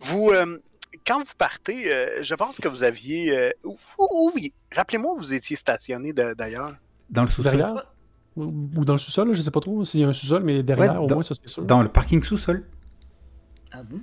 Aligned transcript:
vous, 0.00 0.30
euh, 0.30 0.58
quand 1.06 1.18
vous 1.18 1.34
partez, 1.38 1.92
euh, 1.92 2.22
je 2.22 2.34
pense 2.34 2.58
que 2.58 2.68
vous 2.68 2.82
aviez. 2.84 3.36
euh, 3.36 3.50
où- 3.64 3.76
où- 3.98 4.30
où- 4.34 4.40
Rappelez-moi 4.74 5.12
où 5.14 5.18
vous 5.18 5.34
étiez 5.34 5.56
stationné 5.56 6.12
d'ailleurs. 6.12 6.74
Dans 7.10 7.22
le 7.22 7.28
sous-sol. 7.28 7.56
Derrière? 7.56 7.86
Ou 8.36 8.84
dans 8.84 8.94
le 8.94 8.98
sous-sol, 8.98 9.32
je 9.34 9.40
sais 9.40 9.50
pas 9.52 9.60
trop 9.60 9.84
s'il 9.84 10.00
y 10.00 10.04
a 10.04 10.08
un 10.08 10.12
sous-sol, 10.12 10.42
mais 10.44 10.62
derrière, 10.64 10.94
Ouais, 10.94 10.98
au 10.98 11.06
dans- 11.06 11.14
moins, 11.16 11.22
ça 11.24 11.34
c'est 11.40 11.48
sûr. 11.48 11.62
Dans 11.64 11.82
le 11.82 11.88
parking 11.88 12.22
sous-sol. 12.22 12.66
Ah 13.72 13.82
bon? 13.82 14.00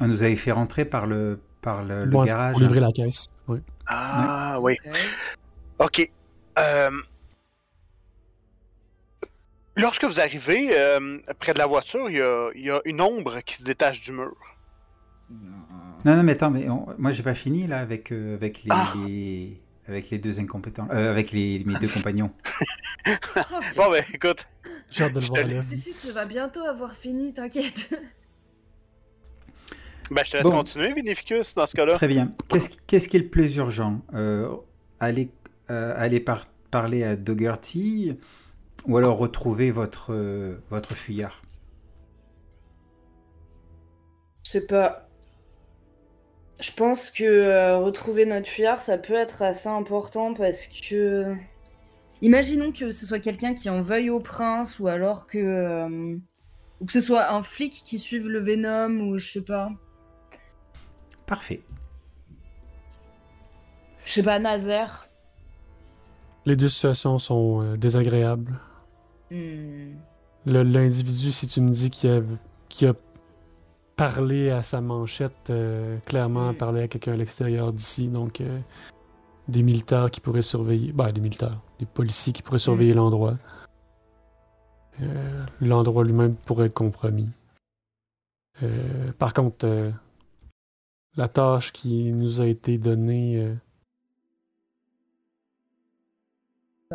On 0.00 0.06
nous 0.06 0.22
avait 0.22 0.36
fait 0.36 0.52
rentrer 0.52 0.84
par 0.84 1.06
le, 1.06 1.40
par 1.60 1.82
le, 1.82 2.04
le 2.04 2.16
Ouais, 2.16 2.26
garage. 2.26 2.52
Pour 2.52 2.62
livrer 2.62 2.80
la 2.80 2.90
caisse. 2.92 3.26
Oui. 3.48 3.58
Ah, 3.86 4.58
oui. 4.60 4.76
Ok. 4.84 4.96
Ok. 6.00 6.10
Euh, 6.58 6.90
Lorsque 9.76 10.04
vous 10.04 10.20
arrivez 10.20 10.78
euh, 10.78 11.18
près 11.38 11.54
de 11.54 11.58
la 11.58 11.66
voiture, 11.66 12.10
il 12.10 12.16
y 12.16 12.20
a, 12.20 12.50
il 12.54 12.60
y 12.62 12.70
a 12.70 12.80
une 12.84 13.00
ombre 13.00 13.40
qui 13.40 13.56
se 13.56 13.64
détache 13.64 14.02
du 14.02 14.12
mur. 14.12 14.34
Non, 15.30 16.16
non, 16.16 16.22
mais 16.24 16.32
attends, 16.32 16.50
mais 16.50 16.68
on- 16.68 16.86
moi 16.98 17.12
j'ai 17.12 17.22
pas 17.22 17.34
fini 17.34 17.66
là 17.66 17.78
avec, 17.78 18.12
euh, 18.12 18.34
avec, 18.34 18.64
les, 18.64 18.70
Ah. 18.70 18.92
les- 19.06 19.60
avec 19.86 20.10
les 20.10 20.18
deux 20.18 20.40
incompétents. 20.40 20.88
Euh, 20.90 21.10
avec 21.10 21.30
les, 21.32 21.62
mes 21.64 21.74
deux 21.74 21.88
compagnons. 21.88 22.30
Bon, 23.76 23.90
ben 23.90 24.04
écoute, 24.12 24.46
J'ai 24.90 25.04
hâte 25.04 25.12
de 25.14 25.18
le 25.20 25.24
Je 25.24 25.28
voir 25.28 25.42
te 25.42 25.54
là. 25.54 25.62
Si, 25.68 25.76
si, 25.76 25.94
tu 25.94 26.12
vas 26.12 26.24
bientôt 26.26 26.60
avoir 26.60 26.94
fini, 26.94 27.32
t'inquiète. 27.32 27.94
ben, 30.10 30.22
je 30.24 30.30
te 30.32 30.36
laisse 30.36 30.44
Bon. 30.46 30.50
continuer, 30.52 30.92
Vinificus, 30.92 31.54
dans 31.54 31.66
ce 31.66 31.74
cas-là. 31.74 31.94
Très 31.94 32.08
bien. 32.08 32.32
Qu'est-ce 32.86 33.08
qui- 33.08 33.16
est 33.16 33.20
le 33.20 33.28
plus 33.28 33.56
urgent 33.56 34.02
Euh, 34.14 34.54
Aller, 35.00 35.30
euh, 35.70 35.94
aller 35.96 36.20
par- 36.20 36.46
parler 36.70 37.02
à 37.02 37.16
Dougherty 37.16 38.16
ou 38.86 38.96
alors 38.98 39.18
retrouver 39.18 39.70
votre, 39.72 40.12
euh, 40.12 40.58
votre 40.70 40.94
fuyard? 40.94 41.42
Je 44.44 44.50
sais 44.50 44.66
pas. 44.66 45.08
Je 46.60 46.70
pense 46.72 47.10
que 47.10 47.24
euh, 47.24 47.78
retrouver 47.78 48.24
notre 48.26 48.46
fuyard, 48.46 48.80
ça 48.80 48.98
peut 48.98 49.14
être 49.14 49.42
assez 49.42 49.68
important 49.68 50.34
parce 50.34 50.66
que. 50.66 51.34
Imaginons 52.20 52.70
que 52.70 52.92
ce 52.92 53.04
soit 53.04 53.18
quelqu'un 53.18 53.52
qui 53.54 53.68
en 53.68 53.82
veuille 53.82 54.10
au 54.10 54.20
prince 54.20 54.78
ou 54.78 54.86
alors 54.86 55.26
que. 55.26 55.38
euh, 55.38 56.16
Ou 56.80 56.84
que 56.86 56.92
ce 56.92 57.00
soit 57.00 57.32
un 57.32 57.42
flic 57.42 57.72
qui 57.84 57.98
suive 57.98 58.28
le 58.28 58.40
Venom 58.40 59.08
ou 59.08 59.18
je 59.18 59.30
sais 59.32 59.42
pas. 59.42 59.70
Parfait. 61.26 61.62
Je 64.04 64.12
sais 64.12 64.22
pas, 64.22 64.38
Nazaire. 64.38 65.08
Les 66.44 66.56
deux 66.56 66.68
situations 66.68 67.18
sont 67.18 67.62
euh, 67.62 67.76
désagréables. 67.76 68.58
Hmm. 69.30 69.94
Le- 70.44 70.62
L'individu, 70.64 71.30
si 71.32 71.46
tu 71.46 71.60
me 71.60 71.70
dis 71.70 71.88
qu'il 71.90 72.10
a, 72.10 72.20
qu'il 72.68 72.88
a 72.88 72.94
parlé 73.96 74.50
à 74.50 74.62
sa 74.62 74.80
manchette, 74.80 75.50
euh, 75.50 75.98
clairement 76.06 76.52
Mm. 76.52 76.56
parlé 76.56 76.82
à 76.82 76.88
quelqu'un 76.88 77.12
à 77.12 77.16
l'extérieur 77.16 77.72
d'ici, 77.72 78.08
donc 78.08 78.40
euh, 78.40 78.58
des 79.48 79.62
militaires 79.62 80.10
qui 80.10 80.20
pourraient 80.20 80.42
surveiller, 80.42 80.92
bah 80.92 81.12
des 81.12 81.20
militaires, 81.20 81.60
des 81.78 81.86
policiers 81.86 82.32
qui 82.32 82.42
pourraient 82.42 82.58
surveiller 82.58 82.94
l'endroit. 82.94 83.36
Euh, 85.00 85.44
l'endroit 85.60 86.04
lui-même 86.04 86.34
pourrait 86.36 86.66
être 86.66 86.74
compromis. 86.74 87.28
Euh, 88.62 89.10
par 89.18 89.32
contre, 89.34 89.66
euh, 89.66 89.90
la 91.16 91.28
tâche 91.28 91.72
qui 91.72 92.12
nous 92.12 92.40
a 92.40 92.46
été 92.46 92.78
donnée 92.78 93.38
euh, 93.38 93.54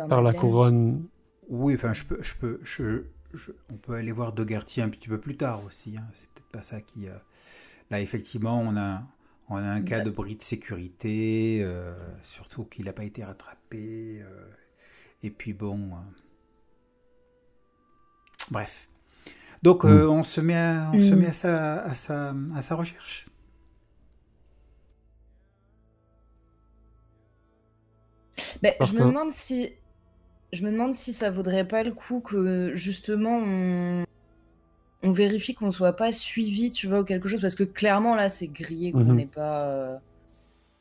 par 0.08 0.22
la 0.22 0.32
couronne, 0.32 1.06
Oui, 1.48 1.74
enfin, 1.74 1.92
je 1.92 2.04
peux, 2.04 2.22
je 2.22 2.34
peux, 2.34 2.60
je, 2.62 3.04
je- 3.34 3.52
on 3.70 3.76
peut 3.76 3.94
aller 3.94 4.12
voir 4.12 4.32
Dougherty 4.32 4.80
un 4.80 4.88
petit 4.88 5.08
peu 5.08 5.18
plus 5.20 5.36
tard 5.36 5.64
aussi. 5.64 5.96
hein. 5.98 6.06
C'est 6.14 6.28
peut-être 6.30 6.48
pas 6.50 6.62
ça 6.62 6.80
qui. 6.80 7.08
euh, 7.08 7.14
Là, 7.90 8.00
effectivement, 8.02 8.60
on 8.60 8.76
a, 8.76 9.02
on 9.50 9.56
a 9.56 9.62
un 9.70 9.82
cas 9.82 10.00
de 10.02 10.10
bris 10.10 10.36
de 10.36 10.42
sécurité, 10.42 11.60
euh, 11.62 11.94
surtout 12.22 12.64
qu'il 12.64 12.86
n'a 12.86 12.92
pas 12.92 13.04
été 13.04 13.24
rattrapé. 13.24 14.20
euh, 14.22 14.48
et 15.22 15.30
puis 15.30 15.52
bon. 15.54 15.92
euh, 15.94 16.00
Bref. 18.50 18.88
Donc, 19.62 19.84
euh, 19.84 20.08
on 20.08 20.22
se 20.24 20.40
met, 20.40 20.56
à, 20.56 20.90
on 20.94 20.98
se 20.98 21.14
Mm. 21.14 21.20
met 21.20 21.28
à, 21.28 21.32
sa, 21.34 21.82
à, 21.84 21.94
sa, 21.94 22.34
à 22.56 22.62
sa 22.62 22.76
recherche. 22.76 23.28
Ben, 28.62 28.74
je 28.80 28.92
me 28.94 29.04
demande 29.04 29.32
si. 29.32 29.72
Je 30.52 30.62
me 30.64 30.70
demande 30.72 30.94
si 30.94 31.12
ça 31.12 31.30
vaudrait 31.30 31.66
pas 31.66 31.82
le 31.82 31.92
coup 31.92 32.20
que 32.20 32.72
justement 32.74 33.38
on, 33.42 34.04
on 35.02 35.12
vérifie 35.12 35.54
qu'on 35.54 35.70
soit 35.72 35.94
pas 35.94 36.12
suivi, 36.12 36.70
tu 36.70 36.86
vois, 36.88 37.00
ou 37.00 37.04
quelque 37.04 37.28
chose, 37.28 37.40
parce 37.40 37.54
que 37.56 37.64
clairement 37.64 38.14
là 38.16 38.28
c'est 38.28 38.48
grillé 38.48 38.94
qu'on 38.94 39.12
Mhm. 39.12 39.14
n'est 39.14 39.26
pas 39.26 39.68
euh, 39.68 39.98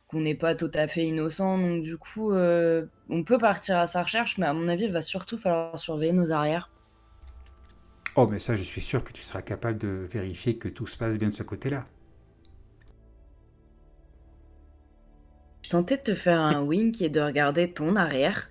qu'on 0.08 0.22
n'est 0.22 0.36
pas 0.36 0.56
tout 0.56 0.72
à 0.76 0.88
fait 0.88 1.06
innocent, 1.08 1.58
donc 1.60 1.84
du 1.84 1.98
coup 1.98 2.32
euh, 2.34 2.88
on 3.10 3.24
peut 3.26 3.40
partir 3.40 3.78
à 3.78 3.88
sa 3.88 4.04
recherche, 4.04 4.38
mais 4.40 4.48
à 4.48 4.54
mon 4.54 4.68
avis 4.70 4.86
il 4.86 4.94
va 4.94 5.02
surtout 5.04 5.38
falloir 5.38 5.80
surveiller 5.80 6.14
nos 6.14 6.32
arrières. 6.34 6.72
Oh, 8.16 8.28
mais 8.28 8.40
ça, 8.40 8.58
je 8.58 8.64
suis 8.64 8.82
sûr 8.82 9.02
que 9.02 9.14
tu 9.14 9.22
seras 9.22 9.42
capable 9.42 9.78
de 9.78 9.88
vérifier 10.12 10.58
que 10.58 10.68
tout 10.68 10.88
se 10.88 10.98
passe 10.98 11.18
bien 11.18 11.30
de 11.30 11.34
ce 11.34 11.44
côté-là. 11.44 11.88
Je 15.62 15.70
tentais 15.70 15.98
de 15.98 16.02
te 16.02 16.16
faire 16.16 16.42
un 16.42 16.64
wink 16.66 17.00
et 17.00 17.10
de 17.10 17.22
regarder 17.22 17.72
ton 17.72 17.96
arrière. 17.96 18.50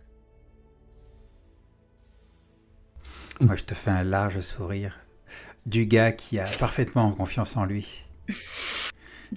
Moi, 3.40 3.56
je 3.56 3.64
te 3.64 3.74
fais 3.74 3.90
un 3.90 4.04
large 4.04 4.40
sourire 4.40 4.98
du 5.66 5.86
gars 5.86 6.12
qui 6.12 6.38
a 6.38 6.44
parfaitement 6.58 7.12
confiance 7.12 7.56
en 7.56 7.64
lui. 7.64 8.04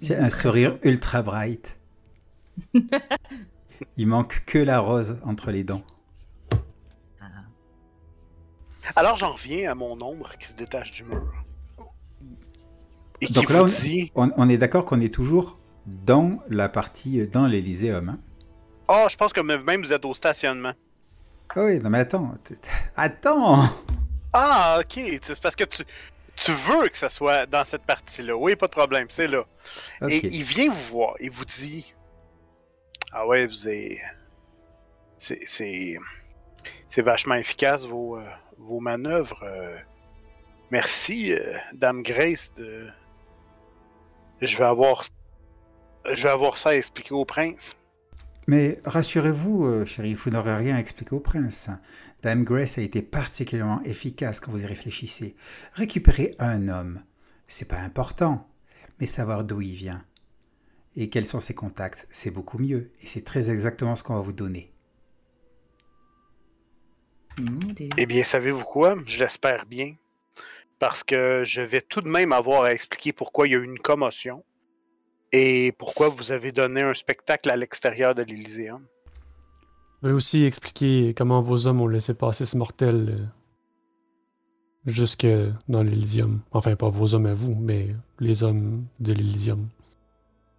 C'est 0.02 0.16
un 0.16 0.30
sourire 0.30 0.78
ultra 0.84 1.22
bright. 1.22 1.80
Il 3.98 4.08
manque 4.08 4.44
que 4.46 4.60
la 4.60 4.80
rose 4.80 5.20
entre 5.26 5.52
les 5.52 5.64
dents. 5.64 5.84
Alors, 8.96 9.18
j'en 9.18 9.34
reviens 9.34 9.72
à 9.72 9.76
mon 9.76 10.02
ombre 10.02 10.32
qui 10.40 10.48
se 10.48 10.56
détache 10.56 10.92
du 10.92 11.04
mur. 11.04 11.32
Et 13.22 13.28
qui 13.28 13.34
Donc 13.34 13.50
là, 13.50 13.64
on- 13.64 13.68
dit 13.68 14.12
On, 14.16 14.32
on 14.36 14.50
est 14.50 14.58
d'accord 14.58 14.86
qu'on 14.86 15.02
est 15.02 15.14
toujours 15.14 15.60
dans 15.86 16.40
la 16.50 16.70
partie, 16.70 17.26
dans 17.28 17.46
l'Elyséum. 17.48 18.10
Hein? 18.10 18.20
Oh, 18.88 19.06
je 19.10 19.16
pense 19.16 19.34
que 19.34 19.42
même 19.42 19.82
vous 19.84 19.94
êtes 19.94 20.06
au 20.06 20.14
stationnement. 20.14 20.74
Ah 21.56 21.64
oui, 21.64 21.80
non 21.80 21.90
mais 21.90 22.00
attends. 22.00 22.36
Attends 22.96 23.64
Ah, 24.34 24.80
ok. 24.82 25.00
C'est 25.22 25.42
parce 25.42 25.56
que 25.56 25.64
tu, 25.64 25.84
tu 26.36 26.52
veux 26.52 26.88
que 26.88 26.98
ça 26.98 27.10
soit 27.10 27.46
dans 27.48 27.66
cette 27.66 27.84
partie-là. 27.84 28.36
Oui, 28.38 28.56
pas 28.56 28.68
de 28.68 28.72
problème, 28.72 29.08
c'est 29.10 29.28
là. 29.28 29.46
Et 30.08 30.20
il 30.28 30.44
vient 30.44 30.70
vous 30.70 30.82
voir 30.92 31.16
et 31.20 31.30
vous 31.30 31.46
dit 31.46 31.94
Ah 33.12 33.26
ouais, 33.28 33.48
vous 33.48 33.68
avez. 33.68 34.00
C'est. 35.18 35.40
C'est, 35.46 35.98
c'est 36.88 37.02
vachement 37.02 37.36
efficace 37.36 37.86
vos, 37.86 38.18
euh, 38.18 38.30
vos 38.58 38.80
manœuvres. 38.80 39.42
euh. 39.44 39.78
Merci, 40.72 41.34
euh, 41.34 41.58
Dame 41.74 42.04
Grace. 42.04 42.54
De... 42.54 42.88
Je 44.42 44.56
vais 44.58 44.66
avoir. 44.66 45.06
Je 46.06 46.24
vais 46.24 46.30
avoir 46.30 46.58
ça 46.60 46.70
à 46.70 46.76
expliquer 46.76 47.14
au 47.16 47.26
prince. 47.26 47.76
Mais 48.50 48.82
rassurez-vous, 48.84 49.66
euh, 49.66 49.86
chérie, 49.86 50.16
vous 50.16 50.32
n'aurez 50.32 50.56
rien 50.56 50.76
à 50.76 50.80
expliquer 50.80 51.14
au 51.14 51.20
prince. 51.20 51.70
Dame 52.24 52.44
Grace 52.44 52.80
a 52.80 52.82
été 52.82 53.04
particulièrement 53.04 53.80
efficace 53.84 54.40
quand 54.40 54.52
vous 54.52 54.64
y 54.64 54.66
réfléchissez. 54.66 55.36
Récupérer 55.74 56.32
un 56.40 56.68
homme, 56.68 57.04
c'est 57.48 57.68
pas 57.68 57.78
important, 57.78 58.50
mais 59.00 59.06
savoir 59.06 59.44
d'où 59.44 59.62
il 59.62 59.76
vient 59.76 60.04
et 60.96 61.10
quels 61.10 61.28
sont 61.28 61.40
ses 61.40 61.54
contacts, 61.54 62.08
c'est 62.10 62.32
beaucoup 62.32 62.58
mieux. 62.58 62.92
Et 63.04 63.06
c'est 63.06 63.24
très 63.24 63.52
exactement 63.52 63.96
ce 63.96 64.04
qu'on 64.04 64.16
va 64.16 64.22
vous 64.22 64.34
donner. 64.34 64.74
Eh 67.98 68.06
bien, 68.08 68.24
savez-vous 68.24 68.66
quoi? 68.66 68.96
Je 69.06 69.20
l'espère 69.20 69.68
bien. 69.68 69.94
Parce 70.80 71.04
que 71.04 71.44
je 71.46 71.62
vais 71.62 71.82
tout 71.82 72.02
de 72.02 72.10
même 72.10 72.34
avoir 72.34 72.64
à 72.64 72.74
expliquer 72.74 73.14
pourquoi 73.14 73.48
il 73.48 73.52
y 73.52 73.56
a 73.56 73.60
eu 73.60 73.64
une 73.64 73.78
commotion 73.78 74.44
et 75.32 75.72
pourquoi 75.78 76.10
vous 76.10 76.32
avez 76.32 76.52
donné 76.52 76.82
un 76.82 76.94
spectacle 76.94 77.50
à 77.50 77.56
l'extérieur 77.56 78.16
de 78.16 78.24
l'Elyséum. 78.24 78.86
Je 80.02 80.08
vais 80.08 80.14
aussi 80.14 80.46
expliquer 80.46 81.14
comment 81.16 81.42
vos 81.42 81.68
hommes 81.68 81.82
ont 81.82 81.88
laissé 81.88 82.14
passer 82.14 82.46
ce 82.46 82.58
mortel 82.58 83.10
euh, 83.10 83.26
jusque 84.86 85.28
dans 85.68 85.84
l'Elysium. 85.84 86.42
Enfin, 86.52 86.76
pas 86.76 86.90
vos 86.90 87.16
hommes 87.16 87.26
à 87.26 87.34
vous, 87.34 87.54
mais 87.54 87.90
les 88.20 88.44
hommes 88.44 88.86
de 89.00 89.14
l'Elysium. 89.14 89.68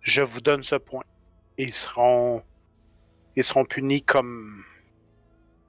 Je 0.02 0.20
vous 0.22 0.40
donne 0.40 0.62
ce 0.62 0.76
point. 0.76 1.04
Ils 1.58 1.72
seront. 1.72 2.42
Ils 3.36 3.44
seront 3.44 3.64
punis 3.64 4.02
comme. 4.02 4.62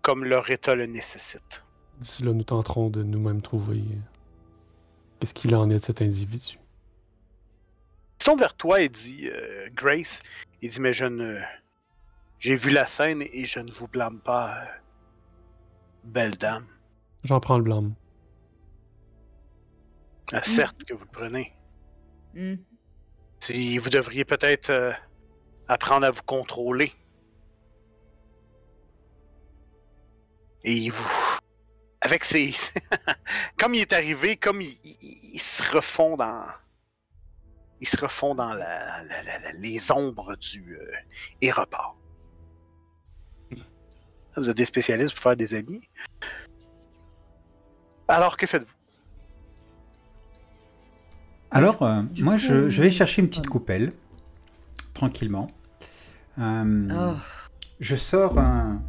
comme 0.01 0.25
leur 0.25 0.49
état 0.49 0.75
le 0.75 0.85
nécessite. 0.85 1.63
D'ici 1.99 2.23
là, 2.23 2.33
nous 2.33 2.43
tenterons 2.43 2.89
de 2.89 3.03
nous-mêmes 3.03 3.41
trouver 3.41 3.77
euh, 3.77 3.99
qu'est-ce 5.19 5.33
qu'il 5.33 5.55
en 5.55 5.69
est 5.69 5.79
de 5.79 5.83
cet 5.83 6.01
individu. 6.01 6.60
Il 8.31 8.33
se 8.33 8.37
tourne 8.37 8.47
vers 8.47 8.55
toi 8.55 8.79
et 8.81 8.87
dit 8.87 9.27
euh, 9.27 9.67
Grace, 9.73 10.21
il 10.61 10.69
dit 10.69 10.79
Mais 10.79 10.93
je 10.93 11.03
ne. 11.03 11.37
J'ai 12.39 12.55
vu 12.55 12.69
la 12.71 12.87
scène 12.87 13.21
et 13.21 13.43
je 13.43 13.59
ne 13.59 13.69
vous 13.69 13.89
blâme 13.89 14.21
pas, 14.21 14.57
euh, 14.57 14.65
belle 16.05 16.37
dame. 16.37 16.65
J'en 17.25 17.41
prends 17.41 17.57
le 17.57 17.63
blâme. 17.65 17.93
Ah, 20.31 20.41
certes 20.43 20.85
que 20.85 20.93
vous 20.93 21.03
le 21.03 21.11
prenez. 21.11 21.53
Hmm. 22.33 22.55
Si 23.39 23.77
vous 23.77 23.89
devriez 23.89 24.23
peut-être 24.23 24.69
euh, 24.69 24.93
apprendre 25.67 26.05
à 26.07 26.11
vous 26.11 26.23
contrôler. 26.23 26.93
Et 30.63 30.89
vous. 30.89 31.37
Avec 31.99 32.23
ses. 32.23 32.53
comme 33.57 33.75
il 33.75 33.81
est 33.81 33.91
arrivé, 33.93 34.37
comme 34.37 34.61
il, 34.61 34.77
il- 34.85 35.31
il 35.33 35.39
se 35.41 35.63
refond 35.75 36.15
dans. 36.15 36.45
Il 37.81 37.87
se 37.87 37.97
refond 37.97 38.35
dans 38.35 38.53
la, 38.53 39.03
la- 39.03 39.23
la- 39.23 39.39
la- 39.39 39.51
les 39.59 39.91
ombres 39.91 40.35
du. 40.37 40.77
Euh, 40.79 40.91
et 41.41 41.51
repart. 41.51 41.95
Vous 44.37 44.49
êtes 44.49 44.55
des 44.55 44.65
spécialistes 44.65 45.13
pour 45.15 45.23
faire 45.23 45.35
des 45.35 45.53
amis. 45.53 45.81
Alors, 48.07 48.37
que 48.37 48.47
faites-vous? 48.47 48.73
Alors, 51.49 51.81
euh, 51.81 52.03
moi, 52.19 52.35
coup, 52.35 52.39
je, 52.39 52.69
je 52.69 52.81
vais 52.81 52.91
chercher 52.91 53.21
une 53.21 53.27
petite 53.27 53.43
pardon. 53.43 53.59
coupelle, 53.59 53.93
tranquillement. 54.93 55.49
Euh, 56.39 56.87
Oh. 57.13 57.17
Je 57.81 57.95
sors 57.95 58.37
un, 58.37 58.81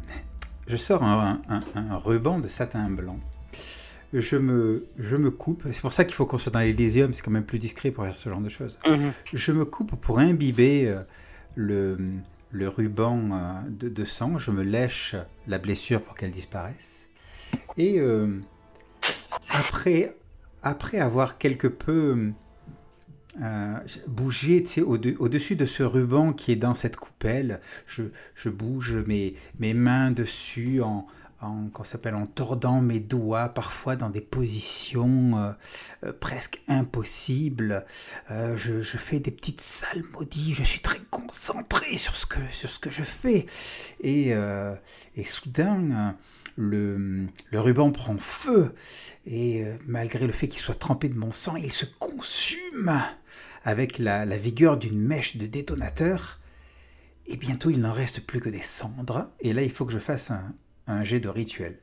je 0.67 0.77
sors 0.77 1.03
un, 1.03 1.41
un- 1.49 1.61
un 1.75 1.97
ruban 1.97 2.39
de 2.39 2.47
satin 2.47 2.89
blanc. 2.89 3.19
Je 4.13 4.37
me, 4.37 4.85
je 4.99 5.17
me 5.17 5.31
coupe. 5.31 5.63
C'est 5.71 5.81
pour 5.81 5.91
ça 5.91 6.05
qu'il 6.05 6.13
faut 6.13 6.27
qu'on 6.27 6.37
soit 6.37 6.51
dans 6.51 6.59
l'Elysium, 6.59 7.13
c'est 7.13 7.23
quand 7.23 7.31
même 7.31 7.45
plus 7.45 7.59
discret 7.59 7.89
pour 7.89 8.03
faire 8.05 8.15
ce 8.15 8.29
genre 8.29 8.41
de 8.41 8.49
choses. 8.49 8.77
Je 9.33 9.51
me 9.51 9.65
coupe 9.65 9.95
pour 9.95 10.19
imbiber 10.19 10.87
euh, 10.87 11.01
le, 11.55 11.97
le 12.51 12.67
ruban 12.69 13.31
euh, 13.31 13.69
de, 13.69 13.89
de 13.89 14.05
sang. 14.05 14.37
Je 14.37 14.51
me 14.51 14.61
lèche 14.63 15.15
la 15.47 15.57
blessure 15.57 16.01
pour 16.03 16.15
qu'elle 16.15 16.31
disparaisse. 16.31 17.07
Et 17.77 17.99
euh, 17.99 18.39
après, 19.49 20.15
après 20.61 20.99
avoir 20.99 21.39
quelque 21.39 21.67
peu 21.67 22.31
euh, 23.41 23.79
tu 23.87 24.65
sais, 24.65 24.81
au-dessus 24.81 25.55
de 25.55 25.65
ce 25.65 25.81
ruban 25.81 26.33
qui 26.33 26.51
est 26.51 26.55
dans 26.55 26.75
cette 26.75 26.97
coupelle, 26.97 27.61
je, 27.87 28.03
je 28.35 28.49
bouge 28.49 28.95
mes, 29.07 29.33
mes 29.57 29.73
mains 29.73 30.11
dessus 30.11 30.81
en, 30.81 31.07
en, 31.43 31.83
s'appelle, 31.83 32.15
en 32.15 32.25
tordant 32.25 32.81
mes 32.81 32.99
doigts, 32.99 33.49
parfois 33.49 33.95
dans 33.95 34.09
des 34.09 34.21
positions 34.21 35.37
euh, 35.37 35.51
euh, 36.05 36.13
presque 36.13 36.61
impossibles. 36.67 37.85
Euh, 38.31 38.57
je, 38.57 38.81
fais 38.97 39.19
des 39.19 39.31
petites 39.31 39.61
salmodies, 39.61 40.53
je 40.53 40.63
suis 40.63 40.81
très 40.81 40.99
concentré 41.09 41.97
sur 41.97 42.15
ce 42.15 42.25
que, 42.25 42.39
sur 42.51 42.69
ce 42.69 42.79
que 42.79 42.89
je 42.89 43.03
fais. 43.03 43.45
Et, 44.01 44.33
et 45.15 45.25
soudain, 45.25 46.15
le, 46.55 47.25
le 47.51 47.59
ruban 47.59 47.91
prend 47.91 48.17
feu, 48.17 48.73
et 49.25 49.65
malgré 49.85 50.27
le 50.27 50.33
fait 50.33 50.47
qu'il 50.47 50.59
soit 50.59 50.79
trempé 50.79 51.09
de 51.09 51.17
mon 51.17 51.31
sang, 51.31 51.55
il 51.55 51.71
se 51.71 51.85
consume 51.85 52.93
avec 53.63 53.97
la, 53.97 54.25
la 54.25 54.37
vigueur 54.37 54.77
d'une 54.77 54.99
mèche 54.99 55.37
de 55.37 55.45
détonateur. 55.45 56.39
Et 57.25 57.37
bientôt, 57.37 57.69
il 57.69 57.79
n'en 57.79 57.93
reste 57.93 58.25
plus 58.25 58.41
que 58.41 58.49
des 58.49 58.61
cendres. 58.61 59.31
Et 59.39 59.53
là, 59.53 59.63
il 59.63 59.71
faut 59.71 59.85
que 59.85 59.93
je 59.93 59.99
fasse 59.99 60.31
un, 60.31 60.53
un 60.87 61.03
jet 61.03 61.19
de 61.19 61.29
rituel. 61.29 61.79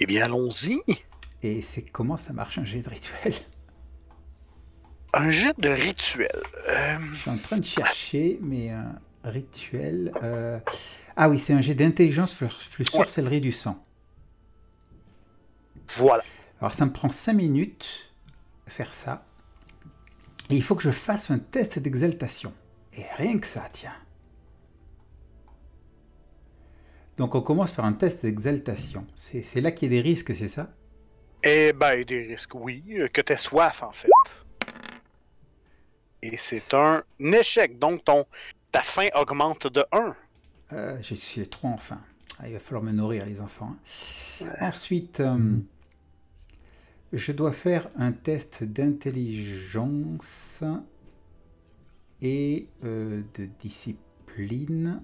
Eh 0.00 0.06
bien, 0.06 0.24
allons-y. 0.24 0.80
Et 1.42 1.62
c'est 1.62 1.82
comment 1.82 2.16
ça 2.18 2.32
marche 2.32 2.58
un 2.58 2.64
jet 2.64 2.80
de 2.82 2.88
rituel? 2.88 3.34
Un 5.12 5.30
jet 5.30 5.58
de 5.58 5.68
rituel. 5.68 6.42
Euh, 6.68 6.98
Je 7.12 7.16
suis 7.18 7.30
en 7.30 7.36
train 7.38 7.58
de 7.58 7.64
chercher, 7.64 8.38
mais 8.42 8.70
un 8.70 8.94
rituel. 9.24 10.12
euh, 10.22 10.58
Ah 11.16 11.28
oui, 11.28 11.38
c'est 11.38 11.52
un 11.52 11.60
jet 11.60 11.74
d'intelligence 11.74 12.32
plus 12.34 12.46
Ouais. 12.78 12.84
sorcellerie 12.84 13.40
du 13.40 13.52
sang. 13.52 13.84
voilà. 15.96 16.22
Alors 16.60 16.72
ça 16.72 16.86
me 16.86 16.92
prend 16.92 17.08
5 17.08 17.32
minutes 17.32 18.12
à 18.66 18.70
faire 18.70 18.94
ça. 18.94 19.24
Et 20.50 20.56
il 20.56 20.62
faut 20.62 20.74
que 20.76 20.82
je 20.82 20.90
fasse 20.90 21.30
un 21.30 21.38
test 21.38 21.78
d'exaltation. 21.78 22.52
Et 22.94 23.04
rien 23.16 23.38
que 23.38 23.46
ça, 23.46 23.68
tiens. 23.72 23.94
Donc 27.20 27.34
on 27.34 27.42
commence 27.42 27.72
par 27.72 27.84
un 27.84 27.92
test 27.92 28.22
d'exaltation. 28.22 29.04
C'est 29.14 29.60
là 29.60 29.72
qu'il 29.72 29.92
y 29.92 29.98
a 29.98 30.00
des 30.00 30.08
risques, 30.08 30.34
c'est 30.34 30.48
ça? 30.48 30.72
Eh 31.42 31.74
ben, 31.74 32.02
des 32.02 32.28
risques, 32.28 32.54
oui. 32.54 32.82
euh, 32.92 33.08
Que 33.08 33.20
t'aies 33.20 33.36
soif, 33.36 33.82
en 33.82 33.90
fait. 33.90 34.08
Et 36.22 36.38
c'est 36.38 36.72
un 36.74 37.02
échec. 37.20 37.78
Donc, 37.78 38.02
ton, 38.06 38.24
ta 38.72 38.80
faim 38.80 39.08
augmente 39.14 39.66
de 39.66 39.84
1. 39.92 40.16
Euh, 40.72 40.96
Je 41.02 41.14
suis 41.14 41.46
trop 41.46 41.68
en 41.68 41.76
faim. 41.76 42.00
Ah, 42.38 42.48
il 42.48 42.54
va 42.54 42.58
falloir 42.58 42.82
me 42.82 42.92
nourrir, 42.92 43.26
les 43.26 43.42
enfants. 43.42 43.76
hein. 44.42 44.46
Ensuite, 44.62 45.20
euh, 45.20 45.58
je 47.12 47.32
dois 47.32 47.52
faire 47.52 47.90
un 47.96 48.12
test 48.12 48.64
d'intelligence 48.64 50.64
et 52.22 52.66
de 52.82 53.22
discipline. 53.60 55.02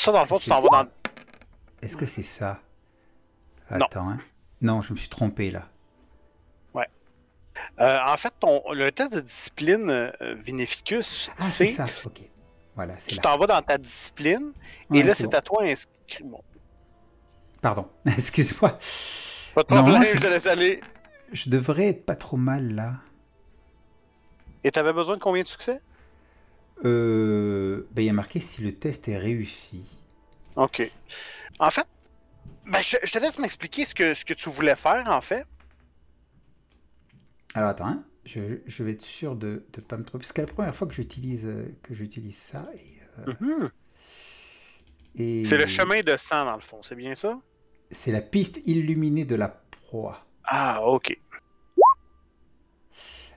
Ça, 0.00 0.12
dans 0.12 0.20
le 0.20 0.26
fond, 0.26 0.38
tu 0.38 0.48
t'en 0.48 0.60
vas 0.62 0.84
dans. 0.84 0.88
Est-ce 1.82 1.96
que 1.96 2.06
c'est 2.06 2.22
ça? 2.22 2.60
Non. 3.70 3.84
Attends, 3.86 4.08
hein. 4.10 4.18
Non, 4.62 4.80
je 4.82 4.92
me 4.92 4.98
suis 4.98 5.08
trompé 5.08 5.50
là. 5.50 5.68
Euh, 7.78 7.98
en 8.06 8.16
fait, 8.16 8.32
ton, 8.40 8.62
le 8.72 8.90
test 8.90 9.12
de 9.12 9.20
discipline 9.20 9.90
euh, 9.90 10.10
Vinificus, 10.38 11.30
Ah, 11.38 11.42
c'est 11.42 11.66
ça. 11.66 11.84
Ok. 12.06 12.20
Voilà, 12.74 12.94
Tu 12.96 13.18
t'en 13.18 13.36
vas 13.36 13.46
dans 13.46 13.60
ta 13.60 13.76
discipline, 13.76 14.52
Ouais, 14.88 15.00
et 15.00 15.02
là, 15.02 15.12
c'est 15.14 15.24
bon. 15.24 15.36
à 15.36 15.42
toi 15.42 15.62
inscrit. 15.64 16.24
Bon, 16.24 16.40
Pardon. 17.60 17.90
Excuse-moi. 18.06 18.78
pas 19.54 19.62
de 19.64 19.74
Non, 19.74 19.82
problème, 19.82 20.02
je- 20.04 20.14
je 20.14 20.18
te 20.22 20.26
laisse 20.26 20.46
aller. 20.46 20.80
Je 21.32 21.50
devrais 21.50 21.88
être 21.88 22.06
pas 22.06 22.16
trop 22.16 22.38
mal 22.38 22.74
là. 22.74 22.94
Et 24.64 24.70
t'avais 24.70 24.94
besoin 24.94 25.16
de 25.18 25.22
combien 25.22 25.42
de 25.42 25.48
succès? 25.48 25.82
Euh, 26.84 27.86
ben, 27.92 28.02
il 28.02 28.06
y 28.06 28.10
a 28.10 28.12
marqué 28.12 28.40
si 28.40 28.62
le 28.62 28.74
test 28.78 29.08
est 29.08 29.18
réussi. 29.18 29.82
Ok. 30.56 30.82
En 31.60 31.70
fait, 31.70 31.88
ben, 32.66 32.82
je, 32.82 32.96
je 33.04 33.12
te 33.12 33.18
laisse 33.18 33.38
m'expliquer 33.38 33.84
ce 33.86 33.94
que, 33.94 34.14
ce 34.14 34.24
que 34.24 34.34
tu 34.34 34.50
voulais 34.50 34.76
faire, 34.76 35.10
en 35.10 35.20
fait. 35.22 35.46
Alors 37.54 37.70
attends, 37.70 37.86
hein. 37.86 38.04
je, 38.24 38.60
je 38.66 38.84
vais 38.84 38.92
être 38.92 39.02
sûr 39.02 39.36
de 39.36 39.64
ne 39.76 39.82
pas 39.82 39.96
me 39.96 40.04
tromper. 40.04 40.22
Parce 40.22 40.32
que 40.32 40.36
c'est 40.42 40.46
la 40.46 40.52
première 40.52 40.74
fois 40.74 40.86
que 40.86 40.94
j'utilise 40.94 41.48
que 41.82 41.94
j'utilise 41.94 42.36
ça. 42.38 42.64
Et, 42.74 43.00
euh, 43.18 43.26
Mhm. 43.40 43.70
et 45.14 45.44
C'est 45.44 45.56
le 45.56 45.66
chemin 45.66 46.00
de 46.00 46.16
sang, 46.16 46.44
dans 46.44 46.54
le 46.54 46.60
fond, 46.60 46.82
c'est 46.82 46.94
bien 46.96 47.14
ça? 47.14 47.38
C'est 47.92 48.10
la 48.12 48.20
piste 48.20 48.60
illuminée 48.66 49.24
de 49.24 49.34
la 49.36 49.48
proie. 49.48 50.26
Ah, 50.44 50.82
ok. 50.84 51.16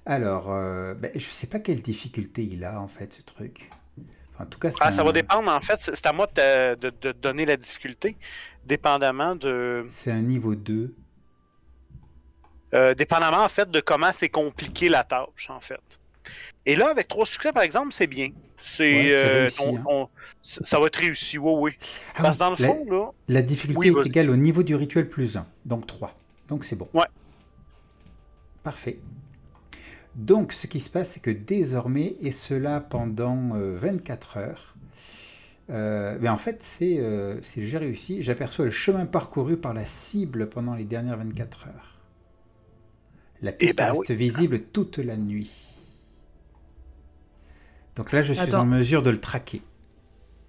Alors, 0.05 0.51
euh, 0.51 0.93
ben, 0.95 1.11
je 1.15 1.25
sais 1.29 1.47
pas 1.47 1.59
quelle 1.59 1.81
difficulté 1.81 2.43
il 2.43 2.65
a 2.65 2.79
en 2.79 2.87
fait 2.87 3.13
ce 3.13 3.21
truc. 3.21 3.69
Enfin, 4.33 4.43
en 4.45 4.47
tout 4.47 4.59
cas, 4.59 4.71
c'est 4.71 4.77
Ah, 4.81 4.91
ça 4.91 5.01
un- 5.01 5.05
va 5.05 5.11
dépendre, 5.11 5.49
en 5.51 5.61
fait. 5.61 5.79
C'est 5.79 6.05
à 6.05 6.11
moi 6.13 6.27
de, 6.35 6.75
de, 6.75 7.11
donner 7.13 7.45
la 7.45 7.55
difficulté, 7.55 8.17
dépendamment 8.65 9.35
de. 9.35 9.85
C'est 9.87 10.11
un 10.11 10.21
niveau 10.21 10.55
2. 10.55 10.93
euh, 12.73 12.95
dépendamment, 12.95 13.43
en 13.43 13.49
fait, 13.49 13.69
de 13.69 13.79
comment 13.79 14.11
c'est 14.11 14.29
compliqué 14.29 14.89
la 14.89 15.03
tâche, 15.03 15.49
en 15.49 15.59
fait. 15.61 15.79
Et 16.65 16.75
là, 16.75 16.89
avec 16.89 17.07
trois 17.07 17.25
succès, 17.25 17.53
par 17.53 17.61
exemple, 17.63 17.93
c'est 17.93 18.07
bien. 18.07 18.29
C'est. 18.63 19.03
Ouais, 19.03 19.11
euh, 19.13 19.49
hein. 19.59 19.83
on- 19.85 20.09
ça 20.41 20.79
va 20.79 20.87
être 20.87 20.95
réussi, 20.99 21.37
oui, 21.37 21.51
oui. 21.55 21.71
Ah 22.15 22.23
Parce 22.23 22.37
que 22.37 22.43
dans 22.43 22.49
le 22.49 22.55
la, 22.59 22.67
fond, 22.67 22.85
là. 22.89 23.11
la 23.27 23.41
difficulté 23.43 23.91
Oui, 23.91 24.01
est 24.03 24.07
égale 24.07 24.29
au 24.31 24.35
niveau 24.35 24.63
du 24.63 24.73
rituel 24.75 25.07
plus 25.07 25.37
1. 25.37 25.45
Donc 25.65 25.85
3. 25.85 26.17
Donc 26.49 26.65
c'est 26.65 26.75
bon. 26.75 26.89
Ouais. 26.93 27.05
Parfait. 28.63 28.97
Donc 30.15 30.53
ce 30.53 30.67
qui 30.67 30.79
se 30.79 30.89
passe, 30.89 31.11
c'est 31.11 31.19
que 31.21 31.31
désormais, 31.31 32.15
et 32.21 32.31
cela 32.31 32.79
pendant 32.79 33.55
euh, 33.55 33.77
24 33.79 34.37
heures, 34.37 34.75
euh, 35.69 36.17
ben, 36.19 36.31
en 36.31 36.37
fait, 36.37 36.59
c'est 36.61 36.99
euh, 36.99 37.41
c'est- 37.41 37.63
j'ai 37.63 37.77
réussi. 37.77 38.21
J'aperçois 38.21 38.65
le 38.65 38.71
chemin 38.71 39.05
parcouru 39.05 39.57
par 39.57 39.73
la 39.73 39.85
cible 39.85 40.49
pendant 40.49 40.75
les 40.75 40.83
dernières 40.85 41.17
24 41.17 41.67
heures. 41.67 41.97
La 43.41 43.51
piste 43.51 43.77
ben 43.77 43.91
reste 43.91 44.11
visible 44.11 44.61
toute 44.61 44.97
la 44.99 45.17
nuit. 45.17 45.51
Donc 47.95 48.11
là, 48.11 48.21
je 48.21 48.33
suis 48.33 48.41
Attends. 48.41 48.61
en 48.61 48.65
mesure 48.65 49.03
de 49.03 49.09
le 49.09 49.19
traquer. 49.19 49.61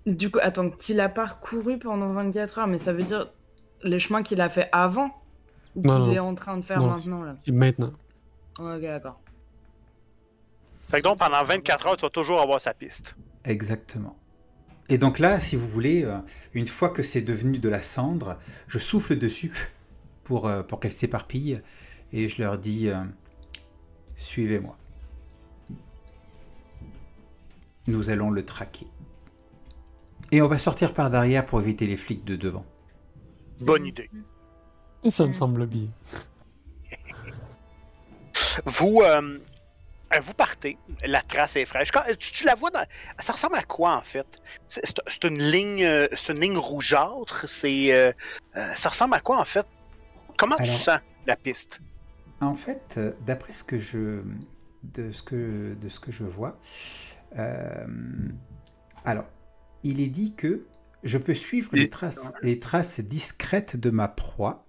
Du 0.06 0.30
coup, 0.30 0.38
attends, 0.42 0.70
qu'il 0.70 1.00
a 1.00 1.08
parcouru 1.08 1.78
pendant 1.78 2.12
24 2.12 2.58
heures, 2.58 2.66
mais 2.66 2.78
ça 2.78 2.92
veut 2.92 3.02
dire 3.02 3.32
les 3.82 3.98
chemins 3.98 4.22
qu'il 4.22 4.40
a 4.40 4.48
fait 4.48 4.68
avant 4.72 5.10
ou 5.74 5.82
qu'il 5.82 6.12
est 6.14 6.18
en 6.18 6.34
train 6.34 6.56
de 6.58 6.62
faire 6.64 6.80
Non. 6.80 6.88
maintenant 6.90 7.22
là 7.22 7.36
Maintenant. 7.48 7.92
Ok, 8.58 8.80
d'accord. 8.82 9.20
Fait 10.88 10.98
que 10.98 11.02
donc, 11.02 11.18
pendant 11.18 11.42
24 11.42 11.86
heures, 11.86 11.96
tu 11.96 12.02
vas 12.02 12.10
toujours 12.10 12.40
avoir 12.40 12.60
sa 12.60 12.74
piste. 12.74 13.16
Exactement. 13.44 14.16
Et 14.88 14.98
donc 14.98 15.18
là, 15.18 15.40
si 15.40 15.56
vous 15.56 15.66
voulez, 15.66 16.04
euh, 16.04 16.18
une 16.52 16.66
fois 16.66 16.90
que 16.90 17.02
c'est 17.02 17.22
devenu 17.22 17.58
de 17.58 17.68
la 17.68 17.82
cendre, 17.82 18.38
je 18.68 18.78
souffle 18.78 19.16
dessus 19.16 19.52
pour, 20.24 20.46
euh, 20.46 20.62
pour 20.62 20.80
qu'elle 20.80 20.92
s'éparpille 20.92 21.62
et 22.12 22.28
je 22.28 22.42
leur 22.42 22.58
dis 22.58 22.88
euh, 22.88 23.02
Suivez-moi. 24.16 24.76
Nous 27.86 28.10
allons 28.10 28.30
le 28.30 28.44
traquer. 28.44 28.86
Et 30.32 30.40
on 30.40 30.48
va 30.48 30.58
sortir 30.58 30.94
par 30.94 31.10
derrière 31.10 31.44
pour 31.44 31.60
éviter 31.60 31.86
les 31.86 31.96
flics 31.96 32.24
de 32.24 32.36
devant. 32.36 32.64
Bonne 33.60 33.86
idée. 33.86 34.10
Et 35.02 35.10
ça 35.10 35.26
me 35.26 35.32
semble 35.32 35.66
bien. 35.66 35.86
Vous, 38.64 39.02
euh, 39.02 39.38
vous 40.20 40.34
partez, 40.34 40.78
la 41.04 41.22
trace 41.22 41.56
est 41.56 41.64
fraîche. 41.64 41.90
Quand, 41.90 42.02
tu, 42.18 42.32
tu 42.32 42.44
la 42.44 42.54
vois 42.54 42.70
dans... 42.70 42.86
Ça 43.18 43.32
ressemble 43.32 43.56
à 43.56 43.62
quoi 43.62 43.94
en 43.96 44.02
fait? 44.02 44.42
C'est 44.66 45.24
une 45.24 45.42
ligne, 45.42 45.84
euh, 45.84 46.06
c'est 46.12 46.32
une 46.32 46.40
ligne 46.40 46.56
rougeâtre. 46.56 47.48
C'est, 47.48 47.92
euh, 47.92 48.12
euh, 48.56 48.74
ça 48.74 48.88
ressemble 48.88 49.14
à 49.14 49.20
quoi 49.20 49.38
en 49.40 49.44
fait? 49.44 49.66
Comment 50.36 50.56
tu 50.56 50.66
sens 50.66 51.00
la 51.26 51.36
piste? 51.36 51.80
En 52.40 52.54
fait, 52.54 52.98
d'après 53.24 53.52
ce 53.52 53.64
que 53.64 53.78
je, 53.78 54.22
de 54.82 55.12
ce 55.12 55.22
que, 55.22 55.74
de 55.80 55.88
ce 55.88 56.00
que 56.00 56.12
je 56.12 56.24
vois, 56.24 56.58
euh, 57.38 57.86
alors, 59.04 59.24
il 59.82 60.00
est 60.00 60.08
dit 60.08 60.34
que 60.34 60.66
je 61.02 61.18
peux 61.18 61.34
suivre 61.34 61.70
les 61.74 61.90
traces, 61.90 62.32
les 62.42 62.58
traces 62.58 63.00
discrètes 63.00 63.76
de 63.76 63.90
ma 63.90 64.08
proie, 64.08 64.63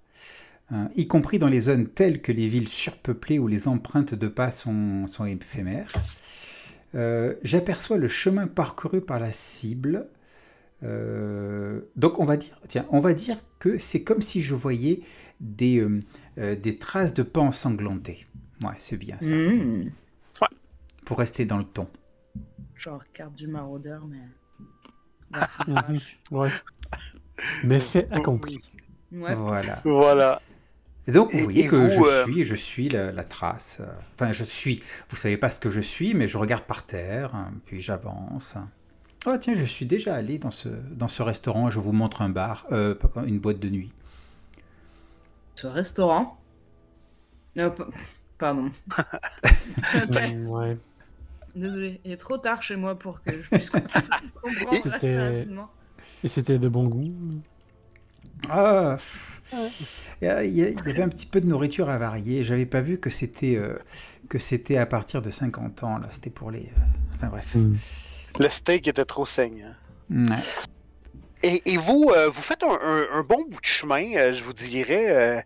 hein, 0.72 0.90
y 0.96 1.08
compris 1.08 1.40
dans 1.40 1.48
les 1.48 1.62
zones 1.62 1.88
telles 1.88 2.22
que 2.22 2.32
les 2.32 2.48
villes 2.48 2.68
surpeuplées 2.68 3.40
où 3.40 3.48
les 3.48 3.68
empreintes 3.68 4.14
de 4.14 4.28
pas 4.28 4.52
sont, 4.52 5.08
sont 5.08 5.26
éphémères. 5.26 5.88
Euh, 6.96 7.36
J'aperçois 7.44 7.98
le 7.98 8.08
chemin 8.08 8.48
parcouru 8.48 9.02
par 9.02 9.20
la 9.20 9.32
cible. 9.32 10.08
Euh, 10.84 11.82
donc 11.96 12.20
on 12.20 12.26
va 12.26 12.38
dire, 12.38 12.60
tiens, 12.68 12.86
on 12.90 13.00
va 13.00 13.14
dire 13.14 13.38
que 13.60 13.78
c'est 13.78 14.04
comme 14.04 14.22
si 14.22 14.42
je 14.42 14.56
voyais 14.56 15.02
des, 15.40 15.80
euh, 16.38 16.56
des 16.56 16.78
traces 16.78 17.14
de 17.14 17.24
pas 17.24 17.42
ensanglantés. 17.42 18.26
Ouais, 18.62 18.76
c'est 18.80 18.98
bien 18.98 19.18
ça. 19.20 19.28
Mmh. 19.30 19.84
Pour 21.06 21.20
rester 21.20 21.46
dans 21.46 21.58
le 21.58 21.66
ton. 21.66 21.88
Genre 22.76 23.04
carte 23.14 23.36
du 23.36 23.48
maraudeur, 23.48 24.06
mais. 24.08 24.20
Ouais. 26.32 26.50
Mais 27.64 27.80
fait 27.80 28.08
accompli. 28.12 28.62
Ouais. 29.12 29.36
Voilà. 29.36 29.82
Voilà. 29.84 30.42
Et 31.08 31.12
donc 31.12 31.32
vous 31.32 31.38
Et- 31.40 31.44
voyez 31.44 31.66
et 31.66 31.68
que 31.68 31.76
vous, 31.76 31.90
je 31.90 32.00
euh, 32.02 32.24
suis, 32.26 32.44
je 32.46 32.56
suis 32.56 32.90
la, 32.90 33.12
la 33.12 33.24
trace. 33.24 33.78
euh, 33.80 33.86
Enfin, 34.16 34.32
je 34.32 34.44
suis. 34.44 34.82
Vous 35.10 35.16
savez 35.16 35.38
pas 35.38 35.52
ce 35.52 35.60
que 35.60 35.70
je 35.70 35.80
suis, 35.82 36.14
mais 36.16 36.28
je 36.28 36.38
regarde 36.38 36.64
par 36.64 36.86
terre, 36.86 37.36
hein, 37.36 37.52
puis 37.66 37.80
j'avance. 37.80 38.56
Oh 39.28 39.36
tiens, 39.40 39.56
je 39.56 39.66
suis 39.66 39.86
déjà 39.86 40.16
allé 40.16 40.38
dans 40.40 40.52
ce 40.52 40.70
dans 40.70 41.08
ce 41.08 41.22
restaurant. 41.24 41.70
Je 41.70 41.80
vous 41.80 41.92
montre 41.92 42.22
un 42.22 42.30
bar, 42.30 42.66
euh, 42.72 42.96
pas- 42.96 43.24
une 43.26 43.40
boîte 43.40 43.60
de 43.60 43.70
nuit. 43.70 43.92
Ce 45.56 45.68
restaurant? 45.68 46.40
Non, 47.56 47.72
pa- 47.72 47.88
Pardon. 48.38 48.70
Ouais. 50.48 50.78
Désolé, 51.56 52.02
il 52.04 52.12
est 52.12 52.18
trop 52.18 52.38
tard 52.38 52.62
chez 52.62 52.76
moi 52.76 52.96
pour 53.00 53.22
que 53.22 53.32
je 53.32 53.50
puisse 53.50 53.70
comprendre 53.72 53.94
assez 54.72 54.82
C'était- 54.82 55.38
rapidement. 55.40 55.70
Et 56.24 56.28
c'était 56.28 56.60
de 56.60 56.68
bon 56.68 56.88
goût? 56.88 57.14
Ah, 58.50 58.96
pff. 58.98 59.42
il 60.22 60.26
y, 60.26 60.30
a- 60.30 60.44
il 60.44 60.54
y 60.56 60.64
a- 60.64 60.70
il 60.70 60.76
y 60.86 60.90
avait 60.90 61.02
un 61.04 61.10
petit 61.10 61.26
peu 61.26 61.42
de 61.42 61.48
nourriture 61.48 61.90
à 61.90 61.98
varier. 61.98 62.44
J'avais 62.44 62.66
pas 62.66 62.82
vu 62.82 63.00
que 63.00 63.10
c'était 63.10 63.56
euh, 63.56 63.78
que 64.30 64.38
c'était 64.40 64.78
à 64.78 64.86
partir 64.86 65.22
de 65.22 65.30
50 65.30 65.84
ans. 65.84 65.98
Là, 65.98 66.08
c'était 66.12 66.30
pour 66.30 66.52
les. 66.52 66.66
euh, 66.66 67.16
Enfin 67.16 67.28
bref. 67.28 67.56
Mm. 67.56 67.76
Le 68.40 68.50
steak 68.50 68.88
était 68.88 69.06
trop 69.06 69.26
saignant. 69.26 69.74
Ouais. 70.10 70.26
Et, 71.44 71.62
et 71.74 71.78
vous, 71.78 72.12
euh, 72.16 72.28
vous 72.30 72.42
faites 72.42 72.64
un, 72.64 72.78
un- 72.82 73.08
un 73.20 73.24
bon 73.24 73.44
bout 73.48 73.60
de 73.62 73.66
chemin, 73.66 74.14
euh, 74.16 74.34
je 74.34 74.44
vous 74.44 74.54
dirais, 74.54 75.44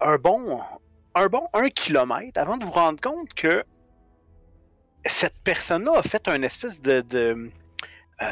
un 0.00 0.16
bon, 0.18 0.60
un 1.14 1.26
bon 1.26 1.48
un 1.52 1.68
kilomètre 1.70 2.38
avant 2.40 2.56
de 2.56 2.64
vous 2.64 2.70
rendre 2.70 3.00
compte 3.00 3.32
que 3.34 3.64
cette 5.06 5.34
personne-là 5.44 5.92
a 5.98 6.02
fait 6.02 6.28
un 6.28 6.42
espèce 6.42 6.80
de, 6.80 7.00
de 7.02 7.50
euh, 8.22 8.26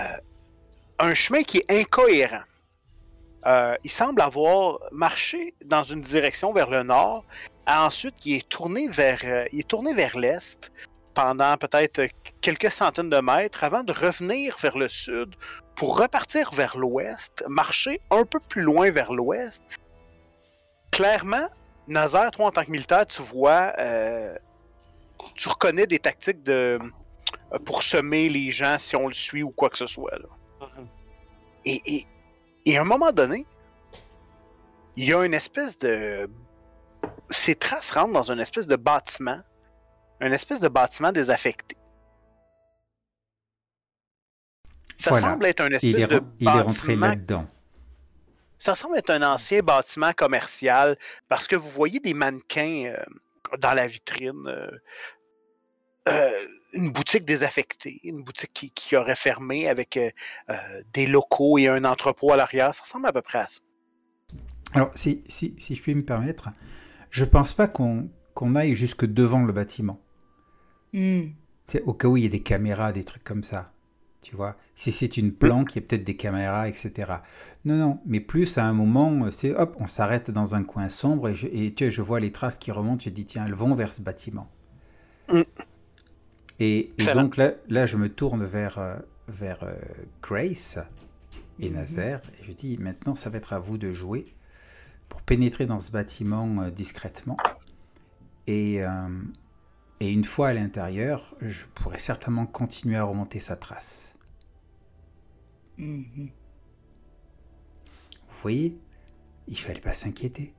un 0.99 1.15
chemin 1.15 1.43
qui 1.43 1.59
est 1.59 1.81
incohérent. 1.81 2.43
Euh, 3.47 3.77
il 3.83 3.91
semble 3.91 4.21
avoir 4.23 4.79
marché 4.93 5.55
dans 5.65 5.83
une 5.83 6.01
direction 6.01 6.53
vers 6.53 6.71
le 6.71 6.83
nord. 6.83 7.25
Ensuite, 7.67 8.25
il 8.27 8.37
est 8.37 8.49
tourné 8.49 8.89
vers, 8.89 9.21
euh, 9.25 9.45
il 9.53 9.61
est 9.61 9.69
tourné 9.69 9.95
vers 9.95 10.17
l'est 10.19 10.71
pendant 11.15 11.57
peut-être 11.57 12.03
quelques 12.41 12.71
centaines 12.71 13.11
de 13.11 13.21
mètres 13.21 13.65
avant 13.65 13.83
de 13.83 13.93
revenir 13.93 14.57
vers 14.61 14.79
le 14.79 14.89
sud 14.89 15.35
pour 15.77 15.99
repartir 15.99 16.53
vers 16.53 16.77
l'ouest, 16.77 17.45
marcher 17.49 18.01
un 18.11 18.25
peu 18.25 18.41
plus 18.41 18.63
loin 18.63 18.91
vers 18.91 19.13
l'ouest. 19.13 19.63
Clairement, 20.91 21.49
Nazaire, 21.89 22.31
toi 22.31 22.47
en 22.47 22.51
tant 22.51 22.65
que 22.65 22.71
militaire, 22.71 23.07
tu 23.07 23.23
vois, 23.23 23.73
euh, 23.79 24.35
tu 25.35 25.49
reconnais 25.49 25.87
des 25.87 25.99
tactiques 25.99 26.43
de 26.43 26.79
pour 27.65 27.83
semer 27.83 28.29
les 28.29 28.51
gens 28.51 28.79
si 28.79 28.97
on 28.97 29.09
le 29.09 29.15
suit 29.15 29.43
ou 29.43 29.51
quoi 29.51 29.69
que 29.69 29.77
ce 29.77 29.87
soit. 29.87 30.19
là. 30.19 30.69
Et, 31.65 31.81
et, 31.87 32.07
et 32.67 32.77
à 32.79 32.83
un 32.83 32.85
moment 32.85 33.13
donné, 33.13 33.47
il 34.97 35.05
y 35.05 35.13
a 35.15 35.25
une 35.25 35.35
espèce 35.35 35.79
de. 35.79 36.29
Ces 37.31 37.55
traces 37.57 37.91
rentrent 37.93 38.13
dans 38.13 38.31
une 38.31 38.41
espèce 38.41 38.67
de 38.67 38.77
bâtiment. 38.77 39.41
Un 40.21 40.33
espèce 40.33 40.61
de 40.61 40.69
bâtiment 40.69 41.13
désaffecté. 41.13 41.77
Ça 44.97 45.13
Voilà. 45.13 45.29
semble 45.29 45.47
être 45.47 45.61
un 45.61 45.73
Il 45.83 45.99
espèce 45.99 45.99
est, 46.01 46.07
de 46.07 46.21
il 46.41 46.57
est 46.57 46.61
rentré 46.61 46.97
bâtiment 46.97 46.97
là-dedans. 46.97 47.49
ça 48.59 48.75
semble 48.75 48.97
être 48.99 49.11
un 49.11 49.23
ancien 49.23 49.61
bâtiment 49.61 50.13
commercial 50.13 50.97
parce 51.29 51.47
que 51.49 51.57
vous 51.57 51.69
voyez 51.71 52.01
des 52.01 52.15
mannequins 52.15 52.93
euh, 52.95 53.05
dans 53.59 53.75
la 53.75 53.87
vitrine. 53.87 54.47
euh, 54.47 54.71
euh, 56.09 56.49
une 56.73 56.91
boutique 56.91 57.25
désaffectée, 57.25 58.01
une 58.05 58.23
boutique 58.23 58.53
qui, 58.53 58.71
qui 58.71 58.97
aurait 58.97 59.17
fermé 59.17 59.69
avec 59.69 59.97
euh, 59.97 60.11
euh, 60.51 60.55
des 60.93 61.07
locaux 61.07 61.59
et 61.59 61.69
un 61.69 61.85
entrepôt 61.85 62.33
à 62.33 62.37
l'arrière. 62.37 62.75
Ça 62.75 62.83
ressemble 62.83 63.07
à 63.07 63.13
peu 63.13 63.23
près 63.23 63.39
à 63.39 63.49
ça. 63.49 63.61
Alors, 64.75 64.91
si, 64.95 65.23
si, 65.29 65.55
si 65.59 65.75
je 65.75 65.83
puis 65.83 65.95
me 65.95 66.05
permettre, 66.05 66.49
je 67.11 67.25
pense 67.25 67.53
pas 67.53 67.69
qu'on 67.69 68.09
qu'on 68.35 68.55
aille 68.55 68.75
jusque 68.75 69.05
devant 69.05 69.45
le 69.45 69.53
bâtiment. 69.53 70.01
Hmm. 70.93 71.33
C'est 71.65 71.83
au 71.83 71.93
cas 71.93 72.09
où 72.09 72.17
il 72.17 72.23
y 72.25 72.27
a 72.27 72.31
des 72.31 72.43
caméras, 72.43 72.93
des 72.93 73.05
trucs 73.05 73.25
comme 73.25 73.45
ça. 73.45 73.73
Tu 74.23 74.37
vois, 74.37 74.57
si 74.77 74.93
c'est 74.93 75.17
une 75.17 75.33
planque, 75.33 75.75
il 75.75 75.83
y 75.83 75.85
a 75.85 75.87
peut-être 75.87 76.05
des 76.05 76.17
caméras, 76.17 76.69
etc. 76.69 77.13
Non, 77.65 77.77
non, 77.77 78.01
mais 78.07 78.21
plus 78.21 78.57
à 78.57 78.65
un 78.65 78.73
moment, 78.73 79.31
c'est 79.33 79.53
hop, 79.55 79.77
on 79.81 79.87
s'arrête 79.87 80.31
dans 80.31 80.55
un 80.55 80.63
coin 80.63 80.89
sombre 80.89 81.29
et, 81.29 81.35
je, 81.35 81.49
et 81.49 81.75
tu 81.75 81.85
vois, 81.85 81.91
je 81.91 82.03
vois 82.03 82.21
les 82.21 82.31
traces 82.31 82.57
qui 82.57 82.71
remontent. 82.71 83.03
Je 83.05 83.11
dis 83.11 83.27
tiens, 83.27 83.47
elles 83.47 83.55
vont 83.55 83.75
vers 83.75 83.93
ce 83.93 84.01
bâtiment. 84.01 84.49
Mm. 85.29 85.43
Et, 86.61 86.93
donc 87.15 87.37
là, 87.37 87.55
là, 87.69 87.87
je 87.87 87.97
me 87.97 88.09
tourne 88.09 88.45
vers 88.45 88.79
euh, 88.79 88.99
vers 89.29 89.63
euh, 89.65 89.75
Grace 90.23 90.79
et 91.59 91.69
Mhm. 91.71 91.75
Nazaire 91.77 92.23
et 92.41 92.45
je 92.45 92.53
dis 92.53 92.79
maintenant, 92.79 93.17
ça 93.17 93.31
va 93.31 93.39
être 93.39 93.53
à 93.53 93.59
vous 93.59 93.79
de 93.79 93.93
jouer 93.93 94.35
pour 95.09 95.23
pénétrer 95.23 95.67
dans 95.67 95.81
ce 95.81 95.91
bâtiment 95.91 96.63
euh, 96.63 96.71
discrètement. 96.71 97.37
Et, 98.47 98.85
euh, 98.85 99.23
et 100.01 100.11
une 100.11 100.25
fois 100.25 100.49
à 100.49 100.55
l'intérieur, 100.55 101.35
je 101.41 101.67
pourrais 101.75 101.99
certainement 101.99 102.47
continuer 102.47 102.97
à 102.97 103.05
remonter 103.05 103.41
sa 103.41 103.57
trace. 103.57 104.17
Mhm. 105.79 106.31
Vous 108.29 108.39
voyez, 108.43 108.81
il 109.47 109.59
fallait 109.59 109.81
pas 109.81 109.95
s'inquiéter. 109.95 110.55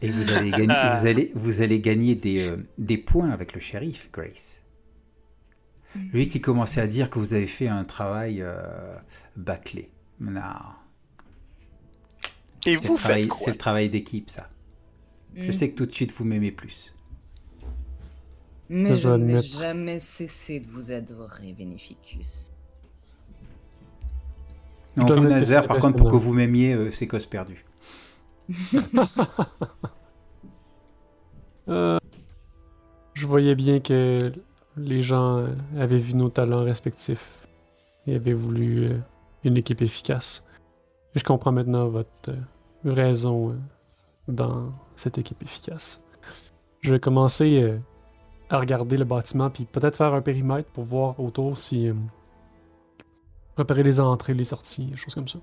Et 0.00 0.10
vous 0.10 0.32
allez 0.32 0.52
gagner, 0.54 0.78
vous 0.82 1.04
allez, 1.06 1.32
vous 1.34 1.60
allez 1.62 1.80
gagner 1.80 2.14
des, 2.14 2.40
euh, 2.40 2.56
des 2.78 2.96
points 2.98 3.30
avec 3.30 3.52
le 3.54 3.60
shérif, 3.60 4.10
Grace. 4.12 4.62
Lui 6.12 6.26
qui 6.28 6.40
commençait 6.40 6.80
à 6.80 6.86
dire 6.88 7.10
que 7.10 7.18
vous 7.20 7.34
avez 7.34 7.46
fait 7.46 7.68
un 7.68 7.84
travail 7.84 8.42
euh, 8.42 8.96
bâclé. 9.36 9.92
Non, 10.20 10.40
Et 12.66 12.76
c'est 12.76 12.88
le, 12.88 12.92
vous 12.92 12.94
travail, 12.94 13.22
faites 13.22 13.28
quoi? 13.28 13.38
c'est 13.38 13.50
le 13.52 13.56
travail 13.56 13.88
d'équipe, 13.88 14.30
ça. 14.30 14.50
Je 15.40 15.52
Hmm. 15.52 15.52
sais 15.52 15.70
que 15.70 15.76
tout 15.76 15.86
de 15.86 15.92
suite 15.92 16.12
vous 16.12 16.24
m'aimez 16.24 16.52
plus. 16.52 16.94
Mais 18.68 18.94
Je 18.96 19.08
n'ai 19.08 19.38
jamais 19.38 19.98
cessé 19.98 20.60
de 20.60 20.68
vous 20.70 20.92
adorer, 20.92 21.52
Vénéficus. 21.52 22.52
Non, 24.96 25.10
vous, 25.10 25.22
c'est 25.44 25.66
par 25.66 25.78
contre, 25.78 25.96
pour 25.96 26.08
que 26.08 26.16
vous 26.16 26.32
m'aimiez, 26.32 26.72
euh, 26.74 26.90
c'est 26.90 27.06
cause 27.06 27.26
perdue. 27.26 27.64
Euh, 31.68 31.98
je 33.14 33.26
voyais 33.26 33.56
bien 33.56 33.80
que 33.80 34.30
les 34.76 35.02
gens 35.02 35.44
avaient 35.76 35.98
vu 35.98 36.14
nos 36.14 36.28
talents 36.28 36.62
respectifs 36.62 37.44
et 38.06 38.14
avaient 38.14 38.34
voulu 38.34 38.84
euh, 38.84 38.98
une 39.42 39.56
équipe 39.56 39.82
efficace. 39.82 40.46
Je 41.16 41.24
comprends 41.24 41.50
maintenant 41.50 41.88
votre 41.88 42.28
euh, 42.28 42.36
raison 42.84 43.56
dans 44.28 44.72
cette 44.94 45.18
équipe 45.18 45.42
efficace. 45.42 46.00
Je 46.82 46.92
vais 46.92 47.00
commencer 47.00 47.76
à 48.48 48.60
regarder 48.60 48.96
le 48.96 49.04
bâtiment 49.04 49.50
puis 49.50 49.64
peut-être 49.64 49.96
faire 49.96 50.14
un 50.14 50.22
périmètre 50.22 50.70
pour 50.70 50.84
voir 50.84 51.18
autour 51.18 51.58
si 51.58 51.90
repérer 53.56 53.82
les 53.82 53.98
entrées, 53.98 54.34
les 54.34 54.44
sorties, 54.44 54.86
des 54.86 54.96
choses 54.96 55.16
comme 55.16 55.26
ça. 55.26 55.40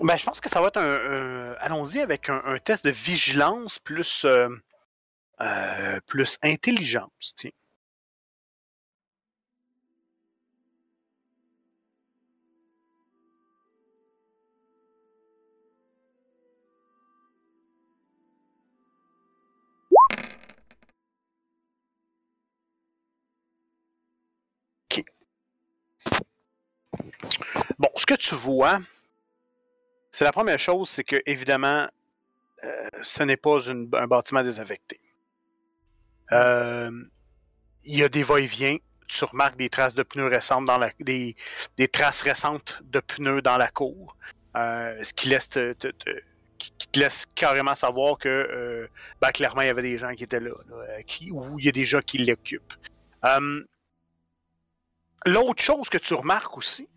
Ben, 0.00 0.16
je 0.16 0.24
pense 0.24 0.40
que 0.40 0.48
ça 0.48 0.60
va 0.60 0.68
être 0.68 0.76
un. 0.76 1.54
Allons-y 1.60 2.00
avec 2.00 2.28
un, 2.28 2.58
test 2.58 2.84
de 2.84 2.90
vigilance 2.90 3.78
plus, 3.80 4.24
euh, 4.24 4.48
euh 5.40 6.00
plus 6.06 6.38
intelligence. 6.42 7.34
Tiens. 7.36 7.50
Bon, 27.78 27.88
ce 27.96 28.06
que 28.06 28.14
tu 28.14 28.34
vois, 28.34 28.80
c'est 30.10 30.24
la 30.24 30.32
première 30.32 30.58
chose, 30.58 30.88
c'est 30.88 31.04
que 31.04 31.16
évidemment, 31.26 31.88
euh, 32.64 32.88
ce 33.02 33.22
n'est 33.22 33.36
pas 33.36 33.70
un 33.70 34.06
bâtiment 34.06 34.42
désaffecté. 34.42 34.98
Euh, 36.32 36.90
Il 37.84 37.98
y 37.98 38.02
a 38.02 38.08
des 38.08 38.22
va-et-vient. 38.22 38.76
Tu 39.06 39.24
remarques 39.24 39.56
des 39.56 39.70
traces 39.70 39.94
de 39.94 40.02
pneus 40.02 40.26
récentes 40.26 40.66
dans 40.66 40.76
la, 40.76 40.90
des, 41.00 41.34
des 41.78 41.88
traces 41.88 42.20
récentes 42.22 42.82
de 42.84 43.00
pneus 43.00 43.40
dans 43.40 43.56
la 43.56 43.68
cour, 43.68 44.16
euh, 44.56 45.02
ce 45.02 45.14
qui 45.14 45.28
laisse 45.28 45.48
te, 45.48 45.72
qui 46.58 46.88
te 46.92 46.98
laisse 46.98 47.24
carrément 47.34 47.74
savoir 47.74 48.18
que 48.18 48.88
ben, 49.20 49.30
clairement 49.32 49.62
il 49.62 49.68
y 49.68 49.70
avait 49.70 49.80
des 49.82 49.96
gens 49.96 50.12
qui 50.12 50.24
étaient 50.24 50.40
là, 50.40 50.50
là, 50.68 51.02
qui, 51.04 51.30
ou 51.30 51.58
il 51.58 51.64
y 51.64 51.68
a 51.68 51.72
des 51.72 51.86
gens 51.86 52.00
qui 52.00 52.18
l'occupent. 52.18 52.74
L'autre 55.24 55.62
chose 55.62 55.88
que 55.88 55.98
tu 55.98 56.12
remarques 56.14 56.58
aussi, 56.58 56.88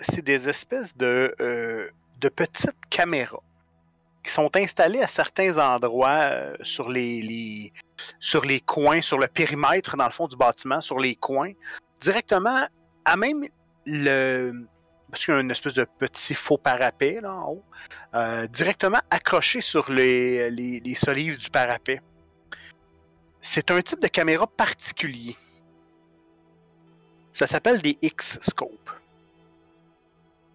c'est 0.00 0.22
des 0.22 0.48
espèces 0.48 0.96
de, 0.96 1.34
euh, 1.40 1.88
de 2.20 2.28
petites 2.28 2.76
caméras 2.90 3.42
qui 4.24 4.32
sont 4.32 4.50
installées 4.56 5.00
à 5.00 5.08
certains 5.08 5.58
endroits 5.58 6.22
euh, 6.22 6.56
sur 6.60 6.88
les, 6.88 7.72
sur 8.20 8.44
les 8.44 8.60
coins, 8.60 9.00
sur 9.00 9.18
le 9.18 9.28
périmètre 9.28 9.96
dans 9.96 10.04
le 10.04 10.10
fond 10.12 10.26
du 10.26 10.36
bâtiment, 10.36 10.80
sur 10.80 10.98
les 10.98 11.14
coins, 11.14 11.52
directement 12.00 12.66
à 13.04 13.16
même 13.16 13.46
le 13.86 14.52
parce 15.10 15.24
qu'il 15.24 15.32
y 15.32 15.36
a 15.38 15.40
une 15.40 15.50
espèce 15.50 15.72
de 15.72 15.84
petit 15.84 16.34
faux 16.34 16.58
parapet 16.58 17.20
là 17.22 17.32
en 17.32 17.52
haut, 17.52 17.64
euh, 18.14 18.46
directement 18.48 19.00
accroché 19.10 19.62
sur 19.62 19.90
les, 19.90 20.50
les 20.50 20.94
solives 20.94 21.38
du 21.38 21.48
parapet. 21.48 22.00
C'est 23.40 23.70
un 23.70 23.80
type 23.80 24.00
de 24.00 24.08
caméra 24.08 24.46
particulier. 24.46 25.34
Ça 27.32 27.46
s'appelle 27.46 27.80
des 27.80 27.96
X-scopes. 28.02 28.87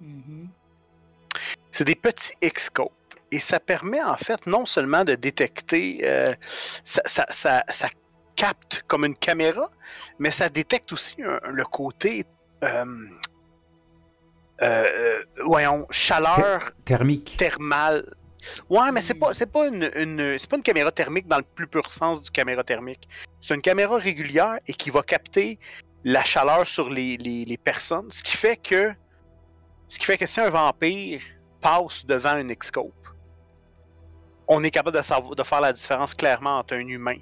Mhm. 0.03 0.49
C'est 1.71 1.85
des 1.85 1.95
petits 1.95 2.33
X-scopes. 2.41 2.91
Et 3.31 3.39
ça 3.39 3.59
permet 3.59 4.01
en 4.03 4.15
fait 4.17 4.45
non 4.45 4.65
seulement 4.67 5.03
de 5.03 5.15
détecter, 5.15 6.01
euh, 6.03 6.33
ça, 6.83 7.01
ça- 7.05 7.25
ça- 7.29 7.63
ça 7.69 7.87
capte 8.35 8.83
comme 8.87 9.05
une 9.05 9.15
caméra, 9.15 9.71
mais 10.19 10.29
ça 10.29 10.49
détecte 10.49 10.91
aussi 10.93 11.15
un- 11.23 11.39
le 11.49 11.65
côté, 11.65 12.25
euh, 12.63 12.85
euh, 14.61 15.23
voyons, 15.45 15.87
chaleur 15.89 16.71
Thermique. 16.85 17.35
thermale. 17.37 18.05
Ouais, 18.69 18.91
mais 18.91 19.01
c'est 19.01 19.13
pas, 19.15 19.33
c'est 19.33 19.51
pas 19.51 19.67
une, 19.67 19.89
une- 19.95 20.37
c'est 20.37 20.49
pas 20.49 20.57
une 20.57 20.63
caméra 20.63 20.91
thermique 20.91 21.27
dans 21.27 21.37
le 21.37 21.43
plus 21.43 21.65
pur 21.67 21.89
sens 21.89 22.21
du 22.21 22.29
caméra 22.29 22.63
thermique. 22.63 23.07
C'est 23.41 23.55
une 23.55 23.61
caméra 23.61 23.97
régulière 23.97 24.57
et 24.67 24.73
qui 24.73 24.89
va 24.89 25.01
capter 25.01 25.57
la 26.03 26.23
chaleur 26.23 26.67
sur 26.67 26.89
les, 26.89 27.17
les- 27.17 27.45
les 27.45 27.57
personnes, 27.57 28.11
ce 28.11 28.21
qui 28.21 28.35
fait 28.37 28.57
que, 28.57 28.91
ce 29.87 29.97
qui 29.99 30.05
fait 30.05 30.17
que 30.17 30.25
si 30.25 30.39
un 30.39 30.49
vampire 30.49 31.21
passe 31.61 32.05
devant 32.05 32.29
un 32.31 32.47
X-scope, 32.49 32.93
on 34.47 34.63
est 34.63 34.71
capable 34.71 34.97
de, 34.97 35.01
savoir, 35.03 35.35
de 35.35 35.43
faire 35.43 35.61
la 35.61 35.71
différence 35.73 36.13
clairement 36.13 36.57
entre 36.59 36.73
un 36.75 36.87
humain 36.87 37.17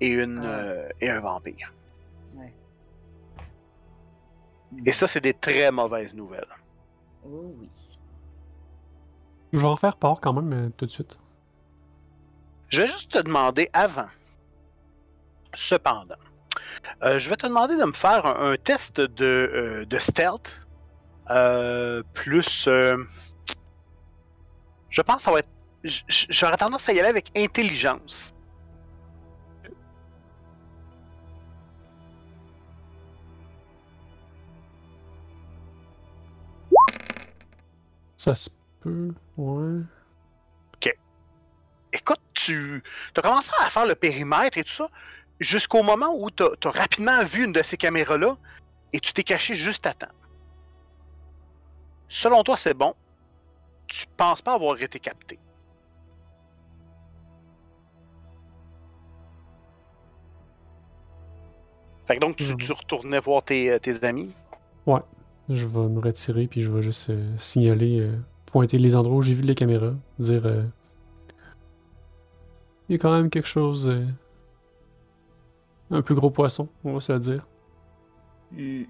et, 0.00 0.08
une, 0.08 0.40
Ah. 0.44 0.48
euh, 0.48 0.88
et 1.00 1.08
un 1.10 1.20
vampire. 1.20 1.72
Ouais. 2.34 2.52
Et 4.84 4.92
ça, 4.92 5.06
c'est 5.06 5.20
des 5.20 5.34
très 5.34 5.70
mauvaises 5.70 6.14
nouvelles. 6.14 6.48
Oh 7.24 7.54
oui. 7.58 7.68
Je 9.52 9.58
vais 9.58 9.66
en 9.66 9.76
faire 9.76 9.96
part 9.96 10.20
quand 10.20 10.32
même 10.32 10.52
euh, 10.52 10.70
tout 10.76 10.86
de 10.86 10.90
suite. 10.90 11.18
Je 12.68 12.82
vais 12.82 12.88
juste 12.88 13.12
te 13.12 13.18
demander 13.18 13.68
avant. 13.72 14.08
Cependant, 15.54 16.14
euh, 17.02 17.18
je 17.18 17.28
vais 17.28 17.36
te 17.36 17.46
demander 17.46 17.76
de 17.76 17.84
me 17.84 17.92
faire 17.92 18.24
un, 18.26 18.52
un 18.52 18.56
test 18.56 19.00
de, 19.00 19.24
euh, 19.26 19.84
de 19.84 19.98
stealth. 19.98 20.59
Euh, 21.30 22.02
plus. 22.14 22.66
euh, 22.68 22.96
je 24.88 25.02
pense 25.02 25.16
que 25.16 25.22
ça 25.22 25.32
va 25.32 25.38
être. 25.40 25.48
J'aurais 26.08 26.56
tendance 26.56 26.88
à 26.88 26.92
y 26.92 27.00
aller 27.00 27.08
avec 27.08 27.30
intelligence. 27.36 28.32
Ça 38.16 38.34
se 38.34 38.50
peut, 38.80 39.14
ouais. 39.38 39.80
Écoute, 41.92 42.20
tu 42.34 42.82
as 43.16 43.22
commencé 43.22 43.50
à 43.60 43.68
faire 43.68 43.86
le 43.86 43.94
périmètre 43.94 44.58
et 44.58 44.64
tout 44.64 44.72
ça 44.72 44.88
jusqu'au 45.40 45.82
moment 45.82 46.14
où 46.16 46.30
tu 46.30 46.42
as, 46.42 46.70
rapidement 46.70 47.24
vu 47.24 47.44
une 47.44 47.52
de 47.52 47.62
ces 47.62 47.76
caméras-là 47.76 48.36
et 48.92 49.00
tu 49.00 49.12
t'es 49.12 49.24
caché 49.24 49.54
juste 49.54 49.86
à 49.86 49.94
temps. 49.94 50.06
Selon 52.10 52.42
toi, 52.42 52.58
c'est 52.58 52.74
bon. 52.74 52.92
Tu 53.86 54.04
penses 54.18 54.42
pas 54.42 54.54
avoir 54.54 54.80
été 54.82 54.98
capté. 54.98 55.38
Fait 62.04 62.16
que 62.16 62.20
donc, 62.20 62.36
tu, 62.36 62.54
tu 62.56 62.72
retournais 62.72 63.20
voir 63.20 63.42
tes, 63.42 63.70
euh, 63.70 63.78
tes 63.78 64.04
amis? 64.04 64.34
Je 65.50 65.66
vais 65.66 65.88
me 65.88 66.00
retirer 66.00 66.46
puis 66.46 66.62
je 66.62 66.70
vais 66.70 66.80
juste 66.80 67.10
euh, 67.10 67.36
signaler, 67.36 67.98
euh, 67.98 68.16
pointer 68.46 68.78
les 68.78 68.94
endroits 68.94 69.16
où 69.16 69.22
j'ai 69.22 69.34
vu 69.34 69.42
les 69.42 69.56
caméras, 69.56 69.94
dire 70.20 70.46
euh, 70.46 70.62
il 72.88 72.92
y 72.92 72.94
a 72.94 72.98
quand 72.98 73.12
même 73.12 73.30
quelque 73.30 73.48
chose, 73.48 73.88
euh, 73.88 74.06
un 75.90 76.02
plus 76.02 76.14
gros 76.14 76.30
poisson, 76.30 76.68
on 76.84 76.92
va 76.92 77.00
se 77.00 77.12
le 77.12 77.18
dire. 77.18 77.48
Hmm. 78.52 78.84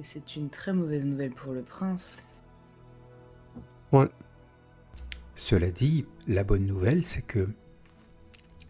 Et 0.00 0.04
c'est 0.04 0.36
une 0.36 0.50
très 0.50 0.72
mauvaise 0.72 1.04
nouvelle 1.04 1.30
pour 1.30 1.52
le 1.52 1.62
prince. 1.62 2.18
Cela 5.36 5.70
dit, 5.70 6.04
la 6.26 6.42
bonne 6.44 6.66
nouvelle, 6.66 7.04
c'est 7.04 7.22
que 7.22 7.48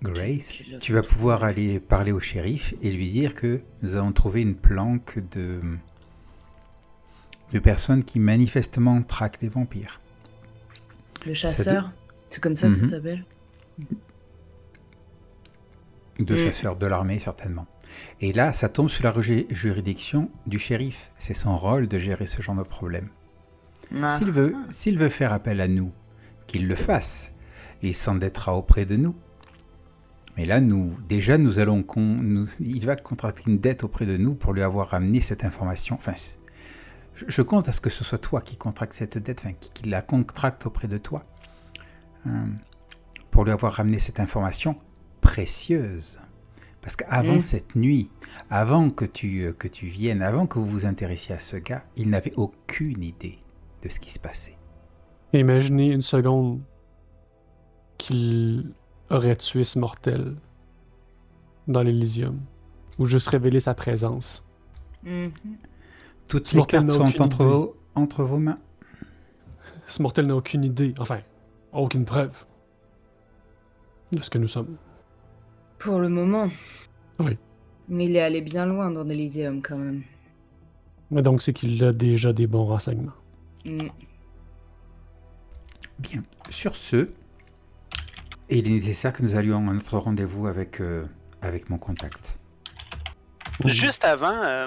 Grace, 0.03 0.53
Tu 0.81 0.93
vas 0.93 1.03
pouvoir 1.03 1.45
aller 1.45 1.81
parler 1.81 2.13
au 2.13 2.21
shérif 2.21 2.75
et 2.83 2.91
lui 2.91 3.11
dire 3.11 3.35
que 3.35 3.63
nous 3.83 3.95
avons 3.95 4.13
trouvé 4.13 4.43
une 4.43 4.55
planque 4.55 5.19
de, 5.31 5.63
de 7.53 7.59
personnes 7.59 8.05
qui 8.05 8.19
manifestement 8.21 9.03
traquent 9.03 9.41
les 9.41 9.49
vampires. 9.49 10.01
Le 11.27 11.33
chasseur 11.33 11.91
C'est 12.29 12.43
comme 12.43 12.57
ça 12.57 12.69
que 12.69 12.75
ça 12.75 12.85
Mhm. 12.85 12.91
s'appelle? 12.91 13.25
De 16.19 16.35
Mm. 16.35 16.39
chasseurs 16.39 16.77
de 16.77 16.87
l'armée, 16.87 17.19
certainement. 17.19 17.67
Et 18.21 18.33
là, 18.33 18.53
ça 18.53 18.69
tombe 18.69 18.89
sous 18.89 19.03
la 19.03 19.13
juridiction 19.21 20.31
du 20.47 20.59
shérif. 20.59 21.11
C'est 21.19 21.35
son 21.35 21.57
rôle 21.57 21.89
de 21.89 21.99
gérer 21.99 22.27
ce 22.27 22.43
genre 22.43 22.57
de 22.57 22.63
problème. 22.63 23.09
Ah. 24.01 24.17
S'il 24.19 24.31
veut, 24.31 24.55
s'il 24.71 24.99
veut 24.99 25.09
faire 25.09 25.33
appel 25.33 25.61
à 25.61 25.69
nous, 25.69 25.93
qu'il 26.47 26.67
le 26.69 26.75
fasse. 26.75 27.33
Il 27.83 27.95
s'endettera 27.95 28.57
auprès 28.57 28.87
de 28.87 28.97
nous. 28.97 29.15
Mais 30.37 30.47
là, 30.47 30.61
nous, 30.61 30.97
déjà, 31.09 31.39
nous 31.39 31.59
allons, 31.59 31.83
con- 31.83 32.01
nous- 32.01 32.49
il 32.61 32.85
va 32.87 32.97
contracter 32.97 33.45
une 33.47 33.59
dette 33.59 33.85
auprès 33.85 34.07
de 34.07 34.17
nous 34.17 34.35
pour 34.35 34.53
lui 34.53 34.63
avoir 34.63 34.93
amené 34.95 35.21
cette 35.21 35.45
information. 35.45 35.95
Enfin, 35.97 36.15
je, 37.15 37.25
je 37.29 37.43
compte 37.43 37.69
à 37.69 37.73
ce 37.73 37.81
que 37.81 37.91
ce 37.91 38.03
soit 38.03 38.19
toi 38.19 38.41
qui 38.41 38.57
contracte 38.57 38.95
cette 38.95 39.19
dette, 39.19 39.41
enfin, 39.45 39.53
qui, 39.53 39.71
qui 39.71 39.89
la 39.89 40.03
contracte 40.03 40.67
auprès 40.67 40.89
de 40.89 40.99
toi, 40.99 41.25
hein, 42.27 42.49
pour 43.31 43.45
lui 43.45 43.53
avoir 43.53 43.75
ramené 43.75 44.01
cette 44.01 44.19
information 44.19 44.77
précieuse. 45.21 46.19
Parce 46.85 46.97
qu'avant 46.97 47.37
Mm. 47.37 47.41
cette 47.41 47.77
nuit, 47.77 48.11
avant 48.51 48.91
que 48.91 49.07
tu, 49.07 49.45
euh, 49.47 49.53
que 49.55 49.69
tu 49.69 49.87
viennes, 49.87 50.21
avant 50.21 50.47
que 50.47 50.59
vous 50.59 50.67
vous 50.67 50.85
intéressiez 50.85 51.35
à 51.35 51.41
ce 51.41 51.57
gars, 51.57 51.83
il 51.97 52.11
n'avait 52.11 52.35
aucune 52.37 53.03
idée 53.03 53.39
de 53.83 53.89
ce 53.89 53.99
qui 53.99 54.11
se 54.11 54.21
passait. 54.21 54.59
Imaginez 55.33 55.87
une 55.93 56.03
seconde 56.03 56.61
qu'il 57.97 58.75
aurait 59.09 59.35
tué 59.37 59.65
ce 59.65 59.79
mortel 59.79 60.37
dans 61.69 61.83
l'Elysium, 61.83 62.39
ou 62.99 63.07
juste 63.07 63.29
révélé 63.29 63.61
sa 63.61 63.73
présence. 63.73 64.45
Mhm. 65.05 65.33
Toutes 66.29 66.47
Ce 66.49 66.57
les 66.57 66.67
cartes 66.67 66.91
sont 66.91 67.23
entre 67.23 67.45
vos, 67.47 67.77
entre 67.95 68.25
vos 68.25 68.39
mains. 68.39 68.59
Ce 69.87 70.03
mortel 70.03 70.27
n'a 70.27 70.37
aucune 70.37 70.65
idée, 70.65 70.95
enfin, 70.99 71.21
aucune 71.73 72.05
preuve 72.05 72.45
de 74.13 74.21
ce 74.23 74.29
que 74.29 74.37
nous 74.39 74.49
sommes. 74.49 74.77
Pour 75.79 75.99
le 75.99 76.09
moment. 76.09 76.49
Oui. 77.19 77.39
Mais 77.89 78.07
il 78.07 78.17
est 78.17 78.23
allé 78.23 78.41
bien 78.41 78.67
loin 78.67 78.91
dans 78.91 79.05
l'Elysium 79.05 79.61
quand 79.63 79.77
même. 79.77 80.03
Mais 81.11 81.23
donc, 81.23 81.43
c'est 81.43 81.53
qu'il 81.53 81.83
a 81.85 81.93
déjà 81.93 82.33
des 82.33 82.47
bons 82.47 82.65
renseignements. 82.65 83.13
Hmm. 83.65 83.89
Bien. 85.99 86.23
Sur 86.51 86.77
ce, 86.77 87.09
il 88.49 88.67
est 88.67 88.71
nécessaire 88.71 89.13
que 89.13 89.23
nous 89.23 89.37
allions 89.37 89.57
à 89.69 89.75
notre 89.75 89.99
rendez-vous 89.99 90.47
avec, 90.47 90.81
euh, 90.81 91.07
avec 91.43 91.71
mon 91.71 91.79
contact. 91.79 92.39
Juste 93.65 94.05
avant, 94.05 94.43
euh, 94.45 94.67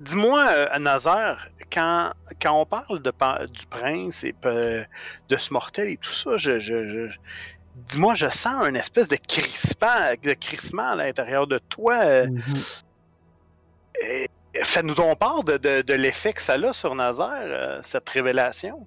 dis-moi, 0.00 0.44
euh, 0.50 0.78
Nazaire, 0.78 1.46
quand, 1.72 2.12
quand 2.42 2.60
on 2.60 2.66
parle 2.66 3.00
de, 3.00 3.10
pa- 3.10 3.46
du 3.46 3.66
prince 3.66 4.24
et 4.24 4.34
euh, 4.44 4.82
de 5.28 5.36
ce 5.36 5.52
mortel 5.52 5.88
et 5.88 5.96
tout 5.96 6.10
ça, 6.10 6.36
je, 6.36 6.58
je, 6.58 6.88
je- 6.88 7.18
dis-moi, 7.88 8.14
je 8.14 8.28
sens 8.28 8.66
une 8.68 8.76
espèce 8.76 9.08
de 9.08 9.16
crispant, 9.16 10.12
de 10.22 10.32
crissement 10.34 10.90
à 10.90 10.94
l'intérieur 10.96 11.46
de 11.46 11.58
toi. 11.68 11.94
euh, 12.04 12.26
Mhm. 12.28 12.42
euh, 14.04 14.24
Fais-nous 14.62 14.94
donc 14.94 15.18
part 15.18 15.42
de, 15.42 15.56
de, 15.56 15.82
de 15.82 15.94
l'effet 15.94 16.32
que 16.32 16.40
ça 16.40 16.52
a 16.54 16.72
sur 16.72 16.94
Nazaire, 16.94 17.28
euh, 17.42 17.78
cette 17.82 18.08
révélation. 18.08 18.86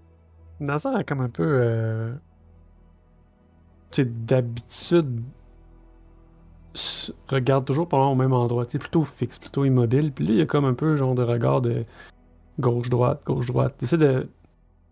Nazaire 0.62 0.96
a 0.96 1.04
comme 1.04 1.20
un 1.22 1.28
peu. 1.30 1.44
Euh... 1.62 2.14
Tu 3.92 4.04
sais, 4.04 4.06
d'habitude. 4.06 5.22
Regarde 7.28 7.66
toujours 7.66 7.88
loin 7.92 8.08
au 8.08 8.16
même 8.16 8.34
endroit. 8.34 8.66
Tu 8.66 8.74
sais, 8.74 8.80
plutôt 8.80 9.04
fixe, 9.04 9.40
plutôt 9.40 9.66
immobile. 9.66 10.12
Puis 10.14 10.26
là, 10.26 10.32
il 10.32 10.38
y 10.38 10.42
a 10.42 10.46
comme 10.46 10.66
un 10.66 10.74
peu 10.74 10.96
genre 10.96 11.16
de 11.16 11.24
regard 11.24 11.60
de 11.62 11.84
gauche-droite, 12.60 13.24
gauche-droite. 13.26 13.82
Essaie 13.84 13.98
de 13.98 14.30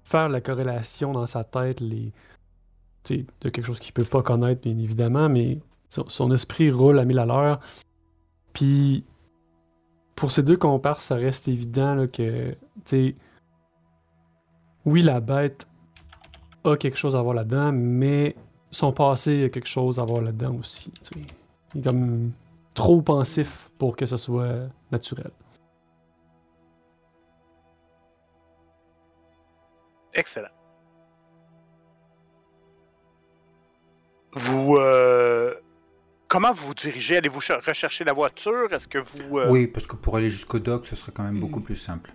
faire 0.03 0.27
la 0.29 0.41
corrélation 0.41 1.13
dans 1.13 1.25
sa 1.27 1.43
tête, 1.45 1.79
les. 1.79 2.11
De 3.09 3.49
quelque 3.49 3.65
chose 3.65 3.79
qu'il 3.79 3.93
peut 3.93 4.03
pas 4.03 4.21
connaître, 4.21 4.61
bien 4.61 4.77
évidemment, 4.77 5.29
mais 5.29 5.59
son, 5.89 6.31
esprit 6.31 6.71
roule 6.71 6.99
à 6.99 7.05
mille 7.05 7.19
à 7.19 7.25
l'heure. 7.25 7.59
Puis. 8.53 9.03
Pour 10.15 10.31
ces 10.31 10.43
deux 10.43 10.55
comparses, 10.55 11.03
ça 11.05 11.15
reste 11.15 11.47
évident 11.47 11.93
là, 11.95 12.07
que. 12.07 12.55
Tu 12.85 13.15
oui, 14.85 15.01
la 15.01 15.19
bête 15.19 15.67
a 16.63 16.77
quelque 16.77 16.97
chose 16.97 17.15
à 17.15 17.21
voir 17.21 17.33
là-dedans, 17.33 17.71
mais 17.73 18.35
son 18.71 18.91
passé 18.91 19.45
a 19.45 19.49
quelque 19.49 19.67
chose 19.67 19.99
à 19.99 20.05
voir 20.05 20.21
là-dedans 20.21 20.55
aussi. 20.55 20.91
tu 20.91 21.19
sais. 21.19 21.25
Il 21.73 21.81
est 21.81 21.83
comme 21.83 22.31
trop 22.73 23.01
pensif 23.01 23.71
pour 23.77 23.95
que 23.95 24.05
ce 24.05 24.17
soit 24.17 24.69
naturel. 24.91 25.31
Excellent. 30.13 30.54
Vous. 34.35 34.77
euh, 34.77 35.53
Comment 36.27 36.51
vous 36.53 36.67
vous 36.67 36.73
dirigez? 36.73 37.17
Allez-vous 37.17 37.39
cher- 37.39 37.61
rechercher 37.65 38.03
la 38.03 38.13
voiture? 38.13 38.71
Est-ce 38.73 38.87
que 38.87 38.97
vous. 38.97 39.37
euh, 39.39 39.47
Oui, 39.49 39.67
parce 39.67 39.85
que 39.85 39.95
pour 39.95 40.17
aller 40.17 40.29
jusqu'au 40.29 40.59
dock, 40.59 40.85
ce 40.87 40.95
serait 40.95 41.11
quand 41.11 41.23
même 41.23 41.35
Mhm. 41.35 41.39
beaucoup 41.39 41.61
plus 41.61 41.75
simple. 41.75 42.11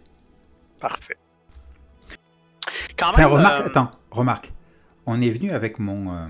Parfait. 0.80 1.16
Quand 2.98 3.10
Enfin, 3.10 3.22
même. 3.22 3.32
remarque, 3.32 3.60
euh, 3.62 3.66
attends, 3.66 3.90
remarque. 4.10 4.52
On 5.06 5.20
est 5.20 5.30
venu 5.30 5.52
avec 5.52 5.78
mon. 5.78 6.12
euh, 6.12 6.28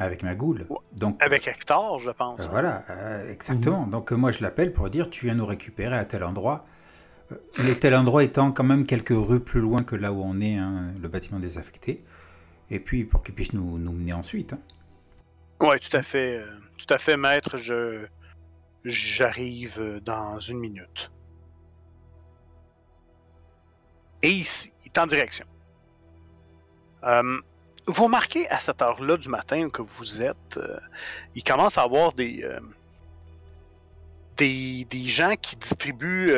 avec 0.00 0.22
ma 0.22 0.34
goule. 0.36 0.66
Donc, 0.92 1.16
Avec 1.20 1.48
Hector, 1.48 1.98
je 1.98 2.10
pense. 2.10 2.46
euh, 2.46 2.50
voilà, 2.50 2.84
euh, 2.90 3.32
exactement. 3.32 3.84
Donc, 3.86 4.12
euh, 4.12 4.16
moi, 4.16 4.30
je 4.30 4.42
l'appelle 4.42 4.72
pour 4.72 4.90
dire 4.90 5.10
tu 5.10 5.24
viens 5.26 5.34
nous 5.34 5.46
récupérer 5.46 5.96
à 5.96 6.04
tel 6.04 6.22
endroit. 6.22 6.66
Le 7.58 7.74
tel 7.74 7.94
endroit 7.96 8.22
étant 8.22 8.52
quand 8.52 8.62
même 8.64 8.86
quelques 8.86 9.08
rues 9.14 9.40
plus 9.40 9.60
loin 9.60 9.82
que 9.82 9.96
là 9.96 10.12
où 10.12 10.22
on 10.22 10.40
est, 10.40 10.56
hein, 10.56 10.92
le 11.02 11.08
bâtiment 11.08 11.40
désaffecté. 11.40 12.04
Et 12.70 12.78
puis, 12.80 13.04
pour 13.04 13.22
qu'il 13.24 13.34
puisse 13.34 13.52
nous, 13.52 13.78
nous 13.78 13.92
mener 13.92 14.12
ensuite. 14.12 14.52
hein. 14.52 14.58
Oui, 15.60 15.80
tout 15.80 15.96
à 15.96 16.02
fait. 16.02 16.40
euh, 16.42 16.60
tout 16.76 16.92
à 16.92 16.98
fait, 16.98 17.16
maître. 17.16 17.56
Je. 17.58 18.06
J'arrive 18.84 19.80
euh, 19.80 20.00
dans 20.00 20.38
une 20.38 20.58
minute. 20.58 21.10
Et 24.22 24.30
ici, 24.30 24.72
il 24.84 24.86
est 24.86 24.98
en 24.98 25.06
direction. 25.06 25.46
Euh, 27.04 27.40
vous 27.86 28.04
remarquez 28.04 28.48
à 28.50 28.58
cette 28.58 28.82
heure-là 28.82 29.16
du 29.16 29.28
matin 29.28 29.68
que 29.70 29.82
vous 29.82 30.22
êtes, 30.22 30.60
il 31.34 31.42
commence 31.42 31.78
à 31.78 31.82
avoir 31.82 32.12
des, 32.12 32.44
des, 34.36 34.84
des 34.84 35.04
gens 35.04 35.34
qui 35.40 35.56
distribuent 35.56 36.34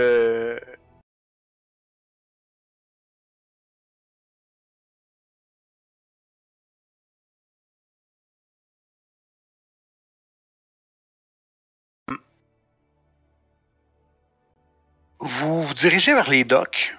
vous 15.20 15.62
vous 15.62 15.74
dirigez 15.74 16.14
vers 16.14 16.30
les 16.30 16.44
docks. 16.44 16.96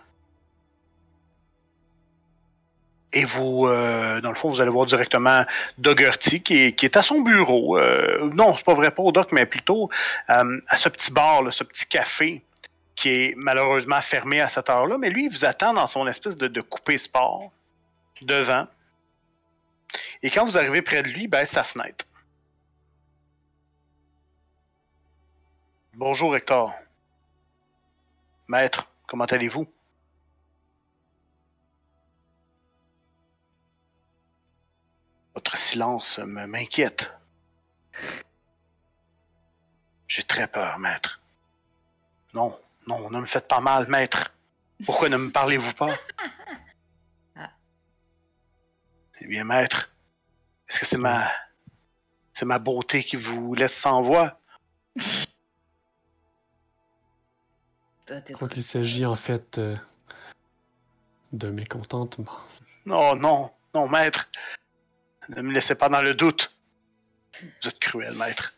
Et 3.13 3.25
vous, 3.25 3.67
euh, 3.67 4.21
dans 4.21 4.29
le 4.29 4.35
fond, 4.35 4.47
vous 4.47 4.61
allez 4.61 4.69
voir 4.69 4.85
directement 4.85 5.43
Dougherty 5.77 6.41
qui 6.41 6.61
est, 6.61 6.71
qui 6.73 6.85
est 6.85 6.95
à 6.95 7.01
son 7.01 7.21
bureau. 7.21 7.77
Euh, 7.77 8.29
non, 8.33 8.55
c'est 8.55 8.65
pas 8.65 8.73
vrai, 8.73 8.89
pas 8.91 9.03
au 9.03 9.11
dock, 9.11 9.33
mais 9.33 9.45
plutôt 9.45 9.89
euh, 10.29 10.61
à 10.67 10.77
ce 10.77 10.87
petit 10.87 11.11
bar, 11.11 11.51
ce 11.51 11.65
petit 11.65 11.85
café 11.87 12.41
qui 12.95 13.09
est 13.09 13.33
malheureusement 13.35 13.99
fermé 13.99 14.39
à 14.39 14.47
cette 14.47 14.69
heure-là. 14.69 14.97
Mais 14.97 15.09
lui, 15.09 15.25
il 15.25 15.31
vous 15.31 15.43
attend 15.43 15.73
dans 15.73 15.87
son 15.87 16.07
espèce 16.07 16.37
de, 16.37 16.47
de 16.47 16.61
coupé 16.61 16.97
sport 16.97 17.51
devant. 18.21 18.67
Et 20.23 20.29
quand 20.29 20.45
vous 20.45 20.57
arrivez 20.57 20.81
près 20.81 21.03
de 21.03 21.09
lui, 21.09 21.23
il 21.23 21.27
baisse 21.27 21.51
sa 21.51 21.65
fenêtre. 21.65 22.05
Bonjour, 25.95 26.33
Hector. 26.33 26.73
Maître, 28.51 28.85
comment 29.07 29.23
allez-vous? 29.23 29.65
Votre 35.33 35.55
silence 35.55 36.19
m'inquiète. 36.19 37.13
J'ai 40.05 40.23
très 40.23 40.47
peur, 40.47 40.79
maître. 40.79 41.21
Non, 42.33 42.59
non, 42.87 43.09
ne 43.09 43.21
me 43.21 43.25
faites 43.25 43.47
pas 43.47 43.61
mal, 43.61 43.87
maître. 43.87 44.33
Pourquoi 44.85 45.07
ne 45.07 45.15
me 45.15 45.31
parlez-vous 45.31 45.73
pas? 45.73 45.95
Eh 49.23 49.27
bien, 49.27 49.43
maître, 49.43 49.93
est-ce 50.67 50.79
que 50.79 50.85
c'est 50.85 50.97
ma... 50.97 51.31
C'est 52.33 52.45
ma 52.45 52.57
beauté 52.57 53.03
qui 53.03 53.15
vous 53.15 53.53
laisse 53.53 53.77
sans 53.77 54.01
voix? 54.01 54.41
Je 58.27 58.33
crois 58.33 58.49
qu'il 58.49 58.63
s'agit 58.63 59.05
en 59.05 59.15
fait 59.15 59.57
euh, 59.57 59.75
de 61.31 61.49
mécontentement. 61.49 62.31
Non, 62.85 63.15
non, 63.15 63.51
non, 63.73 63.87
maître. 63.87 64.27
Ne 65.29 65.41
me 65.41 65.53
laissez 65.53 65.75
pas 65.75 65.87
dans 65.89 66.01
le 66.01 66.13
doute. 66.13 66.53
Vous 67.41 67.69
êtes 67.69 67.79
cruel, 67.79 68.13
maître. 68.15 68.53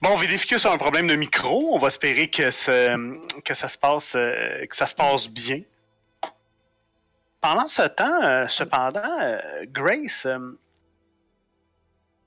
Bon, 0.00 0.14
Vidificus 0.16 0.66
a 0.66 0.72
un 0.72 0.78
problème 0.78 1.06
de 1.06 1.14
micro. 1.14 1.74
On 1.74 1.78
va 1.78 1.88
espérer 1.88 2.28
que, 2.28 2.50
ce- 2.50 3.40
que 3.42 3.54
ça 3.54 3.68
se 3.68 3.78
passe 3.78 4.14
euh, 4.16 4.66
que 4.66 4.74
ça 4.76 4.86
se 4.86 4.94
passe 4.94 5.28
bien. 5.28 5.62
Pendant 7.40 7.66
ce 7.66 7.82
temps, 7.82 8.22
euh, 8.22 8.46
cependant, 8.48 9.02
Grace, 9.68 10.26
euh, 10.26 10.38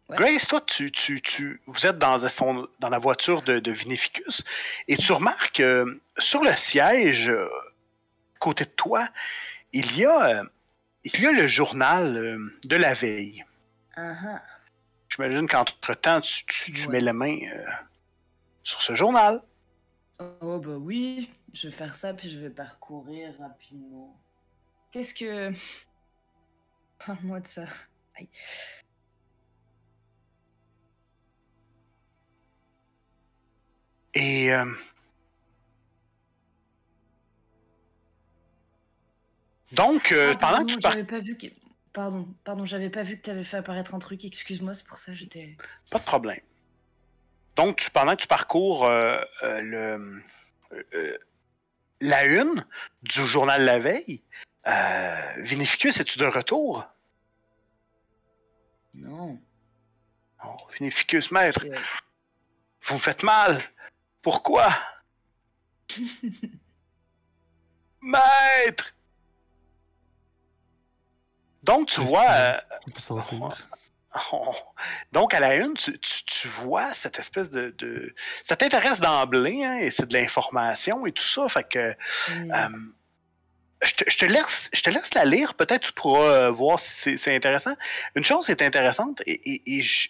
Ouais. 0.09 0.17
Grace, 0.17 0.47
toi, 0.47 0.61
tu, 0.61 0.91
tu, 0.91 1.21
tu, 1.21 1.61
vous 1.65 1.85
êtes 1.87 1.97
dans, 1.97 2.17
son- 2.29 2.67
dans 2.79 2.89
la 2.89 2.99
voiture 2.99 3.41
de, 3.41 3.59
de 3.59 3.71
Vinificus 3.71 4.43
et 4.87 4.97
tu 4.97 5.11
remarques 5.13 5.59
euh, 5.61 5.99
sur 6.19 6.43
le 6.43 6.55
siège, 6.55 7.29
euh, 7.29 7.47
à 8.35 8.39
côté 8.39 8.65
de 8.65 8.69
toi, 8.69 9.07
il 9.73 9.97
y 9.97 10.05
a, 10.05 10.41
euh, 10.41 10.43
il 11.05 11.19
y 11.19 11.25
a 11.25 11.31
le 11.31 11.47
journal 11.47 12.17
euh, 12.17 12.53
de 12.65 12.75
la 12.75 12.93
veille. 12.93 13.43
Ah, 13.95 14.41
J'imagine 15.09 15.47
qu'entre-temps, 15.47 16.21
tu, 16.21 16.45
tu, 16.45 16.71
tu 16.71 16.85
Ouais. 16.87 16.93
mets 16.93 17.01
la 17.01 17.13
main 17.13 17.39
sur 18.63 18.81
ce 18.81 18.93
journal. 18.95 19.41
Oh 20.41 20.59
bah 20.59 20.77
oui, 20.77 21.29
je 21.53 21.67
vais 21.67 21.73
faire 21.73 21.95
ça 21.95 22.13
puis 22.13 22.29
je 22.29 22.37
vais 22.39 22.49
parcourir 22.49 23.33
rapidement. 23.39 24.15
Qu'est-ce 24.91 25.13
que... 25.13 25.51
Parle-moi 27.05 27.39
de 27.41 27.47
ça. 27.47 27.65
Aïe. 28.17 28.29
Et 34.15 34.53
euh, 34.53 34.65
donc, 39.73 40.11
euh, 40.11 40.31
Ah, 40.33 40.37
pendant 40.37 40.53
pardon, 40.53 40.65
que 40.67 40.73
tu 40.73 40.79
par... 40.79 41.05
pas 41.05 41.19
vu 41.19 41.37
que... 41.37 41.47
Pardon, 41.91 42.27
pardon, 42.43 42.65
j'avais 42.65 42.89
pas 42.89 43.03
vu 43.03 43.17
que 43.17 43.21
t'avais 43.21 43.43
fait 43.43 43.57
apparaître 43.57 43.93
un 43.93 43.99
truc, 43.99 44.25
excuse-moi, 44.25 44.73
c'est 44.73 44.85
pour 44.85 44.97
ça 44.97 45.11
que 45.11 45.17
j'étais... 45.17 45.55
Pas 45.91 45.99
de 45.99 46.03
problème. 46.03 46.39
Donc, 47.55 47.77
tu, 47.77 47.89
pendant 47.89 48.15
que 48.15 48.21
tu 48.21 48.27
parcours 48.27 48.85
euh, 48.85 49.21
euh, 49.43 49.61
le, 49.61 50.23
euh, 50.93 51.17
la 52.01 52.25
une 52.25 52.65
du 53.03 53.25
journal 53.25 53.63
La 53.63 53.79
Veille, 53.79 54.23
euh, 54.67 55.31
Vinificus, 55.37 55.99
es-tu 55.99 56.19
de 56.19 56.25
retour? 56.25 56.85
Non. 58.93 59.39
Oh, 60.43 60.57
Vinificus, 60.77 61.31
maître, 61.31 61.65
vous 62.83 62.95
me 62.95 62.99
faites 62.99 63.23
mal. 63.23 63.61
Pourquoi? 64.25 64.75
maître! 68.01 68.95
Donc, 71.61 71.89
tu 71.89 72.01
vois... 72.01 72.25
euh, 72.31 72.57
peut 72.91 72.99
sentir. 72.99 73.39
Oh. 74.31 74.55
Donc, 75.11 75.35
à 75.35 75.39
la 75.39 75.53
une, 75.55 75.75
tu, 75.75 75.99
tu- 75.99 76.23
tu 76.25 76.47
vois 76.47 76.95
cette 76.95 77.19
espèce 77.19 77.51
de. 77.51 77.69
de- 77.77 78.15
Ça 78.41 78.55
t'intéresse 78.55 78.99
d'emblée, 78.99 79.63
hein, 79.63 79.77
et 79.77 79.91
c'est 79.91 80.07
de 80.07 80.13
l'information 80.17 81.05
et 81.05 81.11
tout 81.11 81.23
ça. 81.23 81.47
Fait 81.47 81.67
que. 81.69 81.95
euh, 82.31 82.69
je, 83.83 83.93
te, 83.93 84.09
je 84.09 84.17
te 84.17 84.25
laisse, 84.25 84.71
je 84.73 84.81
te 84.81 84.89
laisse 84.89 85.13
la 85.13 85.25
lire, 85.25 85.53
peut-être 85.53 85.83
tu 85.83 85.91
pourras 85.93 86.21
euh, 86.29 86.49
voir 86.49 86.79
si 86.79 87.15
c'est- 87.19 87.35
intéressant. 87.35 87.75
Une 88.15 88.23
chose 88.23 88.47
qui 88.47 88.53
est 88.53 88.63
intéressante, 88.63 89.21
et, 89.27 89.33
et- 89.51 89.77
et 89.77 89.81
je- 89.83 90.09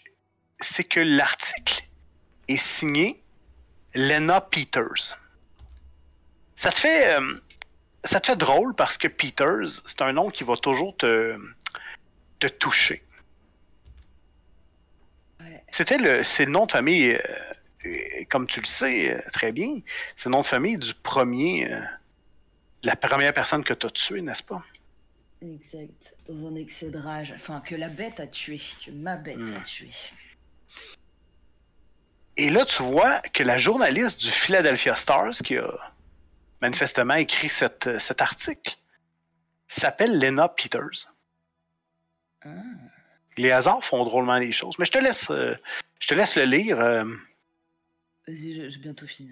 c'est 0.61 0.85
que 0.85 1.01
l'article 1.01 1.83
est 2.47 2.55
signé 2.55 3.21
Lena 3.95 4.41
Peters. 4.41 5.17
Ça 6.55 6.71
te 6.71 6.77
fait, 6.77 7.19
euh, 7.19 7.41
ça 8.03 8.19
te 8.19 8.27
fait 8.27 8.35
drôle 8.35 8.75
parce 8.75 8.97
que 8.97 9.07
Peters, 9.07 9.81
c'est 9.85 10.01
un 10.01 10.13
nom 10.13 10.29
qui 10.29 10.43
va 10.43 10.55
toujours 10.57 10.95
te, 10.97 11.37
te 12.39 12.47
toucher. 12.47 13.03
Ouais. 15.39 15.63
C'était 15.71 15.97
le, 15.97 16.23
c'est 16.23 16.45
le 16.45 16.51
nom 16.51 16.65
de 16.65 16.71
famille, 16.71 17.11
euh, 17.85 18.23
comme 18.29 18.47
tu 18.47 18.59
le 18.59 18.65
sais 18.65 19.11
euh, 19.11 19.21
très 19.31 19.51
bien, 19.51 19.79
c'est 20.15 20.29
le 20.29 20.33
nom 20.33 20.41
de 20.41 20.45
famille 20.45 20.77
du 20.77 20.93
premier, 20.93 21.71
euh, 21.71 21.79
de 22.81 22.87
la 22.87 22.95
première 22.95 23.33
personne 23.33 23.63
que 23.63 23.73
tu 23.73 23.85
as 23.85 23.89
tuée, 23.89 24.21
n'est-ce 24.21 24.43
pas? 24.43 24.63
Exact. 25.41 26.15
Dans 26.29 26.47
un 26.47 26.55
excès 26.55 26.89
de 26.89 26.97
rage. 26.97 27.33
Enfin, 27.35 27.59
que 27.61 27.75
la 27.75 27.89
bête 27.89 28.19
a 28.19 28.27
tué. 28.27 28.59
Que 28.83 28.91
ma 28.91 29.15
bête 29.15 29.37
Hmm. 29.37 29.53
a 29.55 29.59
tué. 29.61 29.89
Et 32.37 32.49
là, 32.49 32.65
tu 32.65 32.83
vois 32.83 33.19
que 33.21 33.43
la 33.43 33.57
journaliste 33.57 34.19
du 34.19 34.29
Philadelphia 34.29 34.95
Stars 34.95 35.31
qui 35.43 35.57
a 35.57 35.71
manifestement 36.61 37.13
écrit 37.15 37.47
cette- 37.49 37.97
cet 37.99 38.21
article 38.21 38.77
s'appelle 39.67 40.19
Lena 40.19 40.49
Peters. 40.49 41.13
Ah. 42.43 42.49
Les 43.37 43.51
hasards 43.51 43.83
font 43.83 44.03
drôlement 44.05 44.37
les 44.37 44.51
choses. 44.51 44.75
Mais 44.79 44.85
je 44.85 44.91
te 44.91 44.97
laisse, 44.97 45.29
euh, 45.31 45.55
je 45.99 46.07
te 46.07 46.13
laisse 46.13 46.35
le 46.35 46.43
lire. 46.43 46.79
euh, 46.79 47.03
Vas-y, 48.27 48.53
j'ai 48.55 48.69
j'ai 48.71 48.79
bientôt 48.79 49.05
fini. 49.07 49.31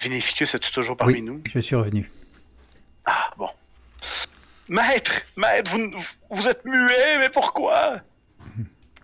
Vinificus, 0.00 0.54
es-tu 0.54 0.70
toujours 0.70 0.96
parmi 0.96 1.14
Oui, 1.14 1.22
nous? 1.22 1.42
je 1.52 1.58
suis 1.58 1.74
revenu. 1.74 2.08
Ah, 3.04 3.30
bon. 3.36 3.48
Maître, 4.68 5.22
maître, 5.36 5.70
vous, 5.72 5.90
vous 6.30 6.46
êtes 6.48 6.64
muet, 6.64 7.18
mais 7.18 7.30
pourquoi? 7.30 8.00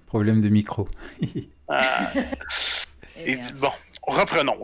Problème 0.06 0.40
de 0.40 0.48
micro. 0.48 0.88
Ah, 1.68 2.10
Eh 3.16 3.32
et- 3.32 3.36
bon, 3.60 3.70
reprenons. 4.02 4.56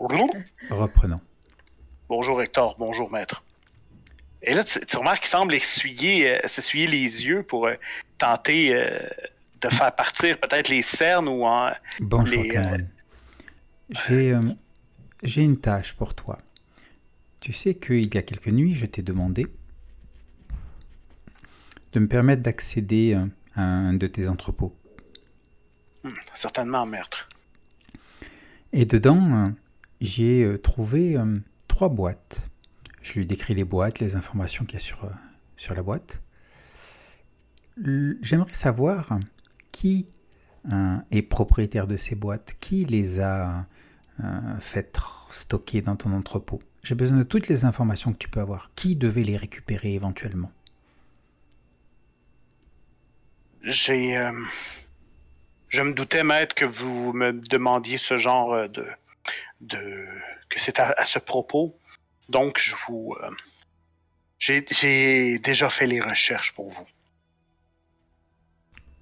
Reprenons. 0.69 1.21
Bonjour 2.09 2.41
Hector, 2.41 2.75
bonjour 2.77 3.11
maître. 3.11 3.43
Et 4.43 4.53
là, 4.53 4.63
tu, 4.63 4.79
tu 4.81 4.97
remarques 4.97 5.21
qu'il 5.21 5.29
semble 5.29 5.53
essuyer, 5.53 6.35
euh, 6.37 6.47
s'essuyer 6.47 6.87
les 6.87 7.25
yeux 7.25 7.43
pour 7.43 7.67
euh, 7.67 7.75
tenter 8.17 8.75
euh, 8.75 8.99
de 9.61 9.69
faire 9.69 9.95
partir 9.95 10.37
peut-être 10.39 10.69
les 10.69 10.81
cernes 10.81 11.27
ou 11.27 11.45
en... 11.45 11.71
Bonjour 11.99 12.43
euh. 12.43 12.77
J'ai 13.89 14.31
euh, 14.33 14.49
j'ai 15.23 15.43
une 15.43 15.59
tâche 15.59 15.93
pour 15.93 16.13
toi. 16.15 16.39
Tu 17.39 17.53
sais 17.53 17.75
qu'il 17.75 18.13
y 18.13 18.17
a 18.17 18.21
quelques 18.21 18.47
nuits, 18.47 18.75
je 18.75 18.85
t'ai 18.85 19.01
demandé 19.01 19.45
de 21.93 21.99
me 21.99 22.07
permettre 22.07 22.41
d'accéder 22.41 23.13
euh, 23.15 23.25
à 23.55 23.63
un 23.63 23.93
de 23.93 24.07
tes 24.07 24.27
entrepôts. 24.27 24.75
Hmm, 26.03 26.11
certainement, 26.33 26.85
maître. 26.85 27.29
Et 28.73 28.85
dedans, 28.85 29.45
euh, 29.45 29.49
j'y 29.99 30.25
ai 30.25 30.43
euh, 30.43 30.57
trouvé 30.57 31.17
euh, 31.17 31.39
trois 31.67 31.89
boîtes. 31.89 32.47
Je 33.01 33.19
lui 33.19 33.25
décris 33.25 33.53
les 33.53 33.63
boîtes, 33.63 33.99
les 33.99 34.15
informations 34.15 34.65
qu'il 34.65 34.75
y 34.75 34.81
a 34.81 34.85
sur, 34.85 35.09
sur 35.57 35.73
la 35.73 35.81
boîte. 35.83 36.21
J'aimerais 38.21 38.53
savoir 38.53 39.17
qui 39.71 40.07
est 41.09 41.23
propriétaire 41.23 41.87
de 41.87 41.97
ces 41.97 42.13
boîtes, 42.13 42.53
qui 42.61 42.85
les 42.85 43.19
a 43.19 43.65
euh, 44.23 44.57
faites 44.59 44.99
stocker 45.31 45.81
dans 45.81 45.95
ton 45.95 46.13
entrepôt. 46.13 46.61
J'ai 46.83 46.93
besoin 46.93 47.17
de 47.17 47.23
toutes 47.23 47.47
les 47.47 47.65
informations 47.65 48.13
que 48.13 48.19
tu 48.19 48.29
peux 48.29 48.39
avoir. 48.41 48.69
Qui 48.75 48.95
devait 48.95 49.23
les 49.23 49.37
récupérer 49.37 49.95
éventuellement? 49.95 50.51
J'ai... 53.63 54.15
euh, 54.17 54.31
je 55.71 55.81
me 55.81 55.93
doutais, 55.93 56.23
maître, 56.23 56.53
que 56.53 56.65
vous 56.65 57.11
me 57.13 57.31
demandiez 57.31 57.97
ce 57.97 58.17
genre 58.17 58.53
euh, 58.53 58.67
de... 58.67 58.85
de 59.61 60.05
que 60.49 60.59
c'est 60.59 60.79
à, 60.79 60.93
à 60.97 61.05
ce 61.05 61.17
propos. 61.17 61.75
Donc, 62.29 62.59
je 62.59 62.75
vous... 62.85 63.15
euh, 63.23 63.29
j'ai 64.37 65.37
déjà 65.39 65.69
fait 65.69 65.85
les 65.85 66.01
recherches 66.01 66.53
pour 66.53 66.69
vous. 66.69 66.87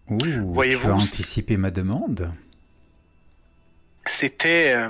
Ouh, 0.10 0.53
Voyez-vous, 0.53 0.84
tu 0.84 0.89
as 0.89 0.95
anticipé 0.95 1.58
ma 1.58 1.71
demande 1.71 2.32
C'était. 4.05 4.73
euh, 4.75 4.89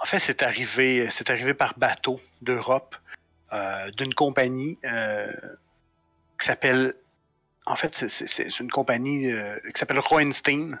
en 0.00 0.04
fait, 0.04 0.20
c'est 0.20 0.42
arrivé, 0.42 1.10
c'est 1.10 1.28
arrivé 1.30 1.54
par 1.54 1.76
bateau 1.78 2.20
d'Europe 2.40 2.94
euh, 3.52 3.90
d'une 3.92 4.14
compagnie 4.14 4.78
euh, 4.84 5.32
qui 6.38 6.46
s'appelle. 6.46 6.94
En 7.70 7.76
fait, 7.76 7.94
c'est- 7.94 8.60
une 8.60 8.70
compagnie 8.70 9.30
euh, 9.30 9.56
qui 9.74 9.78
s'appelle 9.78 9.98
Roenstein. 9.98 10.80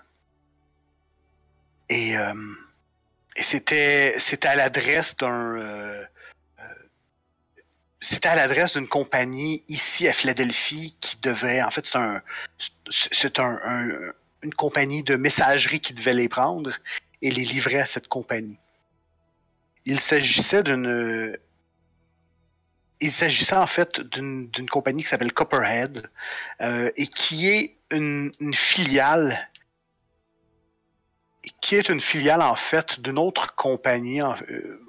Et, 1.90 2.16
euh, 2.16 2.34
et 3.36 3.42
c'était 3.42 4.14
c'était 4.18 4.48
à 4.48 4.56
l'adresse 4.56 5.16
d'un. 5.16 5.56
euh, 5.58 6.04
c'était 8.00 8.28
à 8.28 8.36
l'adresse 8.36 8.74
d'une 8.74 8.88
compagnie 8.88 9.64
ici 9.68 10.06
à 10.08 10.12
Philadelphie 10.12 10.96
qui 11.00 11.16
devait. 11.20 11.62
En 11.62 11.70
fait, 11.70 11.86
c'est 11.86 11.98
un. 11.98 12.22
c'est- 12.58 13.12
C'est 13.12 13.38
un- 13.38 13.60
un, 13.64 13.88
une 14.42 14.54
compagnie 14.54 15.02
de 15.02 15.16
messagerie 15.16 15.80
qui 15.80 15.92
devait 15.92 16.14
les 16.14 16.28
prendre 16.28 16.72
et 17.22 17.30
les 17.30 17.44
livrer 17.44 17.80
à 17.80 17.86
cette 17.86 18.08
compagnie. 18.08 18.58
Il 19.84 20.00
s'agissait 20.00 20.62
d'une. 20.62 21.36
Il 23.00 23.12
s'agissait 23.12 23.56
en 23.56 23.66
fait 23.66 24.00
d'une 24.00 24.50
compagnie 24.70 25.02
qui 25.02 25.08
s'appelle 25.08 25.32
Copperhead 25.32 26.10
euh, 26.60 26.90
et 26.96 27.06
qui 27.06 27.48
est 27.48 27.76
une, 27.90 28.32
filiale 28.52 29.48
qui 31.60 31.76
est 31.76 31.88
une 31.88 32.00
filiale 32.00 32.42
en 32.42 32.56
fait 32.56 33.00
d'une 33.00 33.18
autre 33.18 33.54
compagnie 33.54 34.20
euh, 34.20 34.80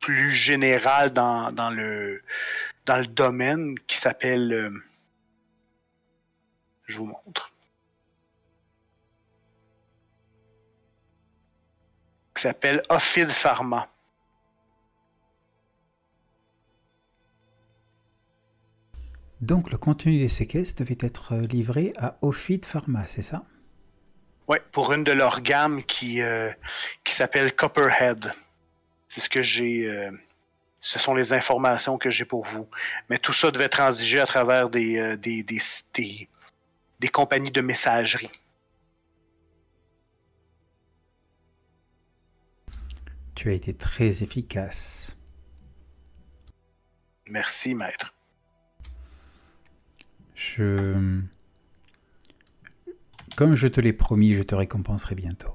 plus 0.00 0.30
générale 0.30 1.10
dans, 1.12 1.50
dans 1.50 1.70
le 1.70 2.22
dans 2.84 2.96
le 2.96 3.06
domaine 3.06 3.74
qui 3.86 3.96
s'appelle 3.96 4.52
euh, 4.52 4.70
je 6.86 6.98
vous 6.98 7.06
montre 7.06 7.52
qui 12.38 12.42
s'appelle 12.42 12.82
Ophid 12.88 13.30
Pharma. 13.30 13.88
Donc 19.40 19.70
le 19.70 19.78
contenu 19.78 20.18
des 20.18 20.28
séquestres 20.28 20.82
devait 20.82 20.98
être 21.00 21.32
euh, 21.34 21.46
livré 21.46 21.92
à 21.96 22.18
Ophid 22.22 22.64
Pharma, 22.64 23.06
c'est 23.06 23.22
ça? 23.22 23.44
Ouais, 24.48 24.62
pour 24.72 24.92
une 24.92 25.04
de 25.04 25.12
leurs 25.12 25.42
gammes 25.42 25.82
qui, 25.84 26.22
euh, 26.22 26.50
qui 27.04 27.14
s'appelle 27.14 27.54
Copperhead. 27.54 28.32
C'est 29.06 29.20
ce 29.20 29.28
que 29.28 29.42
j'ai. 29.42 29.86
euh, 29.86 30.10
ce 30.80 30.98
sont 30.98 31.14
les 31.14 31.32
informations 31.32 31.98
que 31.98 32.10
j'ai 32.10 32.24
pour 32.24 32.44
vous. 32.44 32.68
Mais 33.10 33.18
tout 33.18 33.32
ça 33.32 33.50
devait 33.50 33.68
transiger 33.68 34.20
à 34.20 34.26
travers 34.26 34.70
des, 34.70 34.98
euh, 34.98 35.16
des, 35.16 35.42
des, 35.42 35.58
des, 35.94 36.28
des 36.98 37.08
compagnies 37.08 37.50
de 37.50 37.60
messagerie. 37.60 38.30
Tu 43.34 43.50
as 43.50 43.52
été 43.52 43.72
très 43.74 44.22
efficace. 44.22 45.16
Merci, 47.26 47.74
maître. 47.74 48.14
Je... 50.38 51.20
Comme 53.34 53.56
je 53.56 53.66
te 53.66 53.80
l'ai 53.80 53.92
promis, 53.92 54.34
je 54.34 54.44
te 54.44 54.54
récompenserai 54.54 55.16
bientôt. 55.16 55.54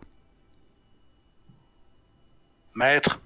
Maître, 2.76 3.22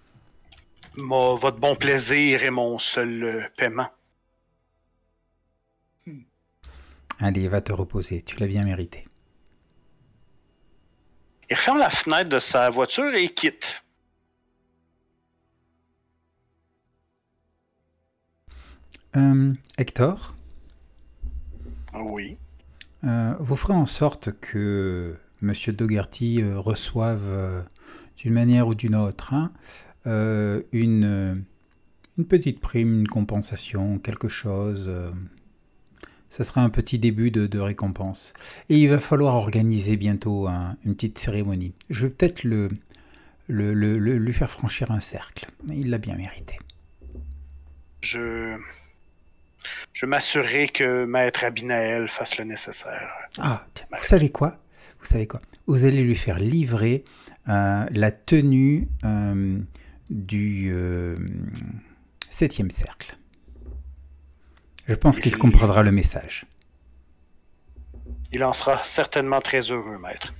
mon- 0.96 1.34
votre 1.36 1.58
bon 1.58 1.76
plaisir 1.76 2.44
est 2.44 2.52
mon 2.52 2.78
seul 2.78 3.24
euh, 3.24 3.44
paiement. 3.58 3.90
Allez, 7.20 7.48
va 7.48 7.62
te 7.62 7.72
reposer, 7.74 8.22
tu 8.22 8.38
l'as 8.38 8.46
bien 8.46 8.64
mérité. 8.64 9.08
Il 11.50 11.56
referme 11.56 11.80
la 11.80 11.90
fenêtre 11.90 12.30
de 12.30 12.40
sa 12.40 12.70
voiture 12.70 13.16
et 13.16 13.24
il 13.24 13.34
quitte. 13.34 13.84
Euh, 19.16 19.54
Hector, 19.80 20.36
Oui. 22.04 22.38
euh, 23.04 23.34
vous 23.40 23.56
ferez 23.56 23.74
en 23.74 23.86
sorte 23.86 24.32
que 24.40 25.16
Monsieur 25.42 25.74
Dougherty 25.74 26.42
euh, 26.42 26.60
reçoive 26.60 27.22
euh, 27.26 27.62
d'une 28.18 28.34
manière 28.34 28.68
ou 28.68 28.76
d'une 28.76 28.96
autre 28.96 29.34
hein, 29.34 29.52
euh, 30.08 30.62
une, 30.72 31.44
une 32.18 32.26
petite 32.26 32.60
prime, 32.60 33.02
une 33.02 33.08
compensation, 33.08 34.00
quelque 34.00 34.30
chose. 34.30 34.92
ce 36.30 36.44
sera 36.44 36.62
un 36.62 36.70
petit 36.70 37.00
début 37.00 37.32
de, 37.32 37.48
de 37.48 37.60
récompense. 37.60 38.34
Et 38.70 38.80
il 38.80 38.90
va 38.90 39.00
falloir 39.00 39.36
organiser 39.36 39.96
bientôt 39.98 40.48
un- 40.48 40.76
une 40.86 40.96
petite 40.96 41.18
cérémonie. 41.20 41.74
Je 41.90 42.06
vais 42.08 42.14
peut-être 42.14 42.44
le, 42.44 42.70
le, 43.48 43.74
le- 43.74 43.98
le- 44.00 44.18
lui 44.18 44.34
faire 44.34 44.50
franchir 44.50 44.92
un 44.92 45.00
cercle. 45.00 45.48
Il 45.68 45.90
l'a 45.90 45.98
bien 46.00 46.16
mérité. 46.16 46.58
Je. 48.02 48.56
Je 49.94 50.06
m'assurerai 50.06 50.70
que 50.70 51.06
Maître 51.06 51.44
Abinael 51.44 52.08
fasse 52.08 52.38
le 52.38 52.46
nécessaire. 52.46 53.10
Ah, 53.40 53.66
tiens, 53.74 53.88
vous 53.92 54.04
savez 54.04 54.30
quoi? 54.30 54.58
Vous 55.00 55.06
savez 55.06 55.28
quoi? 55.28 55.42
Vous 55.68 55.86
allez 55.86 56.02
lui 56.02 56.16
faire 56.16 56.40
livrer 56.40 57.04
euh, 57.50 57.86
la 57.92 58.12
tenue 58.12 58.88
euh, 59.06 59.60
du 60.10 60.70
euh, 60.72 61.16
septième 62.30 62.70
cercle. 62.70 63.18
Je 64.88 64.96
pense 64.96 65.20
qu'il 65.20 65.38
comprendra 65.38 65.84
le 65.84 65.92
message. 65.92 66.46
Il 68.32 68.44
en 68.44 68.54
sera 68.54 68.84
certainement 68.84 69.42
très 69.42 69.62
heureux, 69.72 69.98
maître. 69.98 70.34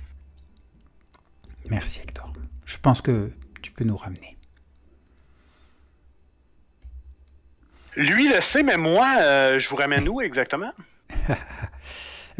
Merci 1.70 2.00
Hector. 2.00 2.32
Je 2.64 2.78
pense 2.78 3.02
que 3.02 3.30
tu 3.60 3.72
peux 3.72 3.84
nous 3.84 3.96
ramener. 3.96 4.37
Lui 7.98 8.28
le 8.28 8.40
sait, 8.40 8.62
mais 8.62 8.76
moi, 8.76 9.16
euh, 9.18 9.58
je 9.58 9.68
vous 9.68 9.74
ramène 9.74 10.08
où 10.08 10.20
exactement? 10.20 10.72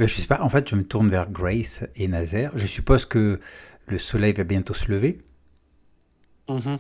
Euh, 0.01 0.07
je 0.07 0.15
sais 0.15 0.29
pas, 0.29 0.41
en 0.43 0.49
fait, 0.49 0.69
je 0.69 0.77
me 0.77 0.85
tourne 0.85 1.11
vers 1.11 1.29
Grace 1.29 1.85
et 1.97 2.07
Nazaire. 2.07 2.53
Je 2.55 2.69
suppose 2.69 3.05
que 3.05 3.41
le 3.89 3.99
soleil 3.99 4.33
va 4.33 4.45
bientôt 4.45 4.73
se 4.73 4.89
lever. 4.89 5.21
Mhm. 6.49 6.79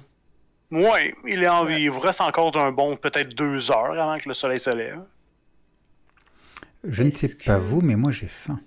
Oui, 0.70 1.14
il, 1.26 1.42
est 1.42 1.48
en... 1.48 1.66
il 1.66 1.90
vous 1.90 1.98
reste 1.98 2.20
encore 2.20 2.56
un 2.56 2.70
bon 2.70 2.96
peut-être 2.96 3.34
deux 3.34 3.72
heures 3.72 3.98
avant 3.98 4.20
que 4.20 4.28
le 4.28 4.34
soleil 4.34 4.60
se 4.60 4.70
lève. 4.70 5.02
Je 6.84 7.02
ne 7.02 7.10
sais 7.10 7.36
pas 7.44 7.58
vous, 7.58 7.80
mais 7.80 7.96
moi 7.96 8.12
j'ai 8.12 8.28
faim. 8.28 8.60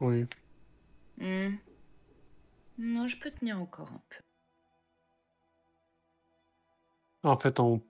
Oui. 0.00 0.26
Hmm. 1.16 1.54
Non, 2.76 3.08
je 3.08 3.16
peux 3.16 3.30
tenir 3.30 3.58
encore 3.58 3.88
un 3.90 4.02
peu. 4.10 4.21
En 7.22 7.36
fait, 7.36 7.60
on, 7.60 7.80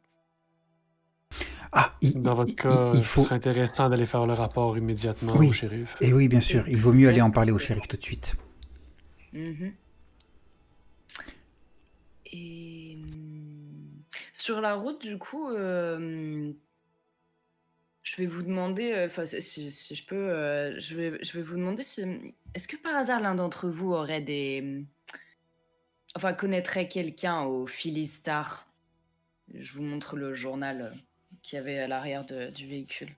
Ah, 1.72 1.94
il, 2.02 2.20
dans 2.20 2.34
votre 2.34 2.50
il- 2.50 2.56
cas, 2.56 2.90
il- 2.92 2.98
il 2.98 3.02
ce 3.02 3.08
faut. 3.08 3.22
serait 3.24 3.34
intéressant 3.36 3.88
d'aller 3.88 4.04
faire 4.04 4.26
le 4.26 4.34
rapport 4.34 4.76
immédiatement 4.76 5.34
Oui. 5.36 5.48
au 5.48 5.52
shérif. 5.52 5.96
Et 6.02 6.12
oui, 6.12 6.28
bien 6.28 6.40
sûr, 6.42 6.68
il 6.68 6.76
vaut 6.76 6.92
mieux 6.92 7.08
aller 7.08 7.22
en 7.22 7.30
parler 7.30 7.50
au 7.52 7.58
shérif 7.58 7.88
tout 7.88 7.96
de 7.96 8.02
suite. 8.02 8.34
Mhm. 9.32 9.72
Et 12.34 12.98
sur 14.32 14.60
la 14.60 14.74
route, 14.74 15.00
du 15.02 15.18
coup, 15.18 15.48
euh, 15.50 16.52
je 18.02 18.16
vais 18.16 18.26
vous 18.26 18.42
demander, 18.42 18.92
euh, 18.92 19.06
enfin, 19.06 19.24
si, 19.26 19.40
si- 19.40 19.70
si 19.70 19.94
je 19.94 20.04
peux, 20.04 20.14
euh, 20.16 20.78
je 20.78 20.94
vais, 20.94 21.18
je 21.24 21.32
vais 21.32 21.42
vous 21.42 21.56
demander 21.56 21.82
si, 21.82 22.02
est-ce 22.54 22.68
que 22.68 22.76
par 22.76 22.94
hasard 22.96 23.20
l'un 23.20 23.34
d'entre 23.34 23.68
vous 23.68 23.92
aurait 23.92 24.20
des, 24.20 24.84
enfin, 26.16 26.32
connaîtrait 26.34 26.88
quelqu'un 26.88 27.42
au 27.44 27.66
Philistar 27.66 28.66
Je 29.54 29.72
vous 29.72 29.82
montre 29.82 30.16
le 30.16 30.34
journal 30.34 30.82
euh, 30.82 30.90
qu'il 31.42 31.56
y 31.56 31.60
avait 31.60 31.78
à 31.78 31.88
l'arrière 31.88 32.24
du 32.24 32.66
véhicule. 32.66 33.10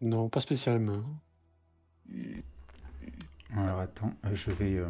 Non, 0.00 0.28
pas 0.28 0.40
spécialement. 0.40 1.04
Hmm. 2.08 2.40
Alors 3.56 3.80
attends, 3.80 4.14
euh, 4.24 4.34
je 4.34 4.50
vais, 4.50 4.76
euh, 4.76 4.88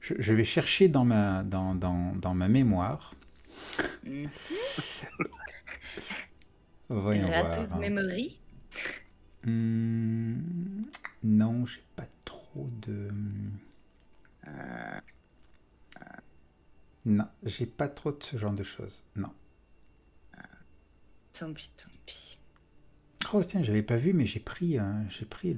je, 0.00 0.14
je 0.18 0.32
vais 0.32 0.44
chercher 0.44 0.88
dans 0.88 1.04
ma, 1.04 1.42
dans, 1.42 1.74
dans, 1.74 2.14
dans 2.16 2.34
ma 2.34 2.48
mémoire. 2.48 3.14
Hmm. 4.04 4.26
Voyons 6.88 7.28
Ratus 7.28 7.68
voir. 7.68 7.80
Memory 7.80 8.40
Hmm, 9.44 10.82
non, 11.22 11.66
j'ai 11.66 11.82
pas 11.96 12.06
trop 12.24 12.68
de. 12.80 13.10
Euh, 14.48 15.00
Non, 17.06 17.26
j'ai 17.42 17.66
pas 17.66 17.88
trop 17.88 18.12
de 18.12 18.22
ce 18.22 18.36
genre 18.36 18.52
de 18.52 18.62
choses. 18.62 19.04
Non. 19.16 19.30
Tant 21.38 21.52
pis, 21.52 21.70
tant 21.76 21.90
pis. 22.06 22.38
Oh 23.32 23.42
tiens, 23.42 23.62
j'avais 23.62 23.82
pas 23.82 23.96
vu, 23.96 24.12
mais 24.12 24.26
j'ai 24.26 24.38
pris, 24.40 24.78
euh, 24.78 24.82
j'ai 25.08 25.24
pris 25.24 25.56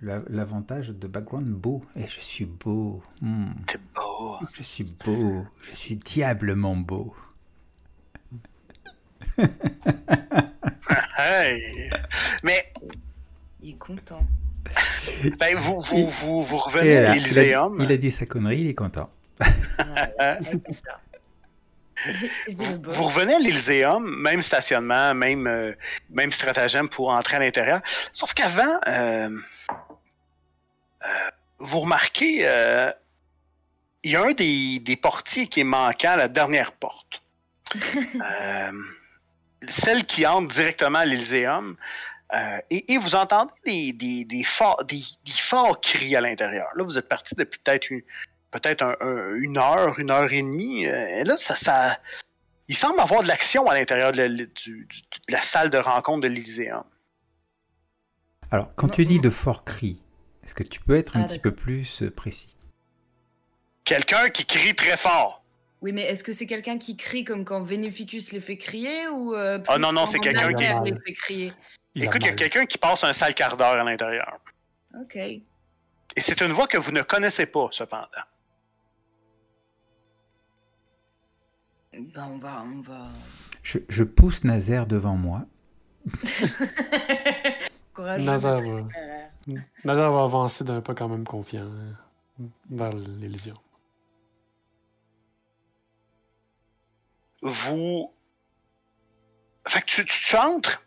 l'avantage 0.00 0.88
de 0.88 1.06
background 1.06 1.46
beau. 1.48 1.84
Et 1.94 2.06
je 2.08 2.20
suis 2.20 2.46
beau. 2.46 3.02
Hmm, 3.20 3.52
C'est 3.70 3.80
beau. 3.94 4.36
je 4.56 4.62
suis 4.62 4.84
beau. 4.84 5.46
Je 5.62 5.72
suis 5.72 5.96
diablement 5.96 6.74
beau. 6.76 7.14
Mais 12.42 12.72
Il 13.62 13.70
est 13.70 13.78
content. 13.78 14.26
ben, 15.38 15.56
vous, 15.58 15.80
vous, 15.80 15.96
Il- 15.98 16.06
vous, 16.06 16.42
vous 16.42 16.58
revenez 16.58 16.94
là, 17.02 17.16
il, 17.16 17.38
a, 17.38 17.68
il 17.78 17.92
a 17.92 17.96
dit 17.96 18.10
sa 18.10 18.26
connerie, 18.26 18.60
il 18.62 18.66
est 18.68 18.74
content. 18.74 19.10
Ça. 19.78 21.00
Vous, 22.48 23.04
revenez 23.04 23.34
à 23.34 23.38
l'Elyséum, 23.38 24.04
même 24.04 24.42
stationnement, 24.42 25.14
même, 25.14 25.46
euh, 25.46 25.72
même 26.10 26.32
stratagème 26.32 26.88
pour 26.88 27.10
entrer 27.10 27.36
à 27.36 27.40
l'intérieur. 27.40 27.80
Sauf 28.12 28.34
qu'avant, 28.34 28.80
euh, 28.88 29.30
euh, 31.04 31.30
vous 31.58 31.80
remarquez, 31.80 32.40
il 34.02 34.10
y 34.10 34.16
a 34.16 34.22
un 34.22 34.32
des, 34.32 34.80
des 34.80 34.96
portiers 34.96 35.46
qui 35.46 35.60
est 35.60 35.64
manquant 35.64 36.10
à 36.10 36.16
la 36.16 36.28
dernière 36.28 36.72
porte. 36.72 37.22
Celle 39.68 40.04
qui 40.06 40.26
entre 40.26 40.48
directement 40.48 40.98
à 40.98 41.04
l'Elyséum. 41.04 41.76
Euh, 42.34 42.58
et, 42.70 42.94
et 42.94 42.98
vous 42.98 43.14
entendez 43.14 43.52
des, 43.64 43.92
des, 43.92 44.24
des, 44.24 44.42
forts, 44.42 44.82
des, 44.86 45.02
des 45.24 45.38
forts 45.38 45.80
cris 45.80 46.16
à 46.16 46.20
l'intérieur. 46.22 46.66
Là, 46.74 46.82
vous 46.82 46.96
êtes 46.96 47.08
parti 47.08 47.34
depuis 47.34 47.60
peut-être 47.62 47.90
une, 47.90 48.02
peut-être 48.52 48.82
un- 48.82 48.96
un- 49.00 49.34
une 49.34 49.58
heure, 49.58 49.98
une 49.98 50.10
heure 50.12 50.32
et 50.32 50.42
demie. 50.42 50.86
Euh, 50.86 51.20
et 51.20 51.24
là, 51.24 51.36
ça, 51.36 51.56
ça, 51.56 51.98
il 52.68 52.76
semble 52.76 53.00
avoir 53.00 53.22
de 53.24 53.28
l'action 53.28 53.66
à 53.68 53.74
l'intérieur 53.74 54.12
de, 54.12 54.18
la- 54.18 54.28
du- 54.28 54.46
du- 54.46 54.84
de 54.86 55.32
la 55.32 55.42
salle 55.42 55.70
de 55.70 55.78
rencontre 55.78 56.20
de 56.20 56.28
l'Elyséum. 56.28 56.84
Alors, 58.50 58.72
quand 58.76 58.88
tu 58.88 59.04
dis 59.04 59.18
de 59.18 59.30
forts 59.30 59.64
cris, 59.64 60.00
est-ce 60.44 60.54
que 60.54 60.62
tu 60.62 60.80
peux 60.80 60.94
être 60.94 61.16
un 61.16 61.22
Ah, 61.22 61.24
petit 61.26 61.38
peu 61.38 61.50
plus 61.52 62.02
euh, 62.02 62.10
précis? 62.10 62.56
Quelqu'un 63.84 64.28
qui 64.30 64.44
crie 64.44 64.76
très 64.76 64.96
fort. 64.96 65.42
Oui, 65.80 65.90
mais 65.92 66.02
est-ce 66.02 66.22
que 66.22 66.32
c'est 66.32 66.46
quelqu'un 66.46 66.78
qui 66.78 66.96
crie 66.96 67.24
comme 67.24 67.44
quand 67.44 67.60
Vénéficus 67.60 68.30
les 68.30 68.38
fait 68.38 68.56
crier 68.56 69.08
ou 69.08 69.34
euh, 69.34 69.58
Ah 69.66 69.72
plus 69.74 69.82
non, 69.82 69.92
non, 69.92 70.06
c'est 70.06 70.20
quelqu'un 70.20 70.52
qui- 70.54 70.62
les 70.62 70.94
fait 71.04 71.12
crier? 71.12 71.52
Il 71.94 72.04
Écoute, 72.04 72.22
il 72.22 72.26
y 72.26 72.30
a 72.30 72.34
quelqu'un 72.34 72.64
qui 72.66 72.78
passe 72.78 73.02
un 73.04 73.12
sale 73.12 73.34
quart 73.34 73.56
d'heure 73.56 73.72
à 73.78 73.82
l'intérieur. 73.84 74.38
Ok. 75.00 75.16
Et 75.16 76.20
c'est 76.20 76.40
une 76.40 76.52
voix 76.52 76.66
que 76.68 76.78
vous 76.78 76.92
ne 76.92 77.02
connaissez 77.02 77.46
pas, 77.46 77.68
cependant. 77.72 78.06
Ben 81.92 82.24
on 82.24 82.38
va, 82.38 82.62
on 82.62 82.80
va. 82.80 83.08
je, 83.62 83.78
je 83.88 84.02
pousse 84.02 84.44
Nazaire 84.44 84.86
devant 84.86 85.16
moi. 85.16 85.42
De- 89.46 89.60
va, 89.84 90.10
va 90.10 90.22
avancer 90.22 90.64
d'un 90.64 90.80
pas 90.80 90.94
quand 90.94 91.08
même 91.08 91.24
confiant 91.26 91.64
euh, 91.70 91.92
vers 92.70 92.92
l'Élysion. 92.92 93.54
Vous. 97.42 98.12
Fait 99.66 99.80
que 99.80 99.86
tu, 99.86 100.04
tu 100.06 100.36
entres. 100.36 100.82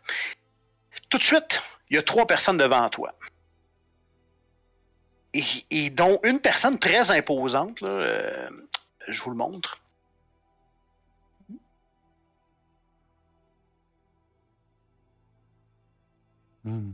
Tout 1.08 1.18
de 1.18 1.22
suite, 1.22 1.62
il 1.90 1.96
y 1.96 1.98
a 1.98 2.02
trois 2.02 2.26
personnes 2.26 2.56
devant 2.56 2.88
toi. 2.88 3.14
Et, 5.34 5.42
et 5.70 5.90
dont 5.90 6.18
une 6.24 6.40
personne 6.40 6.78
très 6.78 7.10
imposante, 7.10 7.80
là, 7.80 7.88
euh, 7.88 8.48
je 9.06 9.22
vous 9.22 9.30
le 9.30 9.36
montre. 9.36 9.80
Hmm. 16.66 16.92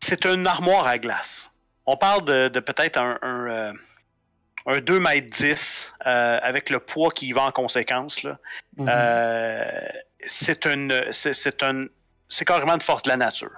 C'est 0.00 0.26
une 0.26 0.46
armoire 0.46 0.86
à 0.86 0.98
glace. 0.98 1.50
On 1.86 1.96
parle 1.96 2.24
de, 2.24 2.48
de 2.48 2.60
peut-être 2.60 2.98
un, 2.98 3.18
un, 3.22 3.48
euh, 3.48 3.72
un 4.66 4.80
2 4.80 5.00
mètres 5.00 5.30
10 5.30 5.92
euh, 6.06 6.38
avec 6.42 6.70
le 6.70 6.78
poids 6.78 7.10
qui 7.10 7.28
y 7.28 7.32
va 7.32 7.42
en 7.42 7.52
conséquence. 7.52 8.22
Là. 8.22 8.38
Mhm. 8.76 8.88
Euh, 8.88 9.88
c'est 10.20 10.66
une, 10.66 11.04
c'est, 11.12 11.32
c'est 11.32 11.62
un, 11.62 11.86
c'est 12.28 12.44
carrément 12.44 12.74
une 12.74 12.80
force 12.80 13.02
de 13.02 13.08
la 13.08 13.16
nature. 13.16 13.52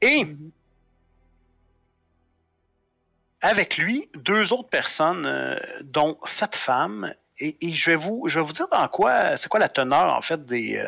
Et 0.00 0.24
mhm. 0.24 0.50
avec 3.40 3.78
lui, 3.78 4.08
deux 4.14 4.52
autres 4.52 4.68
personnes, 4.68 5.26
euh, 5.26 5.56
dont 5.82 6.18
cette 6.26 6.56
femme. 6.56 7.14
Et, 7.38 7.56
et 7.60 7.74
je 7.74 7.90
vais 7.90 7.96
vous, 7.96 8.24
je 8.28 8.40
vais 8.40 8.44
vous 8.44 8.52
dire 8.52 8.68
dans 8.68 8.88
quoi, 8.88 9.36
c'est 9.36 9.48
quoi 9.48 9.60
la 9.60 9.68
teneur 9.68 10.14
en 10.14 10.22
fait 10.22 10.44
des, 10.44 10.82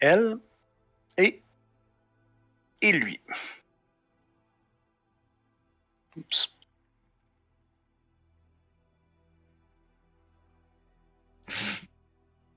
elle 0.00 0.38
et 1.18 1.40
et 2.88 2.92
lui. 2.92 3.20
Oups. 6.16 6.48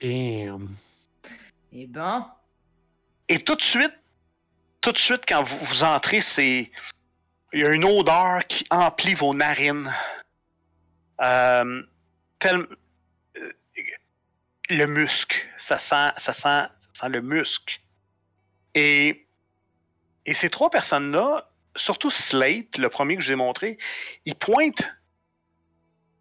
Damn. 0.01 0.69
Eh 1.73 1.87
ben. 1.87 2.33
Et 3.27 3.39
tout 3.39 3.55
de 3.55 3.61
suite, 3.61 3.93
tout 4.81 4.91
de 4.91 4.97
suite, 4.97 5.23
quand 5.27 5.43
vous, 5.43 5.57
vous 5.65 5.83
entrez, 5.83 6.21
c'est. 6.21 6.71
Il 7.51 7.59
y 7.61 7.65
a 7.65 7.73
une 7.73 7.83
odeur 7.83 8.45
qui 8.47 8.65
emplit 8.69 9.15
vos 9.15 9.33
narines. 9.33 9.91
Euh, 11.21 11.83
tel- 12.37 12.67
euh, 13.37 13.51
le 14.69 14.85
musc. 14.85 15.47
Ça 15.57 15.79
sent, 15.79 16.11
ça 16.17 16.33
sent, 16.33 16.41
ça 16.43 16.69
sent 16.93 17.09
le 17.09 17.21
musc. 17.21 17.81
Et, 18.75 19.27
et 20.25 20.33
ces 20.33 20.49
trois 20.49 20.69
personnes-là, 20.69 21.49
surtout 21.75 22.11
Slate, 22.11 22.77
le 22.77 22.89
premier 22.89 23.15
que 23.15 23.21
je 23.21 23.27
vous 23.27 23.33
ai 23.33 23.35
montré, 23.35 23.77
il 24.25 24.35
pointe 24.35 24.83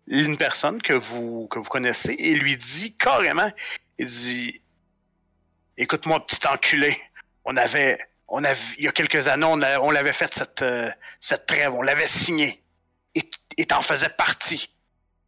une 0.07 0.36
personne 0.36 0.80
que 0.80 0.92
vous, 0.94 1.49
que 1.49 1.59
vous 1.59 1.68
connaissez 1.68 2.14
et 2.18 2.34
lui 2.34 2.57
dit 2.57 2.96
carrément, 2.96 3.51
il 3.99 4.07
dit, 4.07 4.62
écoute-moi, 5.76 6.24
petit 6.26 6.46
enculé, 6.46 7.01
on 7.44 7.57
avait, 7.57 7.99
on 8.28 8.42
il 8.44 8.84
y 8.84 8.88
a 8.88 8.92
quelques 8.92 9.28
années, 9.28 9.46
on, 9.49 9.61
a- 9.62 9.80
on 9.80 9.90
l'avait 9.90 10.12
fait 10.12 10.32
cette, 10.32 10.62
euh, 10.62 10.90
cette 11.20 11.46
trêve, 11.46 11.74
on 11.74 11.82
l'avait 11.82 12.07
signé 12.07 12.62
et 13.14 13.66
t'en 13.66 13.82
faisais 13.82 14.09
partie. 14.09 14.70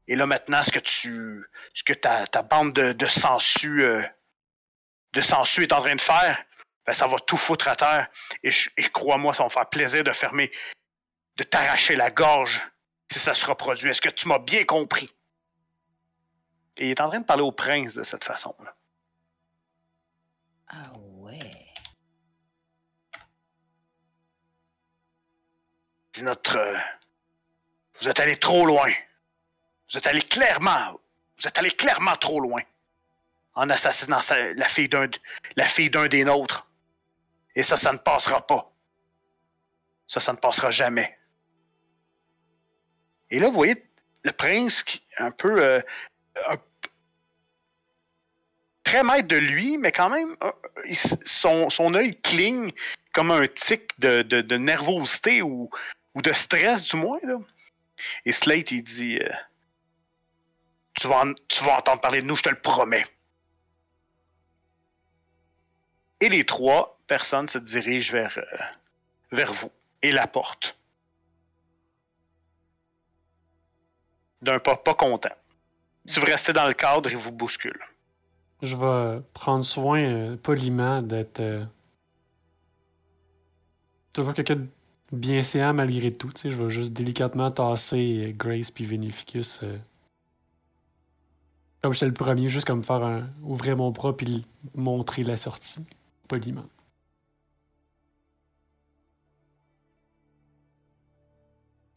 Et 0.07 0.17
là 0.17 0.25
maintenant, 0.27 0.63
ce 0.63 0.71
que 0.71 0.79
tu, 0.79 1.45
ce 1.75 1.85
que 1.85 1.93
ta, 1.93 2.27
ta 2.27 2.43
bande 2.43 2.73
de, 2.73 2.93
de 2.93 3.07
euh, 3.85 4.03
de 5.13 5.21
sangsues 5.21 5.65
est 5.65 5.73
en 5.73 5.81
train 5.81 5.97
de 5.97 6.01
faire, 6.01 6.43
ben, 6.87 6.93
ça 6.93 7.07
va 7.07 7.19
tout 7.21 7.37
foutre 7.37 7.69
à 7.69 7.77
terre. 7.77 8.09
Et, 8.43 8.51
crois-moi, 8.91 9.35
ça 9.35 9.43
va 9.43 9.47
me 9.47 9.51
faire 9.51 9.69
plaisir 9.69 10.03
de 10.05 10.13
fermer, 10.13 10.51
de 11.37 11.43
t'arracher 11.45 11.97
la 11.97 12.11
gorge 12.11 12.61
si 13.11 13.19
ça 13.19 13.35
se 13.35 13.45
reproduit. 13.47 13.91
Est-ce 13.91 14.01
que 14.01 14.09
tu 14.09 14.29
m'as 14.29 14.39
bien 14.39 14.65
compris? 14.65 15.13
Et 16.77 16.87
il 16.87 16.91
est 16.91 17.01
en 17.01 17.09
train 17.09 17.21
de 17.21 17.25
parler 17.27 17.43
au 17.43 17.53
prince 17.53 17.95
de 17.95 18.03
cette 18.03 18.25
façon-là. 18.25 18.75
Ah 20.69 20.93
ouais. 20.97 21.67
dit 26.13 26.23
notre. 26.23 26.57
euh, 26.57 26.79
vous 28.01 28.09
êtes 28.09 28.21
allé 28.21 28.37
trop 28.37 28.65
loin. 28.67 28.91
Vous 29.91 29.99
êtes 29.99 30.07
allé 30.07 30.23
clairement. 30.23 30.99
Vous 31.39 31.47
êtes 31.47 31.59
allé 31.59 31.71
clairement 31.71 32.17
trop 32.17 32.41
loin. 32.41 32.63
En 33.55 33.69
assassinant 33.69 34.23
sa- 34.23 34.55
la 34.55 34.69
fille 34.69 34.89
d'un 34.89 35.09
la 35.57 35.69
fille 35.69 35.91
d'un 35.91 36.07
des 36.09 36.25
nôtres. 36.25 36.67
Et 37.55 37.63
ça, 37.63 37.77
ça 37.77 37.93
ne 37.93 37.99
passera 37.99 38.47
pas. 38.47 38.73
Ça, 40.07 40.21
ça 40.21 40.33
ne 40.33 40.39
passera 40.39 40.71
jamais. 40.71 41.19
Et 43.31 43.39
là, 43.39 43.49
vous 43.49 43.55
voyez 43.55 43.85
le 44.23 44.33
prince 44.33 44.83
qui 44.83 45.03
un 45.19 45.31
peu. 45.31 45.65
euh, 45.65 45.81
très 48.91 49.05
maître 49.05 49.29
de 49.29 49.37
lui, 49.37 49.79
mais 49.79 49.93
quand 49.93 50.11
même, 50.11 50.37
euh, 50.43 50.51
son, 50.95 51.71
son 51.71 51.95
œil 51.95 52.21
cligne 52.23 52.71
comme 53.13 53.31
un 53.31 53.47
tic 53.47 53.89
de, 54.01 54.23
de- 54.23 54.57
nervosité 54.57 55.43
ou, 55.43 55.71
de 56.17 56.33
stress, 56.33 56.85
du 56.85 56.97
moins. 56.97 57.21
Là. 57.23 57.37
Et 58.25 58.33
Slate, 58.33 58.73
il 58.73 58.83
dit 58.83 59.19
euh, 59.19 59.29
tu, 60.95 61.07
vas 61.07 61.25
tu 61.49 61.63
vas 61.63 61.77
entendre 61.77 62.01
parler 62.01 62.21
de 62.21 62.27
nous, 62.27 62.37
je 62.37 62.43
te 62.43 62.49
le 62.49 62.61
promets. 62.61 63.07
Et 66.21 66.29
les 66.29 66.45
trois 66.45 66.99
personnes 67.07 67.49
se 67.49 67.59
dirigent 67.59 68.13
vers, 68.13 68.39
euh, 68.39 68.65
vers 69.33 69.53
vous 69.53 69.71
et 70.03 70.13
la 70.13 70.27
porte. 70.27 70.77
D'un 74.43 74.59
pas 74.59 74.77
pas 74.77 74.95
content. 74.95 75.35
Si 76.05 76.19
vous 76.19 76.27
restez 76.27 76.53
dans 76.53 76.67
le 76.67 76.75
cadre, 76.75 77.11
il 77.11 77.17
vous 77.17 77.33
bouscule. 77.33 77.79
Je 78.63 78.77
vais 78.77 79.23
prendre 79.35 79.65
soin 79.65 80.01
euh, 80.01 80.37
poliment 80.37 81.03
d'être 81.03 81.41
euh, 81.41 81.65
toujours 84.13 84.35
quelqu'un 84.35 84.57
de 84.57 84.67
bien 85.13 85.43
séant 85.43 85.73
malgré 85.73 86.11
tout. 86.11 86.31
Je 86.43 86.49
vais 86.51 86.71
juste 86.71 86.93
délicatement 86.93 87.51
tasser 87.51 88.35
Grace 88.37 88.71
puis 88.71 88.85
Vinificus. 88.85 89.63
comme 91.83 91.95
j'étais 91.95 92.07
le 92.07 92.13
premier, 92.13 92.49
juste 92.51 92.67
comme 92.67 92.85
faire 92.85 93.03
un. 93.03 93.29
ouvrir 93.43 93.77
mon 93.77 93.91
bras 93.91 94.15
puis 94.15 94.45
montrer 94.75 95.23
la 95.23 95.37
sortie. 95.39 95.85
Poliment. 96.31 96.71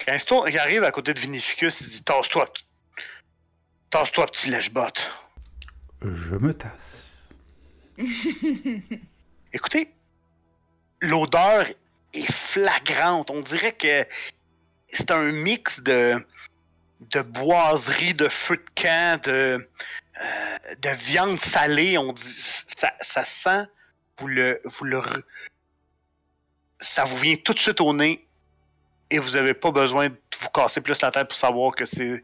Quand 0.03 0.47
il 0.47 0.57
arrive 0.57 0.83
à 0.83 0.89
côté 0.89 1.13
de 1.13 1.19
Vinificus, 1.19 1.81
il 1.81 1.87
dit 1.87 2.03
Tasse-toi, 2.03 2.51
tasse-toi, 3.91 4.25
petit 4.25 4.49
lèche-botte. 4.49 5.11
Je 6.01 6.33
me 6.33 6.51
tasse. 6.51 7.29
Écoutez, 9.53 9.93
l'odeur 10.99 11.67
est 12.13 12.31
flagrante. 12.31 13.29
On 13.29 13.41
dirait 13.41 13.73
que 13.73 14.03
c'est 14.87 15.11
un 15.11 15.31
mix 15.31 15.79
de, 15.81 16.25
de 17.01 17.21
boiserie, 17.21 18.15
de 18.15 18.29
feu 18.29 18.57
de 18.57 18.81
camp, 18.81 19.23
de, 19.25 19.69
euh, 20.21 20.57
de 20.81 20.89
viande 20.89 21.39
salée. 21.39 21.99
On 21.99 22.13
dit, 22.13 22.23
ça, 22.23 22.95
ça 22.99 23.23
sent, 23.23 23.67
vous 24.19 24.27
le, 24.27 24.61
vous 24.65 24.85
le, 24.85 25.01
ça 26.79 27.03
vous 27.05 27.17
vient 27.17 27.35
tout 27.35 27.53
de 27.53 27.59
suite 27.59 27.81
au 27.81 27.93
nez 27.93 28.25
et 29.09 29.19
vous 29.19 29.31
n'avez 29.31 29.53
pas 29.53 29.71
besoin 29.71 30.09
de 30.09 30.15
vous 30.39 30.49
casser 30.49 30.81
plus 30.81 31.01
la 31.01 31.11
tête 31.11 31.27
pour 31.27 31.37
savoir 31.37 31.75
que 31.75 31.85
c'est, 31.85 32.23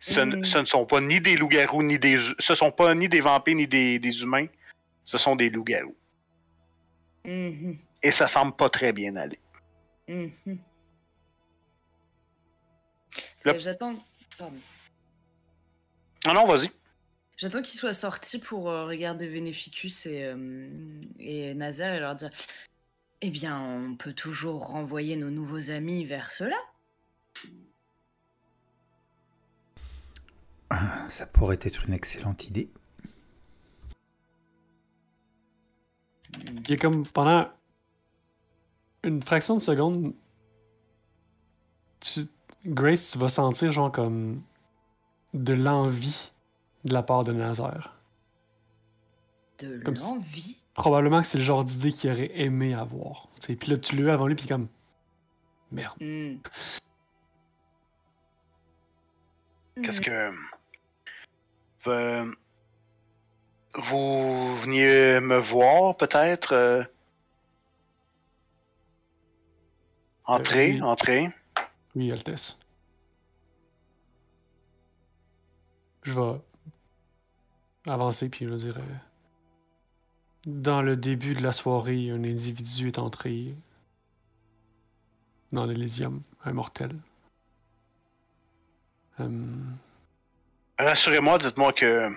ce, 0.00 0.20
ne- 0.20 0.36
Mm. 0.36 0.44
ce 0.44 0.58
ne 0.58 0.64
sont 0.66 0.86
pas 0.86 1.00
ni 1.00 1.20
des 1.20 1.36
loups-garous, 1.36 1.82
ni 1.82 1.98
des, 1.98 2.16
ce 2.38 2.54
sont 2.54 2.70
pas 2.70 2.94
ni 2.94 3.08
des 3.08 3.20
vampires, 3.20 3.56
ni 3.56 3.66
des, 3.66 3.98
des 3.98 4.22
humains. 4.22 4.46
Ce 5.04 5.18
sont 5.18 5.36
des 5.36 5.50
loups-garous. 5.50 5.96
Mhm, 7.24 7.78
Et 8.02 8.10
ça 8.10 8.28
semble 8.28 8.54
pas 8.56 8.68
très 8.68 8.92
bien 8.92 9.16
aller. 9.16 9.38
mhm. 10.08 10.30
Le- 13.44 13.52
Euh, 13.54 13.58
J'attends. 13.58 13.94
Non, 16.26 16.34
non, 16.34 16.44
vas-y. 16.44 16.70
J'attends 17.36 17.60
qu'ils 17.60 17.78
soient 17.78 17.94
sortis 17.94 18.38
pour 18.38 18.70
euh, 18.70 18.86
regarder 18.86 19.26
Vénéficus 19.26 20.06
et, 20.06 20.24
euh, 20.24 20.68
et 21.18 21.52
Nazaire 21.52 21.94
et 21.94 22.00
leur 22.00 22.16
dire 22.16 22.30
Eh 23.20 23.30
bien, 23.30 23.60
on 23.60 23.94
peut 23.94 24.14
toujours 24.14 24.68
renvoyer 24.68 25.16
nos 25.16 25.28
nouveaux 25.28 25.70
amis 25.70 26.04
vers 26.06 26.30
cela. 26.30 26.56
Ah, 30.70 31.06
Ça 31.10 31.26
pourrait 31.26 31.58
être 31.60 31.86
une 31.86 31.92
excellente 31.92 32.46
idée. 32.48 32.70
Il 36.46 36.70
y 36.70 36.72
a 36.72 36.76
comme 36.76 37.06
pendant 37.06 37.50
une 39.02 39.22
fraction 39.22 39.56
de 39.56 39.60
seconde, 39.60 40.14
tu, 42.00 42.20
Grace, 42.64 43.10
tu 43.12 43.18
vas 43.18 43.28
sentir 43.28 43.72
genre 43.72 43.92
comme 43.92 44.42
de 45.34 45.52
l'envie 45.52 46.32
de 46.86 46.92
la 46.94 47.02
part 47.02 47.24
de 47.24 47.32
Nazaire. 47.32 47.92
De 49.58 49.94
si- 49.94 50.02
l'envie? 50.10 50.62
Probablement 50.74 51.20
que 51.22 51.26
c'est 51.26 51.38
le 51.38 51.44
genre 51.44 51.64
d'idée 51.64 51.92
qu'il 51.92 52.10
aurait 52.10 52.30
aimé 52.38 52.74
avoir. 52.74 53.28
tu 53.40 53.46
sais. 53.48 53.56
Puis 53.56 53.70
là, 53.70 53.76
tu 53.78 53.96
l'as 53.96 54.02
eu 54.02 54.10
avant 54.10 54.26
lui, 54.26 54.34
puis 54.34 54.46
comme. 54.46 54.68
Merde. 55.72 55.94
Hmm. 56.00 56.36
Qu'est-ce 59.82 60.00
Mhm. 60.00 60.04
que. 61.84 61.88
Euh, 61.88 62.32
vous 63.76 64.56
veniez 64.58 65.20
me 65.20 65.36
voir, 65.38 65.96
peut-être 65.96 66.52
euh, 66.52 66.82
Entrez, 70.24 70.72
oui. 70.72 70.82
entrez. 70.82 71.28
Oui, 71.94 72.10
Altesse. 72.10 72.58
Je 76.02 76.12
vais 76.20 76.40
avancer, 77.86 78.28
puis 78.28 78.44
je 78.46 78.50
vais 78.50 78.56
dire. 78.56 78.76
euh, 78.76 78.96
Dans 80.46 80.82
le 80.82 80.96
début 80.96 81.34
de 81.34 81.40
la 81.42 81.52
soirée, 81.52 82.10
un 82.10 82.22
individu 82.24 82.88
est 82.88 82.98
entré 82.98 83.54
dans 85.52 85.64
l'Elysium, 85.66 86.22
un 86.44 86.52
mortel. 86.52 86.90
Hum, 89.18 89.76
Rassurez-moi, 90.78 91.38
dites-moi 91.38 91.72
que 91.72 92.08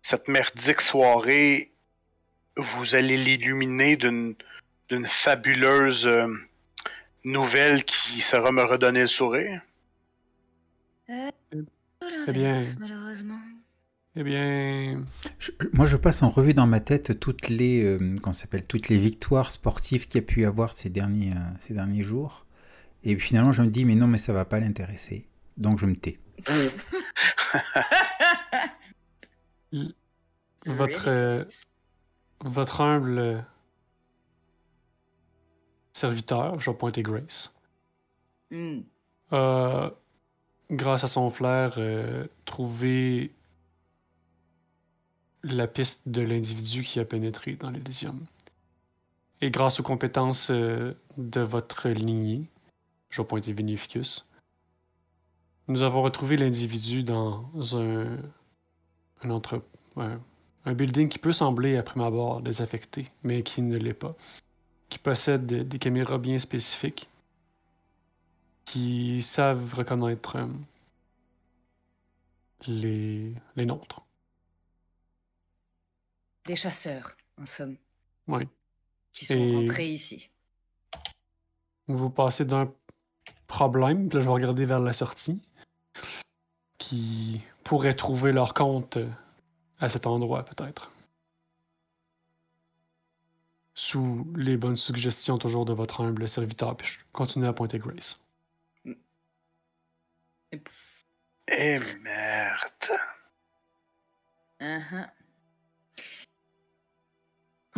cette 0.00 0.26
merdique 0.28 0.80
soirée, 0.80 1.70
vous 2.56 2.94
allez 2.94 3.16
l'illuminer 3.16 3.96
d'une 3.96 4.34
d'une 4.88 5.04
fabuleuse 5.04 6.06
euh, 6.06 6.28
nouvelle 7.24 7.84
qui 7.84 8.20
sera 8.22 8.50
me 8.52 8.62
redonner 8.62 9.02
le 9.02 9.06
sourire? 9.06 9.60
Eh 11.10 12.32
bien- 12.32 12.64
malheureusement. 12.78 13.38
Eh 14.18 14.24
bien, 14.24 15.00
Je- 15.38 15.52
moi, 15.72 15.86
je 15.86 15.96
passe 15.96 16.22
en 16.22 16.28
revue 16.28 16.54
dans 16.54 16.66
ma 16.66 16.80
tête 16.80 17.18
toutes 17.20 17.48
les, 17.48 17.84
euh, 17.84 18.14
s'appelle, 18.32 18.66
toutes 18.66 18.88
les 18.88 18.98
victoires 18.98 19.50
sportives 19.52 20.06
qu'il 20.06 20.20
y 20.20 20.24
a 20.24 20.26
pu 20.26 20.40
y 20.42 20.44
avoir 20.44 20.72
ces 20.72 20.90
derniers, 20.90 21.32
euh, 21.32 21.40
ces 21.60 21.74
derniers 21.74 22.02
jours. 22.02 22.44
Et 23.04 23.14
puis 23.16 23.28
finalement, 23.28 23.52
je 23.52 23.62
me 23.62 23.68
dis, 23.68 23.84
mais 23.84 23.94
non, 23.94 24.08
mais 24.08 24.18
ça 24.18 24.32
va 24.32 24.44
pas 24.44 24.58
l'intéresser. 24.58 25.28
Donc, 25.56 25.78
je 25.78 25.86
me 25.86 25.94
tais. 25.94 26.18
votre, 30.66 31.08
euh, 31.08 31.44
votre 32.44 32.80
humble 32.80 33.18
euh, 33.18 33.38
serviteur, 35.92 36.60
je 36.60 36.70
vais 36.70 36.76
pointer 36.76 37.02
Grace, 37.02 37.54
Hmm. 38.50 38.80
a, 39.30 39.90
grâce 40.70 41.04
à 41.04 41.06
son 41.06 41.28
flair, 41.30 41.74
euh, 41.76 42.26
trouvé 42.46 43.34
la 45.42 45.66
piste 45.66 46.08
de 46.08 46.20
l'individu 46.20 46.82
qui 46.82 47.00
a 47.00 47.04
pénétré 47.04 47.54
dans 47.54 47.70
l'Elysium. 47.70 48.18
et 49.40 49.50
grâce 49.50 49.78
aux 49.80 49.84
compétences 49.84 50.50
euh, 50.50 50.94
de 51.16 51.40
votre 51.40 51.88
lignée, 51.88 52.44
je 53.10 53.22
vais 53.22 53.28
pointer 53.28 53.52
Vinificus, 53.52 54.26
nous 55.68 55.82
avons 55.82 56.02
retrouvé 56.02 56.36
l'individu 56.36 57.02
dans 57.02 57.44
un, 57.74 58.18
un, 59.22 59.40
un, 60.64 60.74
building 60.74 61.08
qui 61.08 61.18
peut 61.18 61.32
sembler, 61.32 61.76
à 61.76 61.82
prime 61.82 62.02
abord, 62.02 62.40
désaffecté, 62.40 63.10
mais 63.22 63.42
qui 63.42 63.60
ne 63.62 63.76
l'est 63.76 63.92
pas, 63.92 64.16
qui 64.88 64.98
possède 64.98 65.46
des, 65.46 65.64
des 65.64 65.78
caméras 65.78 66.18
bien 66.18 66.38
spécifiques, 66.38 67.08
qui 68.64 69.22
savent 69.22 69.74
reconnaître 69.74 70.36
euh, 70.36 70.46
les, 72.66 73.32
les 73.56 73.66
nôtres. 73.66 74.07
Des 76.48 76.56
chasseurs, 76.56 77.14
en 77.38 77.44
somme, 77.44 77.76
Oui. 78.26 78.48
qui 79.12 79.26
sont 79.26 79.34
Et- 79.34 79.54
rentrés 79.54 79.90
ici. 79.92 80.30
Vous 81.88 82.08
passez 82.08 82.46
d'un 82.46 82.72
problème, 83.46 84.08
puis 84.08 84.16
là 84.16 84.22
je 84.22 84.26
vais 84.26 84.32
regarder 84.32 84.64
vers 84.64 84.80
la 84.80 84.94
sortie, 84.94 85.42
qui 86.78 87.42
pourrait 87.64 87.92
trouver 87.92 88.32
leur 88.32 88.54
compte 88.54 88.96
euh, 88.96 89.10
à 89.78 89.90
cet 89.90 90.06
endroit 90.06 90.42
peut-être. 90.42 90.90
Sous 93.74 94.26
les 94.34 94.56
bonnes 94.56 94.76
suggestions 94.76 95.36
toujours 95.36 95.66
de 95.66 95.74
votre 95.74 96.00
humble 96.00 96.26
serviteur, 96.28 96.74
puis 96.78 96.88
je 96.88 96.98
continue 97.12 97.46
à 97.46 97.52
pointer 97.52 97.78
Grace. 97.78 98.24
Eh 101.46 101.78
merde. 101.78 102.98
Uhum. 104.60 105.06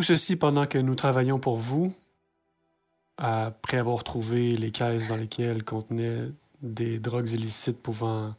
Tout 0.00 0.04
ceci 0.04 0.36
pendant 0.36 0.66
que 0.66 0.78
nous 0.78 0.94
travaillons 0.94 1.38
pour 1.38 1.58
vous, 1.58 1.94
après 3.18 3.76
avoir 3.76 4.02
trouvé 4.02 4.56
les 4.56 4.70
caisses 4.70 5.08
dans 5.08 5.16
lesquelles 5.16 5.62
contenaient 5.62 6.28
des 6.62 6.98
drogues 6.98 7.28
illicites 7.28 7.82
pouvant 7.82 8.34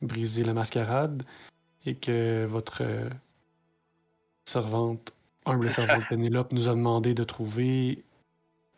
briser 0.00 0.44
la 0.44 0.52
mascarade, 0.52 1.24
et 1.86 1.96
que 1.96 2.44
votre 2.44 2.84
servante, 4.44 5.12
humble 5.44 5.72
servante 5.72 6.04
Pénélope, 6.08 6.52
nous 6.52 6.68
a 6.68 6.70
demandé 6.70 7.14
de 7.14 7.24
trouver 7.24 8.04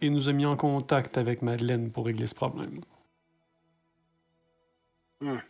et 0.01 0.09
nous 0.09 0.31
a 0.31 0.33
mis 0.33 0.47
en 0.47 0.57
contact 0.57 1.19
avec 1.19 1.43
Madeleine 1.43 1.91
pour 1.91 2.07
régler 2.07 2.27
ce 2.27 2.35
problème. 2.35 2.81
Vous 5.21 5.43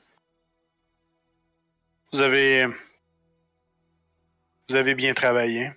avez. 2.20 2.66
Vous 4.68 4.74
avez 4.74 4.96
bien 4.96 5.14
travaillé. 5.14 5.70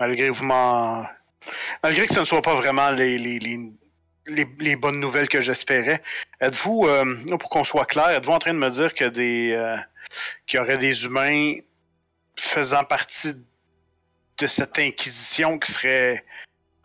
Malgré 0.00 0.30
m'en. 0.30 1.06
Malgré 1.82 2.06
que 2.06 2.14
ce 2.14 2.20
ne 2.20 2.24
soit 2.24 2.42
pas 2.42 2.54
vraiment 2.54 2.90
les, 2.90 3.18
les, 3.18 3.38
les, 3.38 4.46
les, 4.58 4.76
bonnes 4.76 4.98
nouvelles 4.98 5.28
que 5.28 5.40
j'espérais. 5.40 6.02
Êtes-vous, 6.40 6.86
euh, 6.86 7.36
pour 7.38 7.50
qu'on 7.50 7.64
soit 7.64 7.84
clair, 7.84 8.08
êtes-vous 8.10 8.32
en 8.32 8.38
train 8.38 8.54
de 8.54 8.58
me 8.58 8.70
dire 8.70 8.94
que 8.94 9.04
des. 9.04 9.52
euh, 9.52 9.76
qu'il 10.46 10.58
y 10.58 10.62
aurait 10.62 10.78
des 10.78 11.04
humains 11.04 11.56
faisant 12.36 12.84
partie 12.84 13.34
de 14.38 14.46
cette 14.46 14.78
inquisition 14.78 15.58
qui 15.58 15.70
serait. 15.70 16.24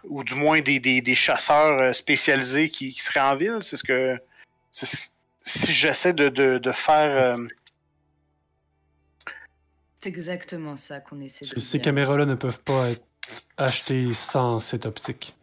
ou 0.04 0.24
du 0.24 0.36
moins 0.36 0.60
des, 0.60 0.80
des, 0.80 1.02
des 1.02 1.16
chasseurs 1.16 1.82
euh, 1.82 1.94
spécialisés 1.94 2.70
qui, 2.70 2.94
qui 2.94 3.02
seraient 3.02 3.22
en 3.22 3.36
ville? 3.36 3.60
C'est 3.62 3.78
ce 3.78 3.84
que. 3.84 4.20
si 4.72 5.74
j'essaie 5.74 6.14
de, 6.14 6.28
de, 6.28 6.58
de 6.58 6.72
faire. 6.72 7.38
C'est 10.06 10.10
exactement 10.10 10.78
ça 10.78 11.00
qu'on 11.00 11.20
essaie 11.20 11.46
de 11.56 11.60
Ces, 11.60 11.82
caméras-là 11.82 12.26
ne 12.26 12.36
peuvent 12.36 12.62
pas 12.62 12.92
être 12.92 13.04
achetées 13.58 14.14
sans 14.14 14.60
cette 14.60 14.86
optique. 14.86 15.36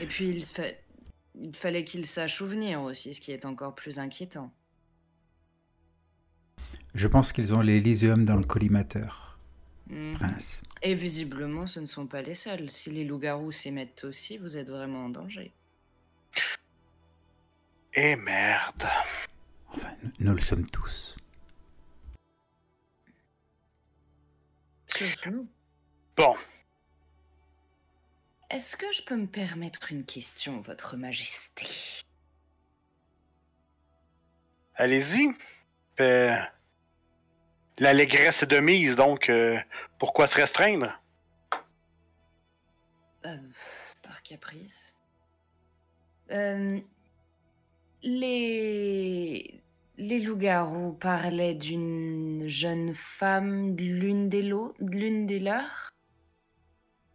Et 0.00 0.06
puis, 0.06 0.28
il, 0.28 0.44
fa- 0.44 0.62
il 1.34 1.56
fallait 1.56 1.84
qu'il 1.84 2.06
sache 2.06 2.40
où 2.40 2.46
venir 2.46 2.80
aussi, 2.82 3.14
ce 3.14 3.20
qui 3.20 3.32
est 3.32 3.44
encore 3.44 3.74
plus 3.74 3.98
inquiétant. 3.98 4.52
Je 6.94 7.08
pense 7.08 7.32
qu'ils 7.32 7.52
ont 7.52 7.62
l'Elysium 7.62 8.24
dans 8.24 8.36
le 8.36 8.44
collimateur, 8.44 9.40
Mhm. 9.88 10.14
Prince. 10.14 10.62
Et 10.82 10.94
visiblement, 10.94 11.66
ce 11.66 11.80
ne 11.80 11.86
sont 11.86 12.06
pas 12.06 12.22
les 12.22 12.36
seuls. 12.36 12.70
Si 12.70 12.90
les 12.92 13.04
loups-garous 13.04 13.50
s'y 13.50 13.72
mettent 13.72 14.04
aussi, 14.04 14.38
vous 14.38 14.56
êtes 14.56 14.68
vraiment 14.70 15.06
en 15.06 15.08
danger. 15.08 15.50
Eh 17.94 18.14
merde. 18.14 18.84
Enfin, 19.74 19.94
nous, 20.02 20.10
nous 20.20 20.34
le 20.34 20.40
sommes 20.40 20.66
tous. 20.66 21.16
Bon, 26.16 26.36
Est-ce 28.50 28.76
que 28.76 28.92
je 28.92 29.02
peux 29.02 29.16
me 29.16 29.26
permettre 29.26 29.90
une 29.90 30.04
question, 30.04 30.60
Votre 30.60 30.96
Majesté? 30.96 31.66
Allez-y. 34.74 35.28
Euh, 36.00 36.36
L'allégresse 37.78 38.42
est 38.42 38.46
de 38.46 38.60
mise, 38.60 38.94
donc 38.96 39.30
euh, 39.30 39.58
pourquoi 39.98 40.26
se 40.26 40.36
restreindre? 40.36 41.00
Euh, 43.24 43.38
Par 44.02 44.22
caprice. 44.22 44.94
Euh, 46.30 46.78
les 48.02 49.61
les 49.98 50.20
loups-garous 50.20 50.92
parlaient 50.94 51.54
d'une 51.54 52.48
jeune 52.48 52.94
femme, 52.94 53.74
de 53.76 53.82
l'une 53.84 54.28
des, 54.28 54.42
l'une 54.80 55.26
des 55.26 55.38
leurs? 55.40 55.92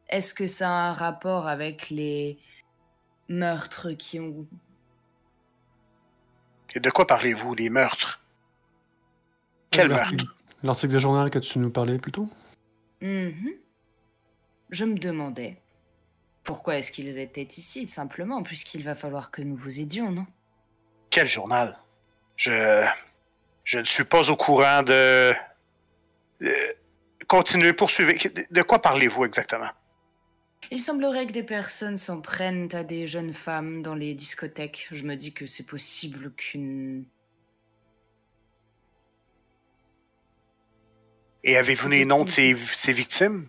Est-ce 0.10 0.34
que 0.34 0.48
ça 0.48 0.70
a 0.70 0.90
un 0.90 0.94
rapport 0.94 1.48
avec 1.48 1.90
les 1.90 2.40
meurtres 3.30 3.92
qui 3.92 4.20
ont... 4.20 4.48
Et 6.76 6.80
De 6.80 6.90
quoi 6.92 7.08
parlez-vous, 7.08 7.56
les 7.56 7.70
meurtres? 7.70 8.22
Quel 9.72 9.88
L'article- 9.90 10.16
meurtre? 10.26 10.36
L'article 10.64 10.94
de 10.94 11.00
journal 11.00 11.30
que 11.30 11.40
tu 11.40 11.60
nous 11.60 11.70
parlais 11.72 11.98
plus 11.98 12.12
tôt? 12.12 12.30
Mhm. 13.02 13.52
Je 14.70 14.86
me 14.86 14.96
demandais, 14.98 15.62
pourquoi 16.44 16.78
est-ce 16.78 16.92
qu'ils 16.92 17.18
étaient 17.20 17.44
ici, 17.58 17.88
simplement, 17.88 18.44
puisqu'il 18.44 18.84
va 18.84 18.96
falloir 18.96 19.32
que 19.32 19.42
nous 19.42 19.56
vous 19.56 19.80
aidions, 19.80 20.12
non? 20.12 20.26
Quel 21.10 21.28
journal? 21.28 21.78
Je. 22.38 22.86
Je 23.66 23.80
ne 23.80 23.84
suis 23.84 24.06
pas 24.06 24.30
au 24.32 24.36
courant 24.38 24.82
de. 24.84 25.34
Euh, 26.42 26.74
Continuez, 27.28 27.74
poursuivez. 27.74 28.14
De- 28.14 28.46
De 28.50 28.62
quoi 28.62 28.82
parlez-vous 28.82 29.26
exactement? 29.26 29.68
Il 30.72 30.80
semblerait 30.80 31.28
que 31.28 31.34
des 31.34 31.44
personnes 31.44 31.98
s'en 31.98 32.22
prennent 32.22 32.70
à 32.74 32.84
des 32.84 33.06
jeunes 33.08 33.34
femmes 33.34 33.82
dans 33.82 33.96
les 33.96 34.14
discothèques. 34.14 34.88
Je 34.92 35.04
me 35.04 35.16
dis 35.16 35.34
que 35.34 35.46
c'est 35.46 35.66
possible 35.66 36.32
qu'une... 36.34 37.04
Et 41.44 41.56
avez-vous 41.58 41.90
les 41.90 42.06
noms 42.06 42.24
de 42.24 42.30
ces, 42.30 42.56
ces 42.74 42.94
victimes? 42.94 43.48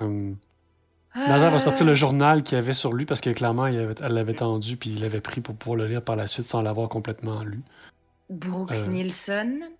Hum, 0.00 0.36
Nazar 1.14 1.50
va 1.50 1.58
sortir 1.60 1.86
le 1.86 1.94
journal 1.94 2.42
qu'il 2.42 2.58
y 2.58 2.60
avait 2.60 2.74
sur 2.74 2.92
lui 2.92 3.06
parce 3.06 3.22
que 3.22 3.30
clairement, 3.30 3.66
il 3.66 3.78
avait- 3.78 3.94
elle 4.02 4.12
l'avait 4.12 4.34
tendu 4.34 4.76
puis 4.76 4.90
il 4.90 5.00
l'avait 5.00 5.22
pris 5.22 5.40
pour 5.40 5.56
pouvoir 5.56 5.76
le 5.78 5.86
lire 5.86 6.02
par 6.02 6.16
la 6.16 6.26
suite 6.26 6.44
sans 6.44 6.60
l'avoir 6.60 6.88
complètement 6.90 7.42
lu. 7.42 7.60
Brooke 8.30 8.72
Euh. 8.72 8.86
Nielsen 8.86 9.70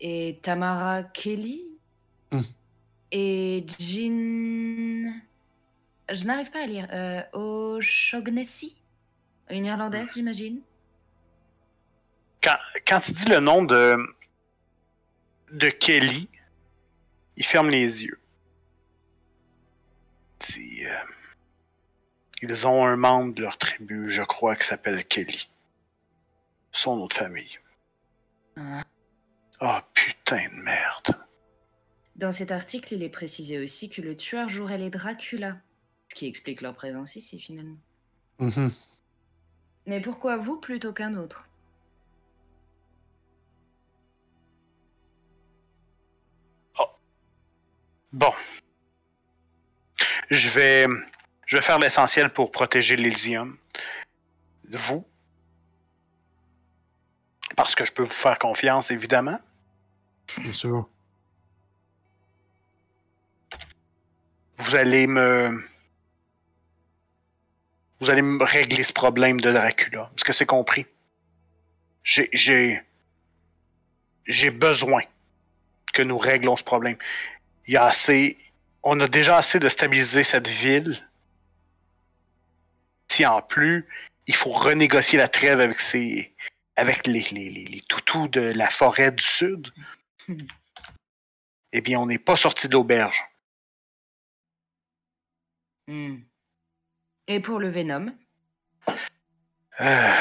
et 0.00 0.38
Tamara 0.42 1.02
Kelly 1.02 1.64
Hmm. 2.30 2.40
et 3.10 3.64
Jean... 3.78 5.12
Je 6.10 6.24
n'arrive 6.24 6.50
pas 6.50 6.62
à 6.62 6.66
lire. 6.66 6.86
Euh, 6.92 7.22
O'Shaughnessy 7.32 8.76
Une 9.50 9.64
irlandaise, 9.66 10.12
j'imagine 10.14 10.60
Quand, 12.42 12.56
quand 12.86 13.08
il 13.08 13.14
dit 13.14 13.26
le 13.28 13.40
nom 13.40 13.62
de. 13.62 13.96
de 15.52 15.68
Kelly, 15.68 16.28
il 17.36 17.44
ferme 17.44 17.68
les 17.70 18.04
yeux. 18.04 18.20
Il 20.40 20.46
dit, 20.46 20.86
euh, 20.86 20.94
Ils 22.42 22.66
ont 22.66 22.86
un 22.86 22.96
membre 22.96 23.34
de 23.34 23.42
leur 23.42 23.56
tribu, 23.58 24.10
je 24.10 24.22
crois, 24.22 24.54
qui 24.56 24.66
s'appelle 24.66 25.04
Kelly. 25.06 25.48
Son 26.78 26.94
nom 26.94 27.08
de 27.08 27.14
famille. 27.14 27.58
Ah. 28.54 28.84
Ah, 29.58 29.84
putain 29.94 30.44
de 30.48 30.62
merde. 30.62 31.26
Dans 32.14 32.30
cet 32.30 32.52
article, 32.52 32.94
il 32.94 33.02
est 33.02 33.08
précisé 33.08 33.58
aussi 33.58 33.88
que 33.88 34.00
le 34.00 34.16
tueur 34.16 34.48
jouerait 34.48 34.78
les 34.78 34.88
Dracula. 34.88 35.56
Ce 36.08 36.14
qui 36.14 36.28
explique 36.28 36.60
leur 36.60 36.74
présence 36.74 37.16
ici, 37.16 37.40
finalement. 37.40 37.78
Mhm. 38.38 38.70
Mais 39.86 40.00
pourquoi 40.00 40.36
vous 40.36 40.60
plutôt 40.60 40.92
qu'un 40.92 41.16
autre? 41.16 41.48
Bon. 48.12 48.32
Je 50.30 50.48
vais, 50.50 50.86
je 51.46 51.56
vais 51.56 51.62
faire 51.62 51.80
l'essentiel 51.80 52.30
pour 52.30 52.52
protéger 52.52 52.94
l'Elysium. 52.94 53.58
Vous. 54.70 55.04
Parce 57.58 57.74
que 57.74 57.84
je 57.84 57.92
peux 57.92 58.04
vous 58.04 58.08
faire 58.08 58.38
confiance, 58.38 58.90
évidemment. 58.90 59.38
Bien 60.38 60.52
sûr. 60.52 60.88
vous 64.58 64.76
allez 64.76 65.06
me. 65.06 65.64
Vous 68.00 68.10
allez 68.10 68.22
me 68.22 68.44
régler 68.44 68.84
ce 68.84 68.92
problème 68.92 69.40
de 69.40 69.50
Dracula. 69.50 70.10
Est-ce 70.14 70.24
que 70.24 70.32
c'est 70.32 70.46
compris? 70.46 70.86
J'ai. 72.02 72.28
J'ai. 72.32 72.82
J'ai 74.26 74.50
besoin 74.50 75.02
que 75.94 76.02
nous 76.02 76.18
réglons 76.18 76.56
ce 76.56 76.64
problème. 76.64 76.96
Il 77.66 77.74
y 77.74 77.76
a 77.76 77.86
assez. 77.86 78.36
On 78.82 79.00
a 79.00 79.08
déjà 79.08 79.38
assez 79.38 79.58
de 79.58 79.68
stabiliser 79.68 80.22
cette 80.22 80.48
ville. 80.48 81.02
Si 83.08 83.24
en 83.24 83.40
plus, 83.40 83.88
il 84.26 84.34
faut 84.34 84.52
renégocier 84.52 85.18
la 85.18 85.28
trêve 85.28 85.60
avec 85.60 85.80
ces. 85.80 86.32
Avec 86.78 87.06
les, 87.06 87.26
les, 87.32 87.50
les, 87.50 87.64
les 87.64 87.80
toutous 87.82 88.28
de 88.28 88.40
la 88.40 88.70
forêt 88.70 89.12
du 89.12 89.24
sud. 89.24 89.72
Eh 91.72 91.80
bien, 91.80 91.98
on 91.98 92.06
n'est 92.06 92.18
pas 92.18 92.36
sorti 92.36 92.68
de 92.68 92.74
l'auberge. 92.74 93.20
Hmm. 95.88 96.18
Et 97.26 97.40
pour 97.40 97.58
le 97.58 97.68
Venom? 97.68 98.14
Euh, 99.80 100.12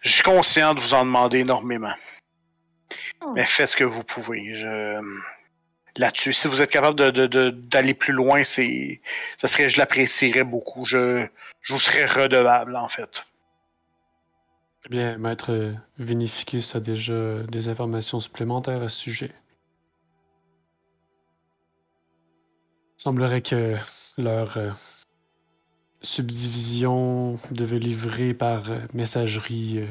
Je 0.00 0.10
suis 0.10 0.22
conscient 0.22 0.74
de 0.74 0.80
vous 0.80 0.94
en 0.94 1.04
demander 1.04 1.40
énormément. 1.40 1.94
Oh. 3.20 3.32
Mais 3.34 3.46
faites 3.46 3.68
ce 3.68 3.76
que 3.76 3.84
vous 3.84 4.04
pouvez. 4.04 4.54
Je... 4.54 5.00
Là-dessus, 5.96 6.32
si 6.32 6.48
vous 6.48 6.62
êtes 6.62 6.70
capable 6.70 6.98
de- 6.98 7.10
de- 7.10 7.26
de- 7.26 7.50
d'aller 7.50 7.94
plus 7.94 8.12
loin, 8.12 8.44
c'est, 8.44 9.00
ça 9.36 9.48
serait, 9.48 9.68
je 9.68 9.78
l'apprécierais 9.78 10.44
beaucoup. 10.44 10.84
Je, 10.84 11.26
je 11.62 11.72
vous 11.72 11.80
serais 11.80 12.06
redevable, 12.06 12.76
en 12.76 12.88
fait. 12.88 13.26
Eh 14.86 14.88
bien, 14.90 15.18
Maître 15.18 15.52
euh, 15.52 15.74
Vinificus 15.98 16.74
a 16.74 16.80
déjà 16.80 17.42
des 17.42 17.68
informations 17.68 18.20
supplémentaires 18.20 18.82
à 18.82 18.88
ce 18.88 18.98
sujet. 18.98 19.32
Il 22.98 23.02
semblerait 23.02 23.42
que 23.42 23.76
leur 24.16 24.56
euh, 24.56 24.70
subdivision 26.02 27.38
devait 27.50 27.78
livrer 27.78 28.34
par 28.34 28.70
euh, 28.70 28.80
messagerie 28.94 29.78
euh, 29.80 29.86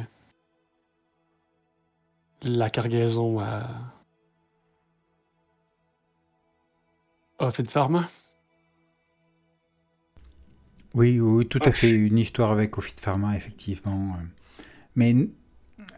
la 2.41 2.69
cargaison 2.69 3.39
à 3.39 3.67
Offit 7.39 7.65
Pharma. 7.65 8.07
Oui, 10.93 11.19
oui, 11.19 11.45
tout 11.47 11.59
à 11.63 11.69
Oh, 11.69 11.71
fait. 11.71 11.91
Une 11.91 12.17
histoire 12.17 12.51
avec 12.51 12.77
Ofit 12.77 12.95
Pharma, 12.99 13.35
effectivement. 13.37 14.17
Mais 14.97 15.15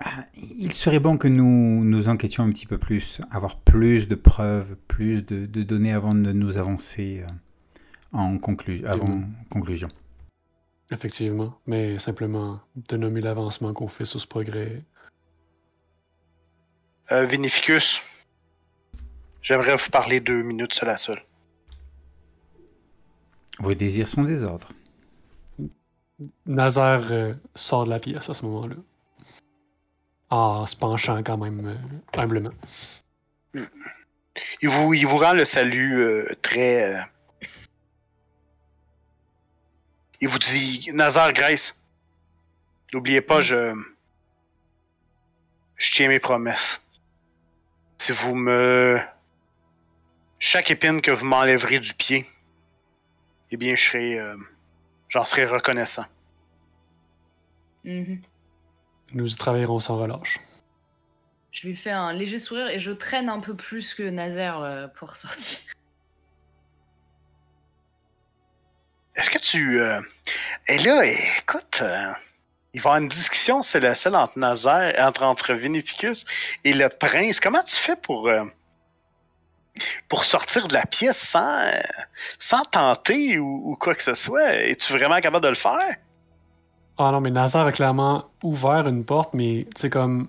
ah, 0.01 0.25
il 0.35 0.73
serait 0.73 0.99
bon 0.99 1.17
que 1.17 1.29
nous 1.29 1.83
nous 1.85 2.07
enquêtions 2.09 2.43
un 2.43 2.49
petit 2.49 2.67
peu 2.67 2.77
plus, 2.77 3.21
avoir 3.31 3.57
plus 3.57 4.07
de 4.09 4.15
preuves, 4.15 4.75
plus 4.87 5.25
de, 5.25 5.45
de 5.45 5.63
données 5.63 5.93
avant 5.93 6.13
de 6.13 6.33
nous 6.33 6.57
avancer 6.57 7.23
euh, 7.25 7.31
en 8.11 8.35
conclu- 8.37 8.85
avant 8.85 9.23
conclusion. 9.49 9.87
Effectivement, 10.91 11.57
mais 11.65 11.97
simplement 11.97 12.59
de 12.75 12.97
nommer 12.97 13.21
l'avancement 13.21 13.73
qu'on 13.73 13.87
fait 13.87 14.05
sur 14.05 14.19
ce 14.19 14.27
progrès. 14.27 14.83
Euh, 17.11 17.23
Vinificus, 17.25 18.01
j'aimerais 19.41 19.77
vous 19.77 19.89
parler 19.89 20.19
deux 20.19 20.43
minutes 20.43 20.73
seul 20.73 20.89
à 20.89 20.97
seul. 20.97 21.23
Vos 23.59 23.73
désirs 23.75 24.09
sont 24.09 24.23
des 24.23 24.43
ordres. 24.43 24.73
Nazaire 26.45 27.07
euh, 27.11 27.33
sort 27.55 27.85
de 27.85 27.91
la 27.91 27.99
pièce 27.99 28.29
à 28.29 28.33
ce 28.33 28.43
moment-là. 28.45 28.75
En 30.31 30.67
se 30.67 30.75
penchant 30.75 31.23
quand 31.23 31.37
même 31.37 31.65
euh, 31.67 32.19
humblement. 32.21 32.51
Il 34.61 34.69
vous, 34.69 34.93
il 34.93 35.07
vous 35.07 35.17
rend 35.17 35.33
le 35.33 35.43
salut 35.45 36.01
euh, 36.03 36.29
très. 36.41 36.93
euh, 36.95 37.01
Il 40.21 40.27
vous 40.27 40.37
dit 40.39 40.89
Nazar 40.93 41.33
Grace, 41.33 41.81
n'oubliez 42.93 43.21
pas, 43.21 43.41
je. 43.41 43.73
Je 45.77 45.91
tiens 45.91 46.09
mes 46.09 46.19
promesses. 46.19 46.81
Si 47.97 48.11
vous 48.11 48.35
me. 48.35 48.99
Chaque 50.37 50.69
épine 50.71 51.01
que 51.01 51.11
vous 51.11 51.25
m'enlèverez 51.25 51.79
du 51.79 51.93
pied, 51.93 52.25
eh 53.51 53.57
bien, 53.57 53.75
je 53.75 53.87
serai. 53.87 54.19
euh, 54.19 54.37
J'en 55.09 55.25
serai 55.25 55.45
reconnaissant. 55.45 56.05
Mhm. 57.83 58.21
Nous 59.13 59.31
y 59.31 59.35
travaillerons 59.35 59.79
sans 59.79 59.97
relâche. 59.97 60.39
Je 61.51 61.67
lui 61.67 61.75
fais 61.75 61.91
un 61.91 62.13
léger 62.13 62.39
sourire 62.39 62.67
et 62.69 62.79
je 62.79 62.91
traîne 62.91 63.29
un 63.29 63.39
peu 63.39 63.55
plus 63.55 63.93
que 63.93 64.03
Nazaire 64.03 64.59
euh, 64.59 64.87
pour 64.87 65.15
sortir. 65.15 65.57
Est-ce 69.15 69.29
que 69.29 69.39
tu. 69.39 69.81
Euh... 69.81 69.99
Et 70.67 70.77
là, 70.77 71.03
écoute, 71.05 71.79
euh, 71.81 72.11
il 72.73 72.81
va 72.81 72.89
y 72.89 72.93
avoir 72.93 72.97
une 73.01 73.09
discussion, 73.09 73.61
c'est 73.61 73.79
la 73.79 73.95
seule 73.95 74.15
entre 74.15 74.37
Nazaire, 74.37 74.95
entre, 74.99 75.23
entre 75.23 75.53
Vinificus 75.53 76.25
et 76.63 76.73
le 76.73 76.87
prince. 76.89 77.39
Comment 77.39 77.63
tu 77.63 77.75
fais 77.75 77.95
pour. 77.95 78.27
euh, 78.27 78.45
pour 80.09 80.25
sortir 80.25 80.67
de 80.67 80.73
la 80.73 80.85
pièce 80.85 81.17
sans, 81.17 81.71
sans 82.37 82.63
tenter 82.63 83.39
ou, 83.39 83.71
ou 83.71 83.75
quoi 83.77 83.95
que 83.95 84.03
ce 84.03 84.13
soit? 84.13 84.53
Es-tu 84.55 84.91
vraiment 84.91 85.21
capable 85.21 85.45
de 85.45 85.49
le 85.49 85.55
faire? 85.55 85.95
Ah 87.01 87.11
non, 87.13 87.21
mais 87.21 87.31
Nazaire 87.31 87.65
a 87.65 87.71
clairement 87.71 88.25
ouvert 88.43 88.85
une 88.85 89.05
porte, 89.05 89.33
mais 89.33 89.65
tu 89.73 89.81
sais, 89.81 89.89
comme 89.89 90.27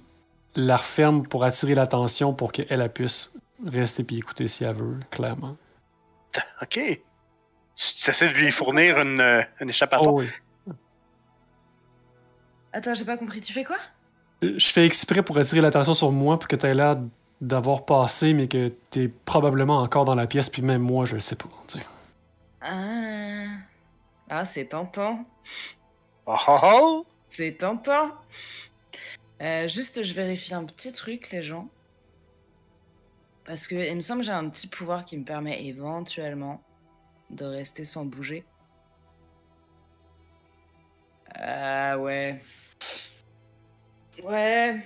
la 0.54 0.76
referme 0.76 1.26
pour 1.26 1.42
attirer 1.42 1.74
l'attention 1.74 2.32
pour 2.32 2.52
qu'elle 2.52 2.66
elle 2.70 2.92
puisse 2.92 3.32
rester 3.66 4.04
puis 4.04 4.18
écouter 4.18 4.46
si 4.46 4.62
elle 4.62 4.76
veut, 4.76 5.00
clairement. 5.10 5.56
Ok. 6.62 6.78
Tu 7.74 8.10
essaies 8.10 8.28
de 8.28 8.34
lui 8.34 8.52
fournir 8.52 9.00
une, 9.00 9.20
euh, 9.20 9.42
une 9.60 9.70
échappatoire? 9.70 10.14
Oh 10.14 10.20
oui. 10.20 10.28
Attends, 12.72 12.94
j'ai 12.94 13.04
pas 13.04 13.16
compris. 13.16 13.40
Tu 13.40 13.52
fais 13.52 13.64
quoi? 13.64 13.78
Je 14.42 14.70
fais 14.70 14.86
exprès 14.86 15.22
pour 15.22 15.38
attirer 15.38 15.60
l'attention 15.60 15.94
sur 15.94 16.12
moi 16.12 16.38
pour 16.38 16.46
que 16.46 16.56
tu 16.56 16.66
aies 16.66 16.74
l'air 16.74 16.98
d'avoir 17.40 17.84
passé, 17.84 18.32
mais 18.32 18.46
que 18.46 18.68
t'es 18.90 19.08
probablement 19.08 19.78
encore 19.78 20.04
dans 20.04 20.14
la 20.14 20.26
pièce, 20.26 20.50
puis 20.50 20.62
même 20.62 20.82
moi, 20.82 21.04
je 21.04 21.14
le 21.14 21.20
sais 21.20 21.36
pas. 21.36 21.48
tu 21.66 21.78
sais. 21.78 21.86
Ah, 22.60 23.46
ah 24.28 24.44
c'est 24.44 24.66
tentant. 24.66 25.24
Oh 26.32 26.36
oh 26.46 26.58
oh! 26.62 27.06
C'est 27.28 27.58
tentant. 27.58 28.12
Euh, 29.42 29.66
juste, 29.66 30.04
je 30.04 30.14
vérifie 30.14 30.54
un 30.54 30.64
petit 30.64 30.92
truc, 30.92 31.30
les 31.32 31.42
gens. 31.42 31.68
Parce 33.44 33.66
que 33.66 33.74
il 33.74 33.96
me 33.96 34.00
semble 34.00 34.20
que 34.20 34.26
j'ai 34.26 34.32
un 34.32 34.48
petit 34.48 34.68
pouvoir 34.68 35.04
qui 35.04 35.16
me 35.18 35.24
permet 35.24 35.66
éventuellement 35.66 36.62
de 37.30 37.44
rester 37.44 37.84
sans 37.84 38.04
bouger. 38.04 38.44
Ah 41.34 41.98
ouais. 41.98 42.40
Ouais, 44.22 44.80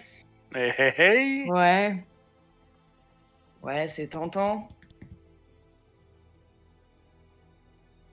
Hey, 0.54 0.72
hey, 0.78 0.94
hey! 0.96 1.50
ouais. 1.50 2.04
Ouais, 3.62 3.88
c'est 3.88 4.08
tentant. 4.08 4.68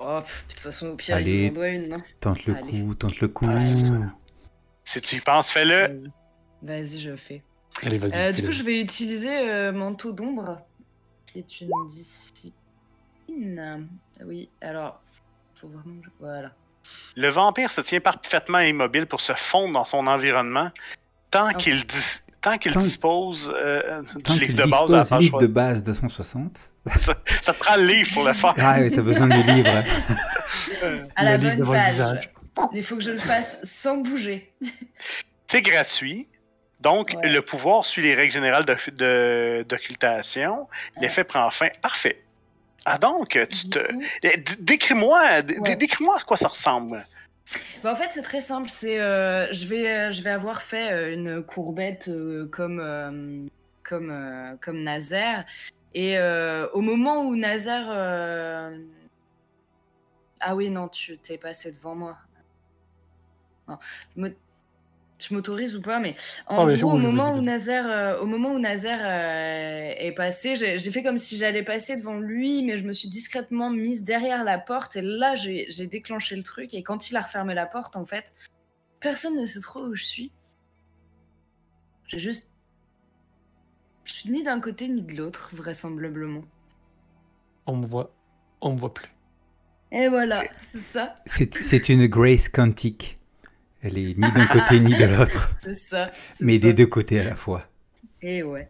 Oh, 0.04 0.22
pff, 0.22 0.46
de 0.48 0.54
toute 0.54 0.62
façon, 0.62 0.88
au 0.88 0.96
pire, 0.96 1.16
Allez. 1.18 1.32
il 1.32 1.44
nous 1.46 1.52
en 1.52 1.54
doit 1.54 1.68
une, 1.70 1.88
non 1.90 2.02
Tente 2.20 2.46
le 2.46 2.56
Allez. 2.56 2.82
coup, 2.82 2.96
tente 2.96 3.20
le 3.20 3.28
coup. 3.28 3.46
Ah, 3.50 3.60
c'est 3.60 3.76
ça. 3.76 3.94
Si 4.84 5.02
tu 5.02 5.18
y 5.18 5.20
penses, 5.20 5.52
fais-le. 5.52 6.04
Vas-y, 6.64 7.00
je 7.00 7.16
fais. 7.16 7.44
Allez, 7.84 7.98
vas-y. 7.98 8.16
Euh, 8.20 8.32
du 8.32 8.44
coup, 8.44 8.52
je 8.52 8.64
vais 8.64 8.82
utiliser 8.82 9.30
euh, 9.50 9.72
Manteau 9.72 10.12
d'ombre, 10.12 10.60
qui 11.28 11.40
est 11.40 11.62
une 11.62 11.70
discipline. 11.90 13.88
Oui, 14.26 14.50
alors, 14.62 15.02
faut 15.56 15.68
vraiment 15.68 16.00
que 16.02 16.06
je... 16.08 16.12
Voilà. 16.20 16.52
Le 17.16 17.30
vampire 17.30 17.70
se 17.72 17.82
tient 17.82 18.00
parfaitement 18.02 18.60
immobile 18.60 19.06
pour 19.06 19.22
se 19.22 19.34
fondre 19.34 19.74
dans 19.74 19.84
son 19.84 20.08
environnement 20.08 20.72
tant 21.30 21.50
Ok. 21.52 21.58
qu'il 21.58 21.86
dis- 21.86 22.22
tant 22.42 22.58
qu'il 22.58 22.74
dispose 22.76 23.54
euh, 23.56 24.02
Tant 24.24 24.34
du 24.34 24.40
qu'il 24.42 24.50
livre 24.56 24.66
de 24.66 24.70
base 24.72 24.94
à 24.94 24.98
la 24.98 25.02
dispose 25.04 25.10
page 25.10 25.20
livre 25.22 25.38
de 25.40 25.46
soixante. 25.46 25.54
base 25.54 25.84
260. 25.84 26.58
ça, 26.96 27.16
ça 27.42 27.54
te 27.54 27.60
prend 27.60 27.76
le 27.76 27.86
livre 27.86 28.14
pour 28.14 28.28
le 28.28 28.34
faire. 28.34 28.54
Ah 28.58 28.78
oui, 28.80 28.92
t'as 28.92 29.02
besoin 29.02 29.28
du 29.28 29.44
livre. 29.54 29.84
Euh, 30.84 31.04
À 31.16 31.24
la 31.24 31.38
Le 31.38 31.44
livre 31.50 31.66
bonne 31.66 31.76
page. 31.76 31.92
visage. 31.92 32.30
Il 32.74 32.84
faut 32.84 32.96
que 32.98 33.04
je 33.04 33.12
le 33.12 33.18
fasse 33.18 33.58
sans 33.64 33.98
bouger. 33.98 34.52
C'est 35.48 35.62
gratuit. 35.62 36.28
Donc, 36.80 37.16
Ouais. 37.22 37.30
le 37.30 37.42
pouvoir 37.44 37.86
suit 37.86 38.02
les 38.02 38.16
règles 38.16 38.34
générales 38.34 38.66
de- 38.66 38.76
de- 38.92 39.66
d'occultation. 39.70 40.68
L'effet 41.00 41.24
prend 41.24 41.50
fin. 41.52 41.68
Parfait. 41.82 42.24
Ah 42.86 42.98
donc, 42.98 43.38
tu 43.52 43.70
te... 43.70 43.80
d- 44.24 44.44
Décris-moi 44.60 45.22
Ouais. 45.60 45.76
décris-moi 45.76 46.18
à 46.18 46.24
quoi 46.24 46.38
ça 46.38 46.48
ressemble. 46.48 47.06
Bah, 47.84 47.92
en 47.94 47.96
fait, 47.96 48.10
c'est 48.12 48.22
très 48.22 48.42
simple. 48.42 48.70
C'est, 48.70 49.00
euh, 49.00 49.52
je 49.52 49.66
vais, 49.66 49.90
euh, 49.90 50.12
je 50.12 50.22
vais 50.22 50.30
avoir 50.30 50.62
fait 50.62 50.92
euh, 50.92 51.14
une 51.14 51.44
courbette 51.44 52.10
comme, 52.52 52.80
euh, 52.80 53.48
comme, 53.84 54.58
comme. 54.62 54.88
Et 55.94 56.18
au 56.74 56.82
moment 56.82 57.26
où 57.26 57.36
euh, 57.92 58.78
ah 60.40 60.56
oui 60.56 60.70
non, 60.70 60.88
tu 60.88 61.18
t'es 61.18 61.38
passé 61.38 61.72
devant 61.72 61.96
moi. 61.96 62.18
Non. 63.68 63.78
Je 65.22 65.34
m'autorise 65.34 65.76
ou 65.76 65.82
pas, 65.82 66.00
mais 66.00 66.16
en 66.48 66.66
mais 66.66 66.78
gros, 66.78 66.94
au 66.94 66.98
moment, 66.98 67.34
où 67.34 67.36
vas-y. 67.36 67.46
Nazaire, 67.46 67.90
euh, 67.90 68.20
au 68.20 68.26
moment 68.26 68.52
où 68.52 68.60
Nazaire 68.60 69.02
euh, 69.04 69.94
est 69.98 70.14
passé, 70.14 70.56
j'ai 70.56 70.92
fait 70.92 71.04
comme 71.04 71.18
si 71.18 71.38
j'allais 71.38 71.64
passer 71.64 71.96
devant 71.96 72.20
lui, 72.20 72.64
mais 72.64 72.78
je 72.78 72.84
me 72.84 72.94
suis 72.94 73.08
discrètement 73.08 73.70
mise 73.70 74.04
derrière 74.04 74.44
la 74.44 74.58
porte 74.58 74.96
et 74.96 75.02
là, 75.02 75.36
j'ai 75.36 75.88
déclenché 75.88 76.36
le 76.36 76.44
truc. 76.44 76.74
Et 76.74 76.84
quand 76.84 77.10
il 77.10 77.16
a 77.16 77.22
refermé 77.22 77.54
la 77.54 77.66
porte, 77.66 77.96
en 77.96 78.06
fait, 78.06 78.34
personne 79.00 79.36
ne 79.36 79.46
sait 79.46 79.62
trop 79.62 79.82
où 79.82 79.96
je 79.96 80.04
suis. 80.04 80.32
J'ai 82.08 82.20
juste. 82.20 82.50
Je 84.04 84.14
suis 84.14 84.30
ni 84.32 84.44
d'un 84.44 84.60
côté 84.60 84.88
ni 84.88 85.02
de 85.02 85.16
l'autre, 85.16 85.52
vraisemblablement. 85.54 86.44
On 87.68 87.78
me 87.78 87.86
voit. 87.86 88.14
On 88.62 88.74
me 88.74 88.80
voit 88.80 88.94
plus. 88.94 89.12
Et 89.92 90.08
voilà, 90.08 90.44
c'est 90.62 90.82
ça, 90.82 91.16
C'est 91.26 91.62
c'est 91.62 91.90
une 91.90 92.08
Grace 92.08 92.48
quantique. 92.48 93.18
Elle 93.82 93.98
est 93.98 94.18
ni 94.18 94.32
d'un 94.32 94.46
côté 94.48 94.80
ni 94.80 94.96
de 94.96 95.06
l'autre, 95.06 95.56
c'est 95.60 95.74
ça. 95.76 96.12
mais 96.40 96.60
ça. 96.60 96.68
des 96.68 96.74
deux 96.74 96.86
côtés 96.88 97.20
à 97.20 97.24
la 97.24 97.36
fois. 97.36 97.66
Et 98.22 98.44
ouais. 98.44 98.70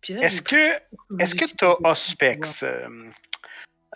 Puis 0.00 0.14
là, 0.14 0.22
Est-ce 0.22 0.42
que 0.42 0.72
est-ce 1.18 1.34
que 1.34 1.44
t'as. 1.56 1.76
Auspex, 1.88 2.62
euh, 2.64 2.88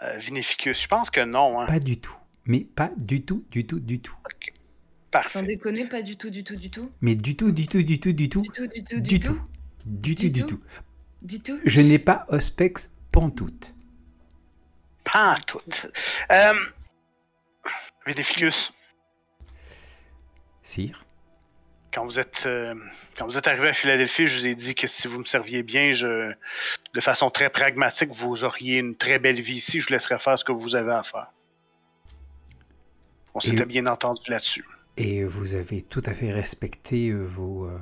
euh, 0.02 0.16
Vinificus? 0.18 0.82
Je 0.82 0.88
pense 0.88 1.10
que 1.10 1.20
non. 1.24 1.60
Hein. 1.60 1.66
Pas 1.66 1.80
du 1.80 1.98
tout. 2.00 2.16
Mais 2.46 2.60
pas 2.60 2.90
du 2.96 3.22
tout, 3.24 3.44
du 3.50 3.66
tout, 3.66 3.80
du 3.80 4.00
tout. 4.00 4.16
Sans 4.24 5.10
Parfait. 5.10 5.42
déconner, 5.42 5.86
pas 5.88 6.02
du 6.02 6.16
tout, 6.16 6.30
du 6.30 6.44
tout, 6.44 6.56
du 6.56 6.70
tout. 6.70 6.90
Mais 7.00 7.14
du 7.14 7.34
tout, 7.36 7.50
du 7.50 7.66
tout, 7.66 7.82
du 7.82 7.98
tout, 7.98 8.12
du 8.12 8.28
tout, 8.28 8.42
Du 8.42 8.50
tout, 8.50 8.66
du 8.68 8.84
tout, 8.84 9.00
du 9.00 9.02
du 9.02 9.20
tout. 9.20 9.34
tout. 9.34 9.40
Du 9.86 10.14
Du 10.14 10.14
tout, 10.14 10.28
du 10.30 10.46
tout. 10.46 10.60
Du 11.22 11.40
tout. 11.40 11.58
Je 11.64 11.80
n'ai 11.80 11.98
pas 11.98 12.26
Ospex 12.28 12.90
pantoute. 13.10 13.74
Tout. 15.46 15.60
Euh, 16.30 16.52
Vinificus, 18.06 18.72
Sire? 20.68 21.04
quand 21.92 22.04
vous 22.04 22.18
êtes 22.18 22.44
euh, 22.46 22.74
quand 23.16 23.24
vous 23.24 23.38
êtes 23.38 23.46
arrivé 23.46 23.68
à 23.68 23.72
Philadelphie, 23.72 24.26
je 24.26 24.38
vous 24.38 24.46
ai 24.46 24.54
dit 24.54 24.74
que 24.74 24.86
si 24.86 25.08
vous 25.08 25.18
me 25.18 25.24
serviez 25.24 25.62
bien, 25.62 25.92
je 25.92 26.32
de 26.94 27.00
façon 27.00 27.30
très 27.30 27.50
pragmatique, 27.50 28.10
vous 28.12 28.44
auriez 28.44 28.78
une 28.78 28.94
très 28.94 29.18
belle 29.18 29.40
vie 29.40 29.56
ici. 29.56 29.80
Je 29.80 29.86
vous 29.86 29.94
laisserai 29.94 30.18
faire 30.18 30.38
ce 30.38 30.44
que 30.44 30.52
vous 30.52 30.76
avez 30.76 30.92
à 30.92 31.02
faire. 31.02 31.32
On 33.34 33.40
s'était 33.40 33.64
bien 33.64 33.86
entendu 33.86 34.30
là-dessus. 34.30 34.64
Et 34.96 35.24
vous 35.24 35.54
avez 35.54 35.82
tout 35.82 36.02
à 36.04 36.12
fait 36.12 36.32
respecté 36.32 37.10
euh, 37.10 37.24
vos, 37.24 37.66
euh, 37.66 37.78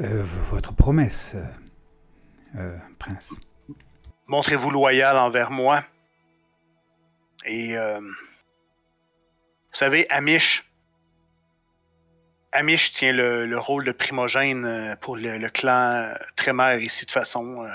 euh, 0.00 0.22
votre 0.50 0.74
promesse, 0.74 1.36
prince. 2.98 3.34
Montrez-vous 4.26 4.70
loyal 4.70 5.16
envers 5.16 5.50
moi. 5.50 5.84
Et 7.44 7.76
vous 7.76 8.04
savez, 9.72 10.06
Amish. 10.10 10.67
Amish 12.58 12.90
tient 12.90 13.12
le, 13.12 13.46
le 13.46 13.56
rôle 13.56 13.84
de 13.84 13.92
primogène 13.92 14.64
euh, 14.64 14.96
pour 14.96 15.16
le, 15.16 15.48
clan 15.48 16.12
Trémère 16.34 16.80
ici 16.80 17.06
de 17.06 17.10
façon, 17.12 17.62
euh, 17.62 17.68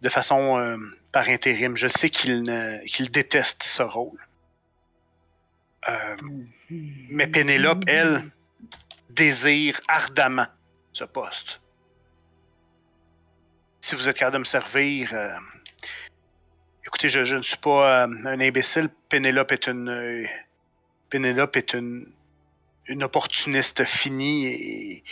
de 0.00 0.08
façon 0.08 0.58
euh, 0.58 0.78
par 1.12 1.28
intérim. 1.28 1.76
Je 1.76 1.86
sais 1.86 2.08
qu'il 2.08 3.10
déteste 3.10 3.62
ce 3.62 3.82
rôle. 3.82 4.18
Mais 7.10 7.26
Pénélope, 7.26 7.84
elle, 7.86 8.24
désire 9.10 9.78
ardemment 9.88 10.48
ce 10.92 11.04
poste. 11.04 11.60
Si 13.80 13.94
vous 13.94 14.08
êtes 14.08 14.16
capable 14.16 14.34
de 14.34 14.38
me 14.38 14.44
servir, 14.44 15.14
écoutez, 16.84 17.08
je, 17.08 17.24
je 17.24 17.36
ne 17.36 17.42
suis 17.42 17.58
pas 17.58 18.04
un 18.04 18.40
imbécile. 18.40 18.88
Pénélope 19.08 19.52
est 19.52 19.68
une, 19.68 20.26
Pénélope 21.08 21.56
est 21.56 21.74
une, 21.74 22.10
une 22.88 23.02
opportuniste 23.02 23.84
finie 23.84 24.46
et, 24.46 25.04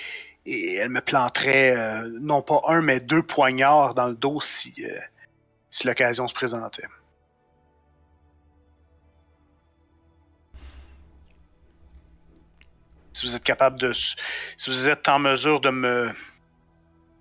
elle 0.47 0.91
me 0.91 1.01
planterait 1.01 1.75
euh, 1.75 2.19
non 2.21 2.43
pas 2.43 2.61
un 2.69 2.83
mais 2.83 3.01
deux 3.01 3.23
poignards 3.23 3.95
dans 3.95 4.09
le 4.09 4.15
dos 4.15 4.43
si, 4.43 4.75
euh, 4.81 4.99
si 5.71 5.87
l'occasion 5.87 6.29
se 6.29 6.35
présentait. 6.35 6.87
Si 13.15 13.27
vous 13.27 13.35
êtes 13.35 13.45
capable 13.45 13.81
de, 13.81 13.93
si 13.93 14.17
vous 14.67 14.89
êtes 14.89 15.09
en 15.09 15.19
mesure 15.19 15.61
de 15.61 15.71
me, 15.71 16.13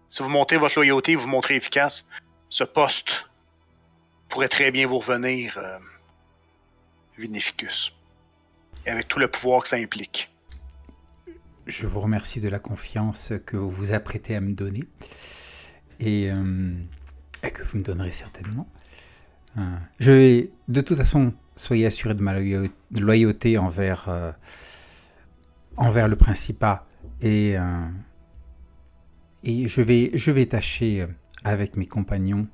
si 0.09 0.21
vous 0.21 0.29
montez 0.29 0.57
votre 0.57 0.75
loyauté, 0.75 1.15
vous 1.15 1.27
montrez 1.27 1.55
efficace, 1.55 2.05
ce 2.49 2.65
poste 2.65 3.29
pourrait 4.27 4.49
très 4.49 4.71
bien 4.71 4.85
vous 4.85 4.99
revenir, 4.99 5.57
euh, 5.57 5.77
Vinificus. 7.17 7.93
Et 8.85 8.89
avec 8.89 9.07
tout 9.07 9.19
le 9.19 9.27
pouvoir 9.27 9.61
que 9.61 9.69
ça 9.69 9.77
implique. 9.77 10.32
Je 11.65 11.87
vous 11.87 11.99
remercie 11.99 12.39
de 12.41 12.49
la 12.49 12.59
confiance 12.59 13.31
que 13.45 13.55
vous 13.55 13.69
vous 13.69 13.93
apprêtez 13.93 14.35
à 14.35 14.41
me 14.41 14.53
donner 14.53 14.83
et, 15.99 16.29
euh, 16.29 16.73
que 17.41 17.63
vous 17.63 17.77
me 17.77 17.83
donnerez 17.83 18.11
certainement. 18.11 18.67
Euh, 19.57 19.61
je 19.99 20.11
vais, 20.11 20.51
de 20.67 20.81
toute 20.81 20.97
façon, 20.97 21.33
soyez 21.55 21.85
assuré 21.85 22.15
de 22.15 22.21
ma 22.21 22.33
loya- 22.33 22.69
loyauté 22.99 23.57
envers, 23.57 24.09
euh, 24.09 24.31
envers 25.77 26.07
le 26.07 26.15
Principat 26.17 26.85
et, 27.21 27.55
et 29.43 29.67
je, 29.67 29.81
vais, 29.81 30.11
je 30.13 30.31
vais 30.31 30.45
tâcher 30.45 31.07
avec 31.45 31.77
mes 31.77 31.85
compagnons 31.85 32.47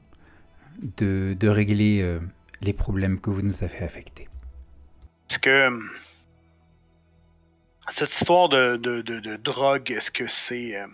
de, 0.98 1.36
de 1.40 1.48
régler 1.48 2.20
les 2.62 2.74
problèmes 2.74 3.20
que 3.20 3.30
vous 3.32 3.42
nous 3.42 3.64
avez 3.64 3.80
affectés. 3.80 4.28
Que 5.42 5.80
cette 7.90 8.14
histoire 8.14 8.50
de, 8.50 8.78
de, 8.78 9.02
de, 9.02 9.36
drogue, 9.36 9.92
est-ce 9.92 10.12
que 10.12 10.28
c'est, 10.28 10.76
euh, 10.76 10.88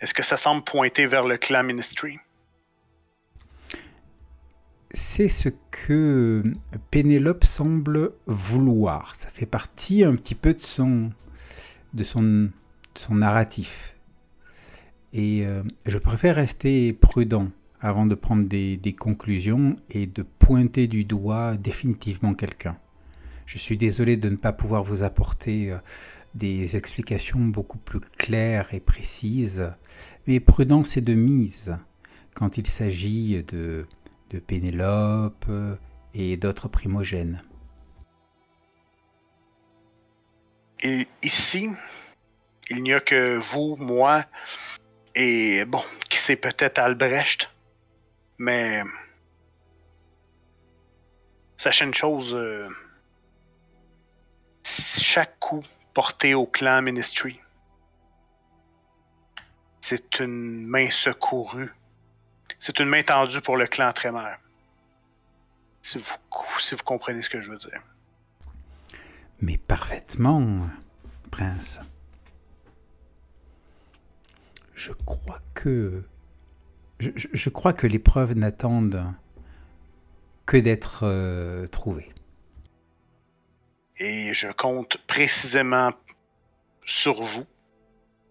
est-ce 0.00 0.14
que 0.14 0.22
ça 0.22 0.36
semble 0.36 0.62
pointer 0.64 1.06
vers 1.06 1.24
le 1.24 1.36
clan 1.36 1.62
Ministry? 1.62 2.18
c'est 4.96 5.28
ce 5.28 5.50
que 5.70 6.42
Pénélope 6.90 7.44
semble 7.44 8.12
vouloir. 8.26 9.14
Ça 9.14 9.28
fait 9.28 9.46
partie 9.46 10.04
un 10.04 10.16
petit 10.16 10.34
peu 10.34 10.54
de 10.54 10.60
son, 10.60 11.10
de 11.92 12.02
son, 12.02 12.50
son 12.94 13.14
narratif. 13.14 13.94
Et 15.12 15.44
euh, 15.44 15.62
je 15.84 15.98
préfère 15.98 16.36
rester 16.36 16.94
prudent 16.94 17.48
avant 17.80 18.06
de 18.06 18.14
prendre 18.14 18.48
des, 18.48 18.78
des 18.78 18.94
conclusions 18.94 19.76
et 19.90 20.06
de 20.06 20.22
pointer 20.22 20.88
du 20.88 21.04
doigt 21.04 21.56
définitivement 21.58 22.32
quelqu'un. 22.32 22.78
Je 23.44 23.58
suis 23.58 23.76
désolé 23.76 24.16
de 24.16 24.30
ne 24.30 24.36
pas 24.36 24.52
pouvoir 24.52 24.82
vous 24.82 25.02
apporter 25.02 25.70
euh, 25.70 25.78
des 26.36 26.76
explications 26.76 27.40
beaucoup 27.40 27.78
plus 27.78 28.00
claires 28.00 28.72
et 28.74 28.80
précises, 28.80 29.72
mais 30.26 30.38
prudence 30.38 30.96
est 30.96 31.02
de 31.02 31.14
mise 31.14 31.78
quand 32.34 32.58
il 32.58 32.66
s'agit 32.66 33.42
de 33.42 33.86
Pénélope 34.46 35.46
et 36.14 36.36
d'autres 36.36 36.68
primogènes. 36.68 37.42
Et 40.82 41.08
ici, 41.22 41.70
il 42.68 42.82
n'y 42.82 42.92
a 42.92 43.00
que 43.00 43.38
vous, 43.38 43.76
moi, 43.76 44.24
et 45.14 45.64
bon, 45.64 45.82
qui 46.10 46.18
sait 46.18 46.36
peut-être 46.36 46.78
Albrecht, 46.78 47.50
mais 48.38 48.82
sachez 51.56 51.86
une 51.86 51.94
chose, 51.94 52.34
euh, 52.34 52.68
chaque 54.62 55.38
coup 55.38 55.64
porté 55.96 56.34
au 56.34 56.44
clan 56.44 56.82
Ministry, 56.82 57.40
c'est 59.80 60.20
une 60.20 60.66
main 60.66 60.90
secourue, 60.90 61.72
c'est 62.58 62.80
une 62.80 62.90
main 62.90 63.02
tendue 63.02 63.40
pour 63.40 63.56
le 63.56 63.66
clan 63.66 63.90
Trémère. 63.94 64.38
Si 65.80 65.96
vous, 65.96 66.04
si 66.60 66.74
vous 66.74 66.82
comprenez 66.82 67.22
ce 67.22 67.30
que 67.30 67.40
je 67.40 67.50
veux 67.50 67.56
dire. 67.56 67.80
Mais 69.40 69.56
parfaitement, 69.56 70.68
prince. 71.30 71.80
Je 74.74 74.92
crois 74.92 75.40
que... 75.54 76.04
Je 77.00 77.48
crois 77.48 77.72
que 77.72 77.86
les 77.86 77.98
preuves 77.98 78.34
n'attendent 78.34 79.14
que 80.44 80.58
d'être 80.58 81.04
euh, 81.04 81.66
trouvées. 81.68 82.12
Et 83.98 84.34
je 84.34 84.48
compte 84.52 84.98
précisément 85.06 85.90
sur 86.84 87.22
vous 87.22 87.46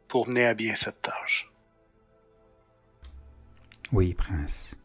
pour 0.08 0.28
mener 0.28 0.46
à 0.46 0.54
bien 0.54 0.76
cette 0.76 1.02
tâche. 1.02 1.50
Oui, 3.92 4.14
prince. 4.14 4.76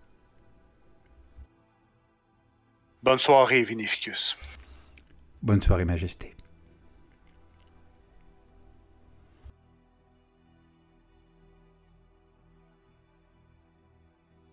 Bonne 3.02 3.18
soirée, 3.18 3.62
Vinificus. 3.62 4.36
Bonne 5.42 5.62
soirée, 5.62 5.84
Majesté. 5.84 6.36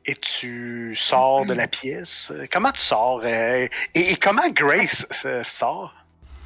Et 0.05 0.15
tu 0.15 0.95
sors 0.95 1.45
de 1.45 1.53
la 1.53 1.67
pièce? 1.67 2.31
Comment 2.51 2.71
tu 2.71 2.79
sors? 2.79 3.19
euh, 3.23 3.67
et, 3.93 4.11
et 4.11 4.15
comment 4.15 4.49
Grace 4.49 5.05
euh, 5.25 5.43
sort? 5.43 5.93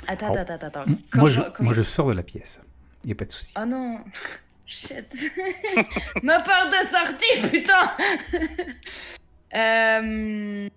Attends, 0.07 0.31
Oh. 0.33 0.37
attends, 0.37 0.53
attends, 0.55 0.67
attends. 0.67 0.85
Quand 1.11 1.19
Moi, 1.19 1.29
je- 1.29 1.41
moi, 1.59 1.73
sors 1.83 2.07
de 2.07 2.13
la 2.13 2.23
pièce. 2.23 2.59
Il 3.03 3.07
n'y 3.07 3.13
a 3.13 3.15
pas 3.15 3.25
de 3.25 3.31
souci. 3.31 3.53
Oh 3.59 3.65
non 3.65 4.03
Shit 4.65 5.31
Ma 6.23 6.41
porte 6.41 6.69
de 6.69 6.87
sortie, 6.87 7.49
putain 7.49 7.91
Euh... 9.53 10.69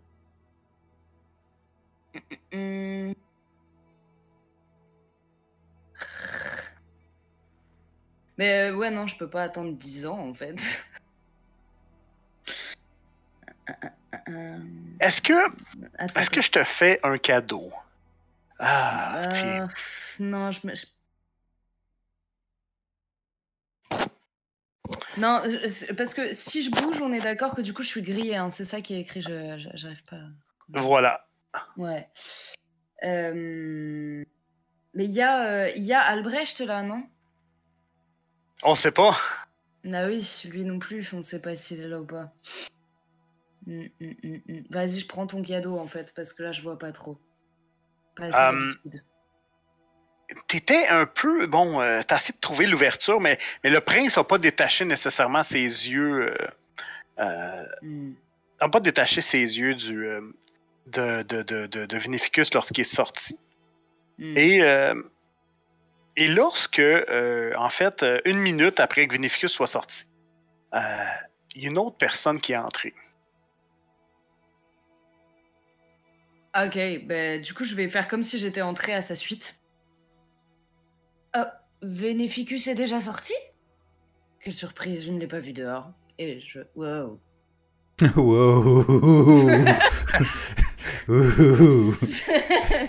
hum. 2.52 3.14
Mais 8.38 8.70
euh, 8.70 8.74
ouais, 8.76 8.90
non, 8.90 9.06
je 9.06 9.16
peux 9.16 9.28
pas 9.30 9.44
attendre 9.44 9.72
10 9.76 10.06
ans, 10.06 10.18
en 10.18 10.34
fait. 10.34 10.56
Euh, 14.28 14.58
Est-ce 15.00 15.22
que, 15.22 15.32
attends, 15.98 16.20
est-ce 16.20 16.30
que 16.30 16.42
je 16.42 16.50
te 16.50 16.64
fais 16.64 16.98
un 17.04 17.16
cadeau? 17.18 17.72
Ah, 18.66 19.20
Euh, 19.60 19.66
non, 20.20 20.50
je 20.52 20.66
me. 20.66 20.74
je- 20.74 20.86
Non, 25.18 25.42
je- 25.44 25.92
parce 25.92 26.14
que 26.14 26.32
si 26.32 26.62
je 26.62 26.70
bouge, 26.70 27.00
on 27.00 27.12
est 27.12 27.20
d'accord 27.20 27.54
que 27.54 27.60
du 27.62 27.72
coup 27.72 27.82
je 27.82 27.88
suis 27.88 28.02
grillée. 28.02 28.36
hein, 28.36 28.50
C'est 28.50 28.64
ça 28.64 28.80
qui 28.80 28.94
est 28.94 29.00
écrit. 29.00 29.22
Je, 29.22 29.68
j'arrive 29.74 30.04
pas. 30.04 30.20
Voilà. 30.68 31.26
Ouais. 31.76 32.08
Euh, 33.04 34.24
Mais 34.94 35.04
il 35.04 35.12
y 35.12 35.20
a, 35.22 35.46
euh, 35.48 35.70
il 35.76 35.82
y 35.84 35.92
a 35.92 36.00
Albrecht 36.00 36.60
là, 36.60 36.82
non? 36.82 37.04
On 38.62 38.74
sait 38.74 38.92
pas. 38.92 39.16
Ah 39.92 40.06
oui, 40.06 40.42
lui 40.50 40.64
non 40.64 40.78
plus. 40.78 41.12
On 41.12 41.20
sait 41.22 41.40
pas 41.40 41.54
s'il 41.56 41.80
est 41.80 41.88
là 41.88 42.00
ou 42.00 42.06
pas. 42.06 42.32
Hum, 43.66 43.88
hum, 44.00 44.14
hum. 44.48 44.64
Vas-y, 44.70 45.00
je 45.00 45.06
prends 45.06 45.26
ton 45.26 45.42
cadeau 45.42 45.78
en 45.78 45.86
fait, 45.86 46.12
parce 46.14 46.32
que 46.32 46.42
là 46.42 46.52
je 46.52 46.62
vois 46.62 46.78
pas 46.78 46.92
trop. 46.92 47.18
Pas 48.16 48.48
Hum. 48.50 48.72
T'étais 50.48 50.86
un 50.88 51.06
peu. 51.06 51.46
Bon, 51.46 51.80
euh, 51.80 52.00
t'as 52.06 52.16
essayé 52.16 52.34
de 52.34 52.40
trouver 52.40 52.66
l'ouverture, 52.66 53.20
mais, 53.20 53.38
mais 53.62 53.70
le 53.70 53.80
prince 53.80 54.16
n'a 54.16 54.24
pas 54.24 54.38
détaché 54.38 54.84
nécessairement 54.84 55.42
ses 55.42 55.60
yeux. 55.60 56.30
Euh, 56.32 56.48
euh, 57.20 57.64
Hum. 57.82 58.14
n'a 58.60 58.68
pas 58.68 58.80
détaché 58.80 59.20
ses 59.20 59.38
yeux 59.58 59.74
du, 59.74 60.06
euh, 60.06 60.20
de, 60.86 61.22
de, 61.22 61.42
de, 61.42 61.66
de, 61.66 61.86
de 61.86 61.98
Vinificus 61.98 62.52
lorsqu'il 62.54 62.80
est 62.82 62.84
sorti. 62.84 63.38
Hum. 64.20 64.36
Et, 64.36 64.62
euh, 64.62 64.94
et 66.16 66.28
lorsque, 66.28 66.78
euh, 66.78 67.52
en 67.56 67.68
fait, 67.70 68.02
euh, 68.02 68.20
une 68.24 68.38
minute 68.38 68.80
après 68.80 69.06
que 69.06 69.12
Vinificus 69.14 69.52
soit 69.52 69.66
sorti, 69.66 70.04
euh, 70.74 70.78
il 71.54 71.62
y 71.62 71.66
a 71.66 71.68
une 71.70 71.78
autre 71.78 71.96
personne 71.96 72.38
qui 72.38 72.52
est 72.52 72.56
entrée. 72.56 72.94
Ok, 76.56 76.78
ben 77.06 77.40
du 77.40 77.52
coup 77.54 77.64
je 77.64 77.74
vais 77.74 77.88
faire 77.88 78.06
comme 78.08 78.22
si 78.22 78.38
j'étais 78.38 78.62
entrée 78.62 78.94
à 78.94 79.02
sa 79.02 79.14
suite. 79.16 79.56
Ah, 81.32 81.60
Vénéficus 81.82 82.68
est 82.68 82.74
déjà 82.76 83.00
sorti? 83.00 83.32
Quelle 84.40 84.54
surprise, 84.54 85.06
je 85.06 85.12
ne 85.12 85.18
l'ai 85.18 85.26
pas 85.26 85.40
vu 85.40 85.52
dehors. 85.52 85.90
Et 86.18 86.38
je... 86.40 86.60
Wow. 86.76 87.18
wow. 88.16 88.84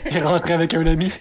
Est 0.06 0.22
rentré 0.22 0.54
avec 0.54 0.74
un 0.74 0.86
ami. 0.86 1.12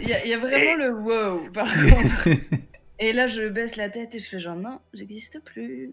Il 0.00 0.08
y, 0.08 0.12
a- 0.12 0.24
il 0.24 0.30
y 0.30 0.34
a 0.34 0.38
vraiment 0.38 0.74
le 0.76 0.90
wow 0.92 1.50
par 1.52 1.66
contre. 1.66 2.28
Et 3.02 3.12
là 3.14 3.26
je 3.26 3.48
baisse 3.48 3.76
la 3.76 3.88
tête 3.88 4.14
et 4.14 4.18
je 4.18 4.28
fais 4.28 4.38
genre 4.38 4.56
non, 4.56 4.78
j'existe 4.92 5.40
plus. 5.42 5.92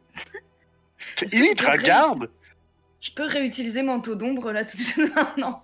Il 1.22 1.30
je 1.30 1.54
te 1.56 1.66
regarde. 1.72 2.30
Je 3.00 3.12
peux 3.12 3.26
réutiliser 3.26 3.84
manteau 3.84 4.16
d'ombre 4.16 4.52
là 4.52 4.66
tout 4.66 4.76
de 4.76 4.82
suite 4.82 5.16
maintenant. 5.16 5.64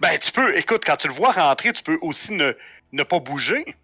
Ben, 0.00 0.18
tu 0.18 0.32
peux, 0.32 0.56
écoute, 0.56 0.82
quand 0.84 0.96
tu 0.96 1.08
le 1.08 1.14
vois 1.14 1.32
rentrer, 1.32 1.72
tu 1.72 1.82
peux 1.82 1.98
aussi 2.02 2.32
ne, 2.32 2.52
ne 2.92 3.02
pas 3.02 3.18
bouger. 3.20 3.76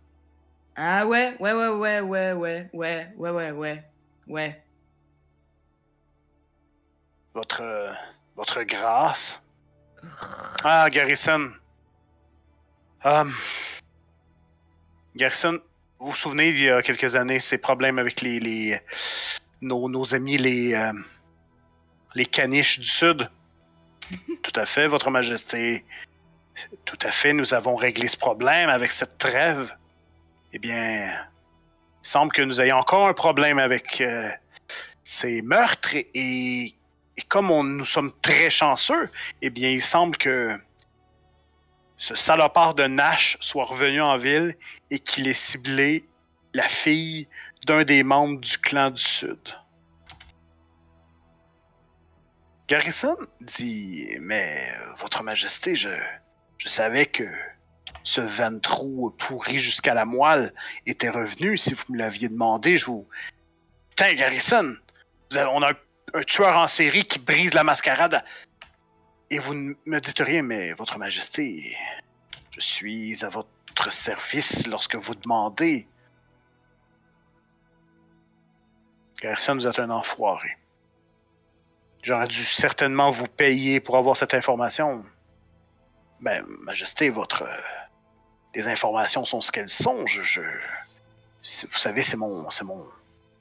Ah 0.77 1.07
ouais, 1.07 1.37
ouais, 1.41 1.53
ouais, 1.53 1.69
ouais, 1.69 2.01
ouais, 2.01 2.33
ouais, 2.33 2.69
ouais, 2.73 3.09
ouais, 3.17 3.31
ouais, 3.31 3.51
ouais, 3.51 3.85
ouais. 4.29 4.63
Votre, 7.35 7.63
euh, 7.63 7.93
votre 8.37 8.63
grâce. 8.63 9.41
Ah, 10.65 10.89
Garrison. 10.91 11.51
Um, 13.05 13.35
Garrison, 15.17 15.59
vous 15.99 16.11
vous 16.11 16.17
souvenez, 16.17 16.49
il 16.51 16.63
y 16.63 16.71
a 16.71 16.83
quelques 16.83 17.17
années, 17.17 17.41
ces 17.41 17.59
problèmes 17.59 17.99
avec 17.99 18.21
les, 18.21 18.41
les 18.41 18.81
nos, 19.61 19.89
nos 19.89 20.15
amis, 20.15 20.39
les, 20.39 20.75
euh, 20.75 20.93
les 22.15 22.27
caniches 22.27 22.79
du 22.81 22.87
Sud? 22.87 23.31
Tout 24.43 24.53
à 24.57 24.67
fait, 24.67 24.87
Votre 24.89 25.11
Majesté. 25.11 25.85
Tout 26.85 26.99
à 27.03 27.11
fait, 27.13 27.33
nous 27.33 27.55
avons 27.55 27.77
réglé 27.77 28.09
ce 28.09 28.17
problème 28.17 28.69
avec 28.69 28.91
cette 28.91 29.19
trêve. 29.19 29.75
Eh 30.53 30.59
bien, 30.59 31.07
il 31.07 32.09
semble 32.09 32.33
que 32.33 32.43
nous 32.43 32.61
ayons 32.61 32.77
encore 32.77 33.09
un 33.09 33.13
problème 33.15 33.59
avec 33.59 34.01
euh, 34.01 34.31
ces 35.03 35.43
meurtres 35.43 35.95
et, 35.95 36.11
et- 36.15 36.75
et 37.17 37.23
comme 37.23 37.51
on, 37.51 37.63
nous 37.65 37.85
sommes 37.85 38.13
très 38.23 38.49
chanceux, 38.51 39.11
eh 39.43 39.51
bien, 39.51 39.69
il 39.69 39.83
semble 39.83 40.17
que 40.17 40.59
ce 41.99 42.15
salopard 42.15 42.75
de 42.75 42.87
Nash 42.87 43.37
soit 43.41 43.67
revenu 43.67 44.01
en 44.01 44.17
ville 44.17 44.55
et 44.91 44.99
qu'il 44.99 45.29
ait 45.29 45.35
ciblé 45.35 46.05
la 46.55 46.67
fille 46.67 47.29
d'un 47.67 47.85
des 47.85 48.03
membres 48.03 48.41
du 48.41 48.57
clan 48.59 48.91
du 48.91 49.03
Sud. 49.03 49.39
Garrison 52.71 53.17
dit 53.41 54.17
Mais, 54.21 54.73
euh, 54.77 54.95
Votre 55.01 55.25
Majesté, 55.25 55.75
je, 55.75 55.89
je 56.57 56.69
savais 56.69 57.07
que 57.07 57.25
ce 58.05 58.21
ventrou 58.21 59.11
pourri 59.19 59.59
jusqu'à 59.59 59.93
la 59.93 60.05
moelle 60.05 60.55
était 60.87 61.11
revenu. 61.11 61.57
Si 61.57 61.75
vous 61.75 61.83
me 61.89 61.99
l'aviez 61.99 62.29
demandé, 62.29 62.77
je 62.77 62.87
vous. 62.87 63.09
Putain, 63.89 64.15
Garrison, 64.15 64.77
vous 65.33 65.37
on 65.37 65.63
a 65.63 65.73
un, 65.73 65.77
un 66.15 66.23
tueur 66.23 66.57
en 66.57 66.69
série 66.69 67.03
qui 67.05 67.19
brise 67.19 67.55
la 67.55 67.65
mascarade. 67.65 68.25
Et 69.31 69.41
vous 69.41 69.55
ne 69.55 69.75
me 69.85 70.01
dites 70.01 70.21
rien, 70.21 70.43
mais 70.43 70.73
Votre 70.73 70.97
Majesté, 70.97 71.77
je 72.53 72.61
suis 72.61 73.25
à 73.25 73.31
votre 73.31 73.93
service 73.93 74.69
lorsque 74.69 74.95
vous 74.95 75.17
demandez. 75.17 75.89
Garrison, 79.21 79.55
vous 79.55 79.67
êtes 79.67 79.81
un 79.81 79.91
enfoiré. 79.91 80.60
J'aurais 82.03 82.29
dû 82.29 82.45
certainement 82.45 83.11
vous 83.11 83.27
payer 83.27 83.81
pour 83.81 83.97
avoir 83.97 84.17
cette 84.17 84.35
information. 84.35 85.05
Ben, 86.21 86.45
Majesté, 86.63 87.11
votre. 87.11 87.43
euh, 87.43 87.57
les 88.55 88.69
informations 88.69 89.25
sont 89.25 89.41
ce 89.41 89.53
qu'elles 89.53 89.69
sont. 89.69 90.07
Je. 90.07 90.41
vous 90.41 91.79
savez, 91.79 92.03
c'est 92.03 92.17
mon. 92.17 92.49
C'est 92.51 92.65
mon. 92.65 92.83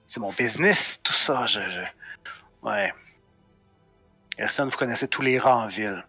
C'est 0.08 0.20
mon 0.20 0.32
business, 0.34 1.00
tout 1.04 1.14
ça. 1.14 1.46
Je. 1.46 1.60
je- 1.60 2.68
ouais. 2.68 2.94
Garrison, 4.38 4.66
vous 4.66 4.78
connaissez 4.78 5.08
tous 5.08 5.22
les 5.22 5.38
rats 5.40 5.58
en 5.58 5.68
ville. 5.68 6.04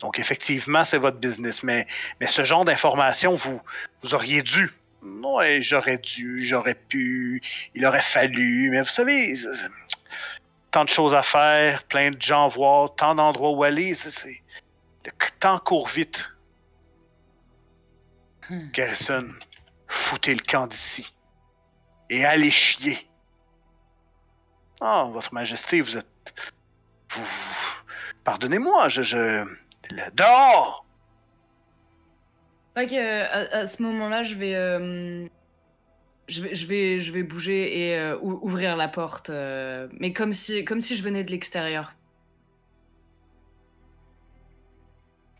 Donc, 0.00 0.18
effectivement, 0.18 0.84
c'est 0.84 0.98
votre 0.98 1.18
business. 1.18 1.62
Mais, 1.62 1.86
mais 2.20 2.26
ce 2.26 2.44
genre 2.44 2.64
d'informations, 2.64 3.34
vous, 3.34 3.60
vous 4.02 4.14
auriez 4.14 4.42
dû. 4.42 4.70
Ouais, 5.02 5.60
j'aurais 5.60 5.98
dû, 5.98 6.42
j'aurais 6.42 6.74
pu, 6.74 7.40
il 7.74 7.86
aurait 7.86 8.02
fallu. 8.02 8.70
Mais 8.70 8.80
vous 8.80 8.86
savez, 8.88 9.34
tant 10.76 10.84
de 10.84 10.90
choses 10.90 11.14
à 11.14 11.22
faire, 11.22 11.84
plein 11.84 12.10
de 12.10 12.20
gens 12.20 12.44
à 12.44 12.48
voir, 12.48 12.94
tant 12.96 13.14
d'endroits 13.14 13.50
où 13.52 13.64
aller. 13.64 13.94
c'est- 13.94 14.42
Le 15.06 15.10
temps 15.40 15.58
court 15.58 15.88
vite. 15.88 16.28
Hmm. 18.50 18.68
Garrison, 18.72 19.26
foutez 19.88 20.34
le 20.34 20.42
camp 20.42 20.66
d'ici. 20.66 21.14
Et 22.10 22.26
allez 22.26 22.50
chier. 22.50 23.08
Ah, 24.82 25.06
Votre 25.10 25.32
Majesté, 25.32 25.80
vous 25.80 25.96
êtes. 25.96 26.06
Vous. 27.10 27.24
Pardonnez-moi, 28.24 28.90
je. 28.90 29.00
je... 29.00 29.16
le- 29.90 30.10
Dehors! 30.12 30.84
Ok, 32.76 32.92
euh, 32.92 33.24
à, 33.30 33.60
à 33.60 33.66
ce 33.66 33.82
moment-là, 33.82 34.22
je 34.24 34.34
vais, 34.34 34.54
euh, 34.54 35.26
je 36.28 36.42
vais, 36.42 36.54
je 36.54 36.66
vais, 36.66 37.00
je 37.00 37.12
vais 37.12 37.22
bouger 37.22 37.88
et 37.88 37.96
euh, 37.96 38.18
ou- 38.20 38.38
ouvrir 38.42 38.76
la 38.76 38.88
porte, 38.88 39.30
euh, 39.30 39.88
mais 40.00 40.12
comme 40.12 40.32
si, 40.32 40.64
comme 40.64 40.80
si 40.80 40.96
je 40.96 41.02
venais 41.02 41.22
de 41.22 41.30
l'extérieur. 41.30 41.94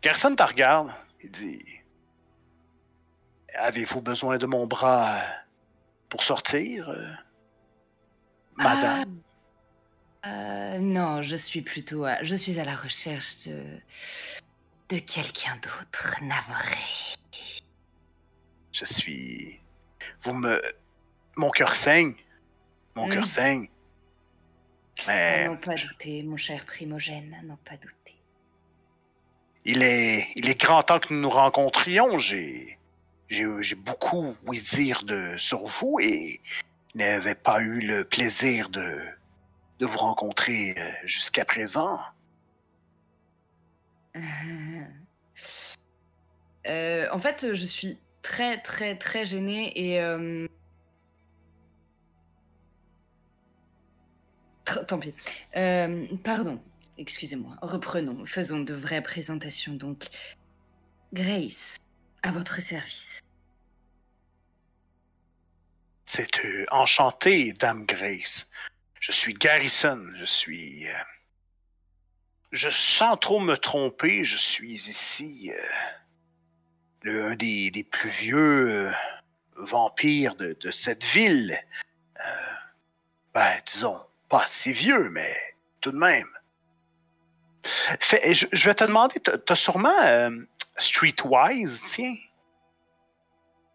Garrison 0.02 0.34
te 0.36 0.42
regarde 0.42 0.90
et 1.20 1.28
dit 1.28 1.62
Avez-vous 3.54 4.02
besoin 4.02 4.36
de 4.38 4.46
mon 4.46 4.66
bras 4.66 5.22
pour 6.08 6.22
sortir, 6.22 6.90
euh, 6.90 7.08
madame? 8.56 9.20
Ah, 10.22 10.78
non, 10.78 11.22
je 11.22 11.36
suis 11.36 11.62
plutôt, 11.62 12.04
à, 12.04 12.22
je 12.22 12.34
suis 12.34 12.58
à 12.60 12.64
la 12.64 12.76
recherche 12.76 13.46
de, 13.46 13.64
de 14.90 14.98
quelqu'un 14.98 15.56
d'autre, 15.56 16.16
navré. 16.22 16.76
Je 18.72 18.84
suis. 18.84 19.60
Vous 20.26 20.34
me. 20.34 20.60
Mon 21.36 21.50
cœur 21.50 21.76
saigne. 21.76 22.14
Mon 22.96 23.06
Mm. 23.06 23.12
cœur 23.12 23.26
saigne. 23.26 23.68
À 25.06 25.12
Mais 25.12 25.48
n'en 25.48 25.56
pas 25.56 25.76
douter, 25.76 26.22
mon 26.24 26.36
cher 26.36 26.64
primogène, 26.64 27.36
n'en 27.44 27.56
pas 27.56 27.76
douter. 27.76 27.94
il 29.64 29.82
est, 29.82 30.28
il 30.36 30.48
est 30.48 30.58
grand 30.60 30.82
temps 30.82 30.98
que 31.00 31.12
nous 31.12 31.20
nous 31.20 31.30
rencontrions. 31.30 32.18
J'ai, 32.18 32.78
j'ai, 33.28 33.46
j'ai 33.60 33.74
beaucoup 33.74 34.34
oui 34.46 34.60
dire 34.62 35.02
de 35.04 35.36
sur 35.38 35.66
vous 35.66 35.98
et 36.00 36.40
n'avais 36.94 37.34
pas 37.34 37.60
eu 37.60 37.80
le 37.80 38.04
plaisir 38.04 38.68
de, 38.70 38.98
de 39.80 39.86
vous 39.86 39.98
rencontrer 39.98 40.74
euh, 40.78 40.90
jusqu'à 41.04 41.44
présent. 41.44 41.98
Euh, 46.66 47.06
en 47.12 47.20
fait, 47.20 47.54
je 47.54 47.64
suis 47.64 47.96
très, 48.26 48.60
très, 48.60 48.96
très 48.96 49.24
gênée 49.24 49.72
et. 49.78 50.00
euh, 50.00 50.46
Tant 54.88 54.98
pis. 54.98 55.14
Euh, 55.56 56.06
pardon, 56.24 56.60
excusez-moi. 56.98 57.56
Reprenons. 57.62 58.26
Faisons 58.26 58.58
de 58.58 58.74
vraies 58.74 59.00
présentations. 59.00 59.74
Donc, 59.74 60.06
Grace, 61.12 61.78
à 62.24 62.32
votre 62.32 62.60
service. 62.60 63.20
C'est 66.04 66.44
euh, 66.44 66.64
enchanté, 66.72 67.52
Dame 67.52 67.86
Grace. 67.86 68.50
Je 68.98 69.12
suis 69.12 69.34
Garrison. 69.34 70.04
Je 70.18 70.24
suis. 70.24 70.86
je 72.50 72.68
sans 72.70 73.16
trop 73.16 73.38
me 73.38 73.56
tromper, 73.56 74.24
je 74.24 74.36
suis 74.36 74.72
ici 74.88 75.52
le, 77.06 77.24
un 77.26 77.36
des, 77.36 77.70
des 77.70 77.84
plus 77.84 78.10
vieux 78.10 78.88
euh, 78.88 78.92
vampires 79.56 80.34
de, 80.34 80.56
de 80.60 80.70
cette 80.70 81.04
ville. 81.04 81.56
Euh, 82.18 82.54
ben, 83.32 83.52
disons, 83.66 84.00
pas 84.28 84.44
si 84.48 84.72
vieux, 84.72 85.08
mais 85.10 85.34
tout 85.80 85.92
de 85.92 85.98
même. 85.98 86.28
Fait, 88.00 88.34
je, 88.34 88.46
je 88.52 88.68
vais 88.68 88.74
te 88.74 88.84
demander, 88.84 89.20
t'as 89.20 89.56
sûrement 89.56 90.02
euh, 90.02 90.30
Streetwise, 90.78 91.82
tiens? 91.86 92.14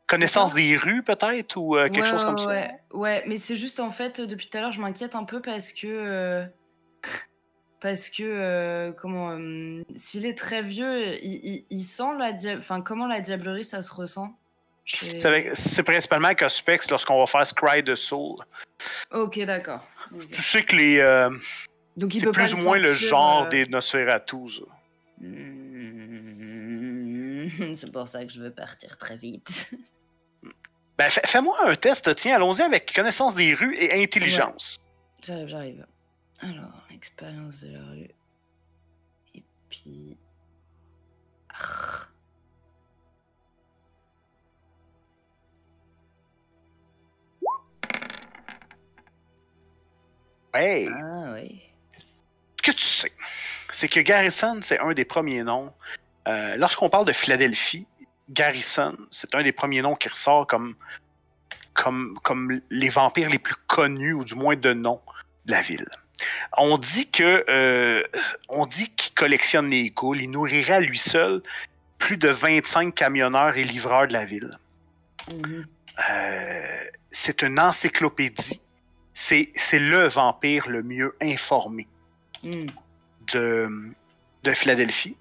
Connaissance 0.07 0.53
des 0.53 0.75
rues, 0.75 1.03
peut-être, 1.03 1.55
ou 1.55 1.77
euh, 1.77 1.87
quelque 1.87 2.01
Ouais, 2.01 2.09
chose 2.09 2.21
ouais, 2.21 2.25
comme 2.25 2.37
ça? 2.37 2.47
ouais. 2.49 2.69
Ouais, 2.91 3.23
mais 3.27 3.37
c'est 3.37 3.55
juste 3.55 3.79
en 3.79 3.91
fait, 3.91 4.19
depuis 4.19 4.49
tout 4.49 4.57
à 4.57 4.61
l'heure, 4.61 4.71
je 4.73 4.81
m'inquiète 4.81 5.15
un 5.15 5.23
peu 5.23 5.41
parce 5.41 5.71
que. 5.71 6.45
Parce 7.81 8.09
que, 8.09 8.23
euh, 8.23 8.91
comment. 8.93 9.31
euh, 9.31 9.81
S'il 9.95 10.25
est 10.25 10.37
très 10.37 10.61
vieux, 10.61 11.15
il, 11.23 11.33
il- 11.43 11.65
il 11.69 11.83
sent 11.83 12.15
la. 12.17 12.31
Enfin, 12.57 12.81
comment 12.81 13.07
la 13.07 13.19
diablerie, 13.21 13.65
ça 13.65 13.81
se 13.81 13.91
ressent? 13.93 14.33
C'est- 14.85 15.83
principalement 15.83 16.27
avec 16.27 16.41
Auspex 16.41 16.89
lorsqu'on 16.89 17.19
va 17.19 17.25
faire 17.27 17.45
Scry 17.45 17.81
de 17.83 17.95
Soul. 17.95 18.37
Ok, 19.11 19.39
d'accord. 19.45 19.85
Tu 20.31 20.41
sais 20.41 20.63
que 20.63 20.75
les. 20.75 20.99
euh, 20.99 21.29
Donc 21.97 22.13
il 22.15 22.23
peut 22.23 22.31
pas 22.31 22.41
plus 22.43 22.53
ou 22.53 22.57
moins 22.63 22.77
le 22.77 22.91
genre 22.91 23.43
euh, 23.45 23.49
des 23.49 23.65
Nosferatu. 23.65 24.49
ça. 24.49 24.61
Mm, 27.61 27.73
C'est 27.75 27.91
pour 27.91 28.07
ça 28.07 28.23
que 28.25 28.31
je 28.31 28.39
veux 28.39 28.51
partir 28.51 28.97
très 28.97 29.17
vite. 29.17 29.71
Ben, 30.97 31.09
fais- 31.09 31.25
fais-moi 31.25 31.57
un 31.65 31.75
test, 31.75 32.13
tiens, 32.15 32.35
allons-y 32.35 32.61
avec 32.61 32.93
connaissance 32.93 33.33
des 33.35 33.53
rues 33.53 33.75
et 33.75 34.01
intelligence. 34.03 34.79
J'arrive, 35.23 35.47
j'arrive. 35.47 35.85
Alors, 36.41 36.87
expérience 36.89 37.61
de 37.61 37.73
la 37.73 37.83
rue. 37.85 38.09
Et 39.35 39.43
puis. 39.69 40.17
Ah. 41.49 42.07
Hey! 50.53 50.89
Ah 50.93 51.31
oui. 51.33 51.61
Ce 52.57 52.63
que 52.63 52.71
tu 52.71 52.83
sais, 52.83 53.11
c'est 53.71 53.87
que 53.87 53.99
Garrison, 53.99 54.59
c'est 54.61 54.79
un 54.79 54.93
des 54.93 55.05
premiers 55.05 55.43
noms. 55.43 55.73
Euh, 56.27 56.57
Lorsqu'on 56.57 56.89
parle 56.89 57.05
de 57.05 57.13
Philadelphie, 57.13 57.87
Garrison, 58.29 58.97
c'est 59.09 59.33
un 59.35 59.43
des 59.43 59.51
premiers 59.51 59.81
noms 59.81 59.95
qui 59.95 60.09
ressort 60.09 60.47
comme, 60.47 60.75
comme, 61.73 62.19
comme 62.23 62.61
les 62.69 62.89
vampires 62.89 63.29
les 63.29 63.39
plus 63.39 63.55
connus, 63.67 64.13
ou 64.13 64.25
du 64.25 64.35
moins 64.35 64.55
de 64.55 64.73
nom, 64.73 65.01
de 65.45 65.51
la 65.51 65.61
ville. 65.61 65.87
On 66.57 66.77
dit 66.77 67.09
que 67.09 67.45
euh, 67.49 68.03
on 68.49 68.65
dit 68.65 68.89
qu'il 68.95 69.13
collectionne 69.13 69.69
les 69.69 69.89
ghouls, 69.89 70.19
il 70.21 70.29
nourrirait 70.31 70.73
à 70.73 70.79
lui 70.79 70.97
seul 70.99 71.41
plus 71.97 72.17
de 72.17 72.29
25 72.29 72.93
camionneurs 72.95 73.57
et 73.57 73.63
livreurs 73.63 74.07
de 74.07 74.13
la 74.13 74.25
ville. 74.25 74.57
Mhm. 75.31 75.65
Euh, 76.09 76.83
c'est 77.09 77.41
une 77.41 77.59
encyclopédie. 77.59 78.61
C'est 79.13 79.51
c'est 79.55 79.79
le 79.79 80.07
vampire 80.07 80.67
le 80.69 80.83
mieux 80.83 81.15
informé 81.21 81.87
Mm. 82.43 82.67
de, 83.33 83.69
de 84.43 84.53
Philadelphie. 84.53 85.15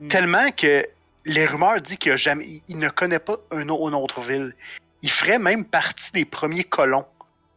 Mm. 0.00 0.08
Tellement 0.08 0.50
que 0.52 0.86
les 1.24 1.44
rumeurs 1.46 1.80
disent 1.80 1.96
qu'il 1.96 2.16
jamais, 2.16 2.46
il, 2.68 2.78
ne 2.78 2.88
connaît 2.88 3.18
pas 3.18 3.36
un, 3.50 3.68
au- 3.68 3.88
une 3.88 3.94
autre 3.96 4.20
ville. 4.20 4.54
Il 5.02 5.10
ferait 5.10 5.40
même 5.40 5.64
partie 5.64 6.12
des 6.12 6.24
premiers 6.24 6.62
colons 6.62 7.04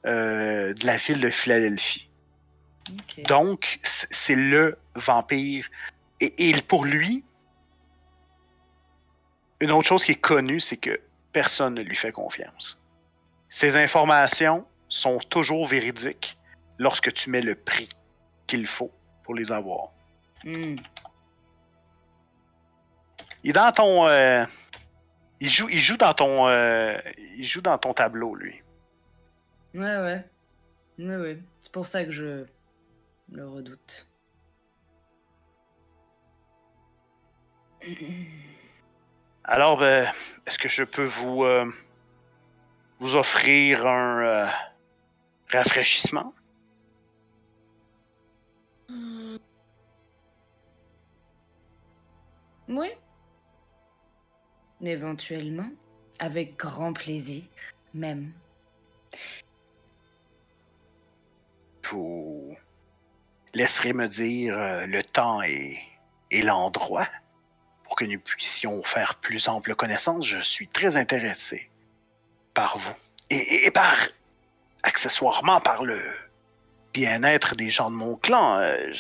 euh, 0.08 0.74
de 0.74 0.86
la 0.88 0.98
ville 0.98 1.20
de 1.20 1.30
Philadelphie. 1.30 2.08
Donc, 3.28 3.80
c'est 3.84 4.36
le 4.36 4.78
vampire. 4.96 5.70
Et, 6.20 6.50
et 6.50 6.62
pour 6.62 6.86
lui, 6.86 7.24
une 9.60 9.72
autre 9.72 9.88
chose 9.88 10.04
qui 10.04 10.14
est 10.14 10.16
connue, 10.16 10.60
c'est 10.60 10.78
que 10.78 11.00
personne 11.32 11.76
ne 11.76 11.82
lui 11.82 11.96
fait 11.96 12.12
confiance. 12.12 12.82
Ces 13.50 13.78
informations 13.78 14.66
sont 14.90 15.20
toujours 15.20 15.68
véridiques 15.68 16.38
lorsque 16.78 17.14
tu 17.14 17.30
mets 17.30 17.42
le 17.42 17.56
prix 17.56 17.90
qu'il 18.48 18.66
faut 18.66 18.92
pour 19.24 19.36
les 19.36 19.52
avoir. 19.52 19.90
Mm. 20.44 20.76
Il 23.44 23.50
est 23.50 23.54
dans 23.54 23.72
ton. 23.72 24.08
euh, 24.08 24.46
il 25.40 25.50
joue, 25.50 25.70
il 25.70 25.80
joue 25.80 25.98
dans 25.98 26.14
ton. 26.14 26.48
euh, 26.48 26.98
il 27.38 27.46
joue 27.46 27.62
dans 27.62 27.78
ton 27.78 27.94
tableau, 27.94 28.36
lui. 28.36 28.62
Ouais, 29.74 29.82
ouais. 29.82 30.26
Ouais, 31.00 31.16
ouais. 31.16 31.40
C'est 31.62 31.72
pour 31.72 31.88
ça 31.88 32.04
que 32.04 32.12
je 32.12 32.46
le 33.32 33.48
redoute. 33.48 34.08
Alors, 39.44 39.82
euh, 39.82 40.06
est-ce 40.46 40.60
que 40.60 40.70
je 40.70 40.84
peux 40.84 41.06
vous 41.06 41.44
euh, 41.44 41.66
vous 43.00 43.16
offrir 43.16 43.88
un 43.88 44.20
euh, 44.24 44.46
rafraîchissement? 45.52 46.34
Oui. 52.68 52.88
Éventuellement, 54.82 55.70
avec 56.20 56.58
grand 56.58 56.94
plaisir, 56.94 57.44
même. 57.94 58.32
Vous 61.84 62.56
laisserez 63.54 63.94
me 63.94 64.08
dire 64.08 64.58
euh, 64.58 64.86
le 64.86 65.04
temps 65.04 65.42
et, 65.42 65.80
l'endroit 66.32 67.08
pour 67.84 67.96
que 67.96 68.06
nous 68.06 68.20
puissions 68.20 68.82
faire 68.84 69.16
plus 69.16 69.50
ample 69.50 69.76
connaissance. 69.76 70.26
Je 70.26 70.40
suis 70.40 70.68
très 70.68 70.96
intéressé 70.96 71.70
par 72.54 72.78
vous 72.78 72.96
et, 73.30 73.70
par 73.72 73.98
accessoirement 74.84 75.60
par 75.60 75.84
le 75.84 76.02
bien-être 76.94 77.56
des 77.56 77.70
gens 77.70 77.92
de 77.92 77.96
mon 77.96 78.16
clan. 78.16 78.60
Euh, 78.60 78.94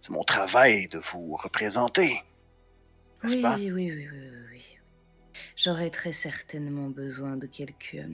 C'est 0.00 0.10
mon 0.10 0.24
travail 0.24 0.88
de 0.88 0.98
vous 0.98 1.36
représenter. 1.36 2.22
Oui, 3.22 3.40
pas? 3.40 3.54
oui, 3.54 3.70
oui, 3.70 3.92
oui, 3.92 4.08
oui, 4.12 4.28
oui. 4.50 4.64
J'aurais 5.56 5.90
très 5.90 6.12
certainement 6.12 6.88
besoin 6.88 7.36
de 7.36 7.46
quelques... 7.46 7.94
euh, 7.94 8.08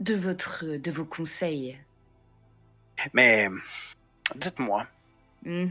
De 0.00 0.14
votre... 0.14 0.64
de 0.66 0.90
vos 0.90 1.06
conseils. 1.06 1.78
Mais 3.12 3.48
dites-moi, 4.34 4.86
Mhm. 5.44 5.70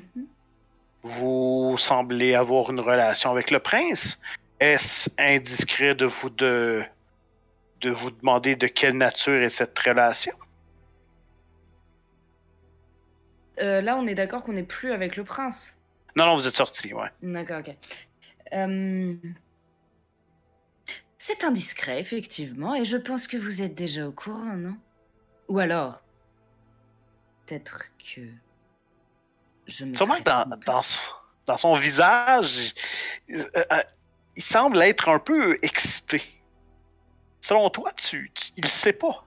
vous 1.04 1.76
semblez 1.78 2.36
avoir 2.36 2.72
une 2.72 2.80
relation 2.80 3.32
avec 3.32 3.52
le 3.52 3.60
prince. 3.60 4.20
Est-ce 4.60 5.10
indiscret 5.18 5.94
de 5.94 6.06
vous 6.06 6.30
de, 6.30 6.84
de 7.82 7.90
vous 7.92 8.12
demander 8.12 8.56
de 8.56 8.68
quelle 8.68 8.98
nature 8.98 9.42
est 9.42 9.50
cette 9.50 9.78
relation? 9.78 10.34
Euh, 13.60 13.82
là, 13.82 13.98
on 13.98 14.08
est 14.08 14.16
d'accord 14.16 14.44
qu'on 14.44 14.54
n'est 14.54 14.64
plus 14.64 14.92
avec 14.92 15.16
le 15.16 15.24
prince. 15.24 15.76
Non, 16.16 16.26
non, 16.26 16.36
vous 16.36 16.48
êtes 16.48 16.56
sorti, 16.56 16.94
ouais. 16.94 17.10
D'accord, 17.22 17.60
ok. 17.60 17.76
Euh, 18.54 19.16
C'est 21.18 21.44
indiscret, 21.44 22.00
effectivement, 22.00 22.76
et 22.76 22.86
je 22.86 22.98
pense 22.98 23.28
que 23.28 23.38
vous 23.38 23.62
êtes 23.62 23.74
déjà 23.76 24.08
au 24.08 24.12
courant, 24.12 24.56
non? 24.56 24.76
Ou 25.50 25.60
alors, 25.60 26.02
peut-être 27.48 27.84
que 27.98 28.22
je 29.68 29.86
me 29.86 29.94
Sûrement 29.94 30.18
que 30.18 30.24
dans, 30.24 30.46
dans, 30.66 30.82
son, 30.82 31.00
dans 31.46 31.58
son 31.58 31.74
visage, 31.76 32.74
euh, 33.32 33.44
euh, 33.56 33.84
il 34.36 34.44
semble 34.44 34.82
être 34.82 35.10
un 35.10 35.20
peu 35.20 35.58
excité. 35.62 36.22
Selon 37.42 37.70
toi, 37.70 37.92
tu, 37.94 38.32
tu- 38.34 38.52
il 38.58 38.68
sait 38.68 38.94
pas. 38.94 39.26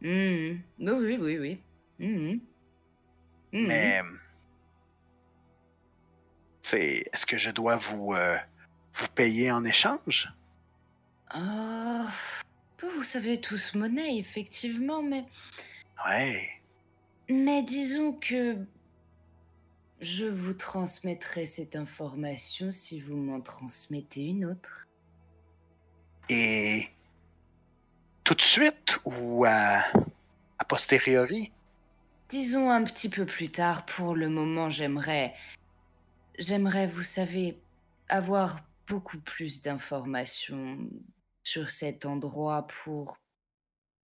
Mhm. 0.00 0.62
Oui, 0.78 0.92
oui, 0.92 1.16
oui, 1.20 1.38
oui. 1.38 1.62
Mhm. 1.98 2.40
Mhm. 3.52 3.66
Mais 3.66 4.02
C'est, 6.62 7.04
est-ce 7.12 7.26
que 7.26 7.36
je 7.38 7.50
dois 7.50 7.76
vous, 7.76 8.14
euh, 8.14 8.38
vous 8.94 9.08
payer 9.08 9.50
en 9.50 9.64
échange? 9.64 10.28
Oh, 11.34 12.04
vous 12.82 13.02
savez 13.02 13.40
tous 13.40 13.74
monnaie, 13.74 14.18
effectivement, 14.18 15.02
mais... 15.02 15.24
Ouais. 16.06 16.59
Mais 17.30 17.62
disons 17.62 18.12
que 18.12 18.56
je 20.00 20.24
vous 20.24 20.52
transmettrai 20.52 21.46
cette 21.46 21.76
information 21.76 22.72
si 22.72 22.98
vous 22.98 23.16
m'en 23.16 23.40
transmettez 23.40 24.26
une 24.26 24.44
autre. 24.44 24.88
Et 26.28 26.88
tout 28.24 28.34
de 28.34 28.42
suite 28.42 28.98
ou 29.04 29.44
à, 29.44 29.84
a 30.58 30.64
posteriori? 30.64 31.52
Disons 32.28 32.68
un 32.68 32.82
petit 32.82 33.08
peu 33.08 33.24
plus 33.26 33.48
tard. 33.48 33.86
Pour 33.86 34.16
le 34.16 34.28
moment, 34.28 34.68
j'aimerais... 34.68 35.32
J'aimerais, 36.36 36.88
vous 36.88 37.04
savez, 37.04 37.60
avoir 38.08 38.58
beaucoup 38.88 39.20
plus 39.20 39.62
d'informations 39.62 40.78
sur 41.44 41.70
cet 41.70 42.06
endroit 42.06 42.66
pour 42.66 43.18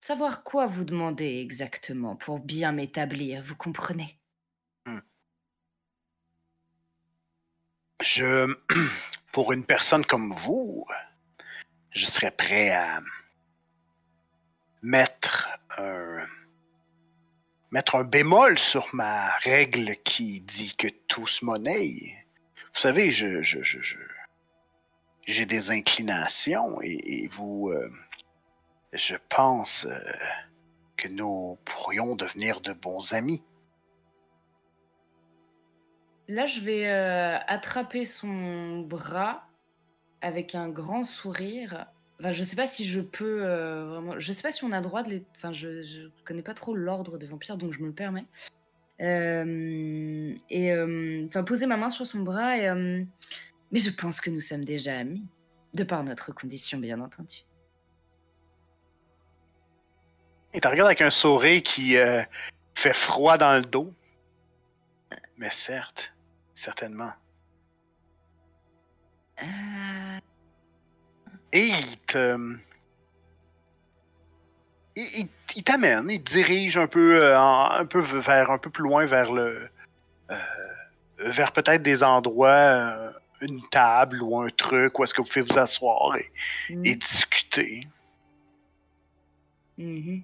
savoir 0.04 0.42
quoi 0.42 0.66
vous 0.66 0.84
demander 0.84 1.40
exactement, 1.40 2.14
pour 2.14 2.38
bien 2.38 2.72
m'établir, 2.72 3.42
vous 3.42 3.56
comprenez? 3.56 4.18
Hmm. 4.84 4.98
Je, 8.02 8.54
pour 9.32 9.54
une 9.54 9.64
personne 9.64 10.04
comme 10.04 10.30
vous, 10.34 10.84
je 11.88 12.04
serais 12.04 12.32
prêt 12.32 12.70
à 12.70 13.00
mettre 14.82 15.48
un, 15.78 16.26
mettre 17.70 17.94
un 17.94 18.04
bémol 18.04 18.58
sur 18.58 18.94
ma 18.94 19.30
règle 19.38 19.96
qui 20.04 20.42
dit 20.42 20.76
que 20.76 20.88
tout 21.08 21.26
se 21.26 21.46
monnaie. 21.46 22.26
Vous 22.74 22.80
savez, 22.80 23.10
je, 23.10 23.40
je, 23.40 23.62
je, 23.62 23.96
j'ai 25.26 25.46
des 25.46 25.70
inclinations 25.70 26.78
et, 26.82 27.22
et 27.22 27.26
vous, 27.26 27.70
euh, 27.70 27.88
je 28.94 29.16
pense 29.28 29.86
euh, 29.86 29.98
que 30.96 31.08
nous 31.08 31.58
pourrions 31.64 32.14
devenir 32.14 32.60
de 32.60 32.72
bons 32.72 33.12
amis. 33.12 33.42
Là, 36.28 36.46
je 36.46 36.60
vais 36.60 36.88
euh, 36.88 37.36
attraper 37.46 38.04
son 38.04 38.80
bras 38.80 39.46
avec 40.20 40.54
un 40.54 40.68
grand 40.68 41.04
sourire. 41.04 41.86
Enfin, 42.18 42.30
je 42.30 42.42
sais 42.42 42.56
pas 42.56 42.66
si 42.66 42.84
je 42.84 43.00
peux 43.00 43.44
euh. 43.44 44.18
Je 44.18 44.32
sais 44.32 44.42
pas 44.42 44.52
si 44.52 44.64
on 44.64 44.72
a 44.72 44.80
droit 44.80 45.02
de 45.02 45.10
les. 45.10 45.24
Enfin, 45.36 45.52
je, 45.52 45.82
je 45.82 46.08
connais 46.24 46.42
pas 46.42 46.54
trop 46.54 46.74
l'ordre 46.74 47.18
des 47.18 47.26
vampires, 47.26 47.58
donc 47.58 47.72
je 47.72 47.80
me 47.80 47.88
le 47.88 47.92
permets. 47.92 48.26
Et 49.00 50.72
enfin, 51.26 51.44
poser 51.44 51.66
ma 51.66 51.76
main 51.76 51.90
sur 51.90 52.06
son 52.06 52.20
bras. 52.20 52.56
Et, 52.56 52.72
mais 53.70 53.80
je 53.80 53.90
pense 53.90 54.20
que 54.20 54.30
nous 54.30 54.40
sommes 54.40 54.64
déjà 54.64 54.96
amis, 54.96 55.26
de 55.74 55.82
par 55.84 56.04
notre 56.04 56.32
condition, 56.32 56.78
bien 56.78 57.00
entendu. 57.00 57.44
Et 60.54 60.60
tu 60.60 60.68
regardes 60.68 60.86
avec 60.88 61.02
un 61.02 61.10
sourire 61.10 61.62
qui 61.62 61.96
euh, 61.96 62.22
fait 62.74 62.92
froid 62.94 63.36
dans 63.36 63.54
le 63.56 63.62
dos. 63.62 63.92
Mais 65.36 65.50
certes, 65.50 66.12
certainement. 66.54 67.12
Euh, 69.42 70.18
Et 71.52 71.66
il 71.66 71.98
te. 72.06 72.38
Il, 74.96 75.02
il- 75.22 75.28
il 75.56 75.62
t'amène, 75.62 76.08
il 76.10 76.22
te 76.22 76.32
dirige 76.32 76.76
un 76.78 76.86
peu, 76.88 77.22
euh, 77.22 77.38
un 77.38 77.84
peu 77.86 78.00
vers, 78.00 78.50
un 78.50 78.58
peu 78.58 78.70
plus 78.70 78.82
loin 78.84 79.04
vers 79.06 79.32
le. 79.32 79.68
euh, 80.30 80.36
vers 81.18 81.52
peut-être 81.52 81.82
des 81.82 82.02
endroits, 82.02 82.48
euh, 82.50 83.12
une 83.40 83.60
table 83.70 84.22
ou 84.22 84.40
un 84.40 84.48
truc 84.50 84.98
où 84.98 85.04
est-ce 85.04 85.14
que 85.14 85.20
vous 85.22 85.28
pouvez 85.28 85.42
vous 85.42 85.58
asseoir 85.58 86.16
et, 86.16 86.30
mm, 86.70 86.86
et 86.86 86.94
discuter. 86.96 87.86
mhm. 89.78 90.22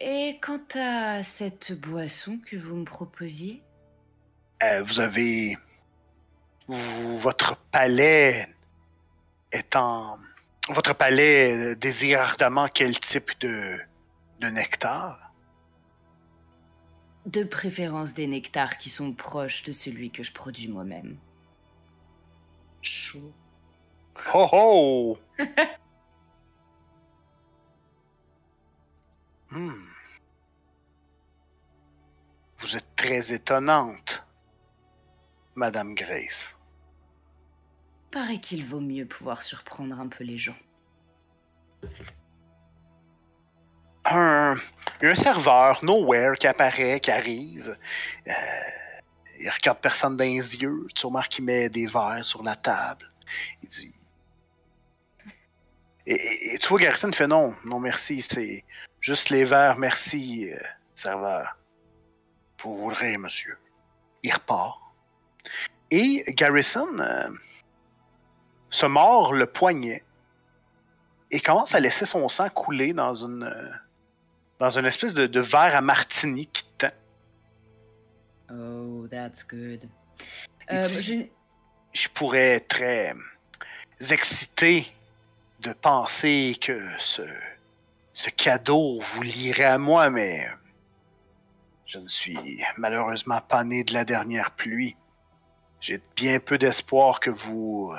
Et 0.00 0.38
quant 0.42 0.60
à 0.74 1.22
cette 1.22 1.72
boisson 1.72 2.38
que 2.44 2.56
vous 2.56 2.74
me 2.76 2.84
proposiez? 2.84 3.62
Euh, 4.62 4.82
vous 4.82 5.00
avez. 5.00 5.56
vous- 6.68 7.18
votre 7.18 7.56
palais 7.70 8.48
est 9.52 9.76
en. 9.76 10.18
Votre 10.68 10.94
palais 10.94 11.76
désire 11.76 12.22
ardemment 12.22 12.68
quel 12.68 12.98
type 12.98 13.30
de, 13.40 13.78
de 14.40 14.48
nectar? 14.48 15.30
De 17.26 17.44
préférence 17.44 18.14
des 18.14 18.26
nectars 18.26 18.78
qui 18.78 18.90
sont 18.90 19.12
proches 19.12 19.62
de 19.62 19.72
celui 19.72 20.10
que 20.10 20.22
je 20.22 20.32
produis 20.32 20.68
moi-même. 20.68 21.16
Chaud. 22.82 23.32
Oh 24.34 24.48
oh! 24.52 25.18
Hmm. 29.54 29.86
Vous 32.58 32.76
êtes 32.76 32.96
très 32.96 33.32
étonnante, 33.32 34.24
Madame 35.54 35.94
Grace. 35.94 36.48
Paraît 38.10 38.40
qu'il 38.40 38.64
vaut 38.64 38.80
mieux 38.80 39.06
pouvoir 39.06 39.42
surprendre 39.42 40.00
un 40.00 40.08
peu 40.08 40.24
les 40.24 40.38
gens. 40.38 40.56
un, 44.06 44.56
serveur 45.14 45.82
nowhere 45.84 46.34
qui 46.36 46.46
apparaît, 46.46 47.00
qui 47.00 47.10
arrive. 47.10 47.78
Euh, 48.28 48.32
il 49.40 49.48
regarde 49.50 49.78
personne 49.80 50.16
dans 50.16 50.24
les 50.24 50.56
yeux. 50.56 50.86
Tu 50.94 51.06
remarques 51.06 51.30
qu'il 51.32 51.44
met 51.44 51.68
des 51.68 51.86
verres 51.86 52.24
sur 52.24 52.42
la 52.42 52.56
table. 52.56 53.10
Il 53.62 53.68
dit. 53.68 53.94
Et, 56.06 56.14
et- 56.14 56.54
et 56.54 56.58
tu 56.58 56.68
vois, 56.68 56.80
Garrison 56.80 57.10
fait 57.12 57.26
non, 57.26 57.54
non 57.64 57.80
merci, 57.80 58.20
c'est 58.20 58.64
juste 59.04 59.28
les 59.28 59.44
verres, 59.44 59.76
merci, 59.76 60.50
euh, 60.50 60.56
serveur. 60.94 61.56
Vous 62.60 62.74
voudrez, 62.78 63.18
monsieur. 63.18 63.58
Il 64.22 64.32
repart. 64.32 64.80
Et 65.90 66.24
Garrison 66.28 66.88
euh, 66.98 67.28
se 68.70 68.86
mord 68.86 69.34
le 69.34 69.46
poignet 69.46 70.02
et 71.30 71.40
commence 71.40 71.74
à 71.74 71.80
laisser 71.80 72.06
son 72.06 72.26
sang 72.28 72.48
couler 72.48 72.94
dans 72.94 73.12
une 73.12 73.44
euh, 73.44 73.70
dans 74.60 74.78
une 74.78 74.86
espèce 74.86 75.12
de, 75.12 75.26
de 75.26 75.40
verre 75.40 75.76
à 75.76 75.80
martini 75.82 76.46
qui 76.46 76.64
tend. 76.78 76.88
Oh, 78.50 79.06
that's 79.10 79.46
good. 79.46 79.84
Euh, 80.72 80.86
dit- 80.88 81.12
une- 81.12 81.28
Je 81.92 82.08
pourrais 82.08 82.54
être 82.56 82.68
très 82.68 83.12
excité 84.10 84.86
de 85.60 85.72
penser 85.74 86.56
que 86.60 86.80
ce, 86.98 87.22
ce 88.14 88.30
cadeau 88.30 89.00
vous 89.00 89.22
lierait 89.22 89.64
à 89.64 89.76
moi, 89.76 90.08
mais 90.08 90.48
je 91.84 91.98
ne 91.98 92.08
suis 92.08 92.62
malheureusement 92.78 93.40
pas 93.40 93.64
né 93.64 93.82
de 93.84 93.92
la 93.92 94.04
dernière 94.04 94.52
pluie. 94.52 94.96
J'ai 95.80 96.00
bien 96.16 96.38
peu 96.38 96.56
d'espoir 96.56 97.20
que 97.20 97.30
vous 97.30 97.92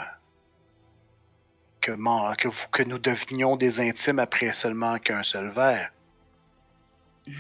que, 1.82 1.92
que 1.92 2.48
vous 2.48 2.68
que 2.72 2.84
nous 2.84 2.98
devenions 2.98 3.58
des 3.58 3.80
intimes 3.82 4.20
après 4.20 4.54
seulement 4.54 4.98
qu'un 4.98 5.24
seul 5.24 5.52
verre. 5.52 5.92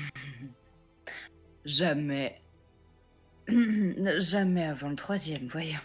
Jamais. 1.65 2.41
Jamais 4.19 4.65
avant 4.65 4.89
le 4.89 4.95
troisième, 4.95 5.47
voyons. 5.47 5.79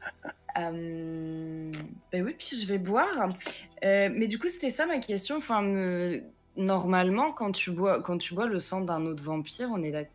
Euh, 0.58 1.72
ben 2.12 2.24
oui, 2.24 2.34
puis 2.38 2.58
je 2.60 2.66
vais 2.66 2.78
boire. 2.78 3.28
Euh, 3.84 4.08
mais 4.12 4.26
du 4.26 4.38
coup, 4.38 4.48
c'était 4.48 4.70
ça 4.70 4.86
ma 4.86 4.98
question. 4.98 5.36
Enfin, 5.36 5.64
euh, 5.64 6.20
normalement, 6.56 7.32
quand 7.32 7.52
tu 7.52 7.70
bois, 7.70 8.00
quand 8.02 8.18
tu 8.18 8.34
bois 8.34 8.46
le 8.46 8.58
sang 8.60 8.80
d'un 8.80 9.04
autre 9.06 9.22
vampire, 9.22 9.68
on 9.72 9.82
est 9.82 9.92
d'accord. 9.92 10.12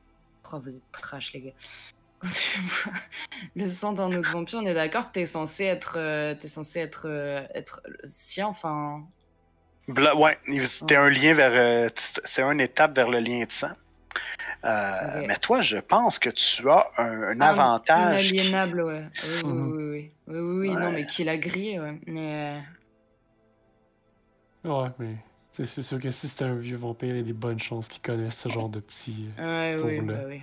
Oh, 0.53 0.59
vous 0.63 0.76
êtes 0.76 0.91
trash, 0.91 1.34
les 1.34 1.41
gars. 1.41 1.51
Quand 2.19 2.30
tu 2.30 2.59
bois 2.85 2.93
le 3.55 3.68
sang 3.68 3.93
d'un 3.93 4.11
autre 4.18 4.31
vampire, 4.31 4.59
on 4.61 4.65
est 4.65 4.73
d'accord 4.73 5.07
que 5.09 5.13
t'es 5.13 5.26
censé 5.26 5.63
être, 5.65 5.93
t'es 6.39 6.47
censé 6.47 6.80
être, 6.80 7.07
être 7.53 7.81
sien. 8.03 8.47
Enfin, 8.47 9.03
Bla- 9.88 10.15
ouais, 10.15 10.38
c'était 10.65 10.95
un 10.95 11.09
lien 11.09 11.34
vers. 11.34 11.91
c'est 11.95 12.41
une 12.41 12.61
étape 12.61 12.95
vers 12.95 13.09
le 13.09 13.19
lien 13.19 13.43
de 13.45 13.51
sang. 13.51 13.72
Euh. 14.63 15.23
Mais 15.27 15.35
toi, 15.38 15.61
je 15.61 15.77
pense 15.77 16.19
que 16.19 16.29
tu 16.29 16.69
as 16.69 16.88
un, 16.97 17.23
un 17.23 17.41
Ah, 17.41 17.49
avantage. 17.49 18.27
qui- 18.27 18.35
Inaliénable, 18.35 18.83
ouais. 18.83 19.05
Oui, 19.23 19.29
oui, 19.43 19.51
Mhm. 19.53 19.71
oui, 19.71 19.83
oui. 19.83 20.11
Oui, 20.27 20.39
oui, 20.39 20.69
oui, 20.69 20.75
non, 20.75 20.91
mais 20.91 21.05
qui 21.05 21.23
l'a 21.23 21.38
grillé, 21.38 21.79
ouais. 21.79 21.99
Mais. 22.07 22.61
euh, 24.65 24.69
Ouais, 24.83 24.89
mais 24.99 25.15
c'est 25.53 25.65
sûr 25.81 25.99
que 25.99 26.11
si 26.11 26.27
c'était 26.27 26.45
un 26.45 26.55
vieux 26.55 26.77
vampire, 26.77 27.15
il 27.15 27.17
y 27.17 27.21
a 27.21 27.23
des 27.23 27.33
bonnes 27.33 27.59
chances 27.59 27.88
qu'il 27.88 28.01
connaisse 28.01 28.38
ce 28.38 28.49
genre 28.49 28.69
de 28.69 28.79
petits. 28.79 29.27
euh, 29.39 29.77
Ouais, 29.77 29.99
oui, 29.99 30.05
bah 30.05 30.13
oui. 30.27 30.41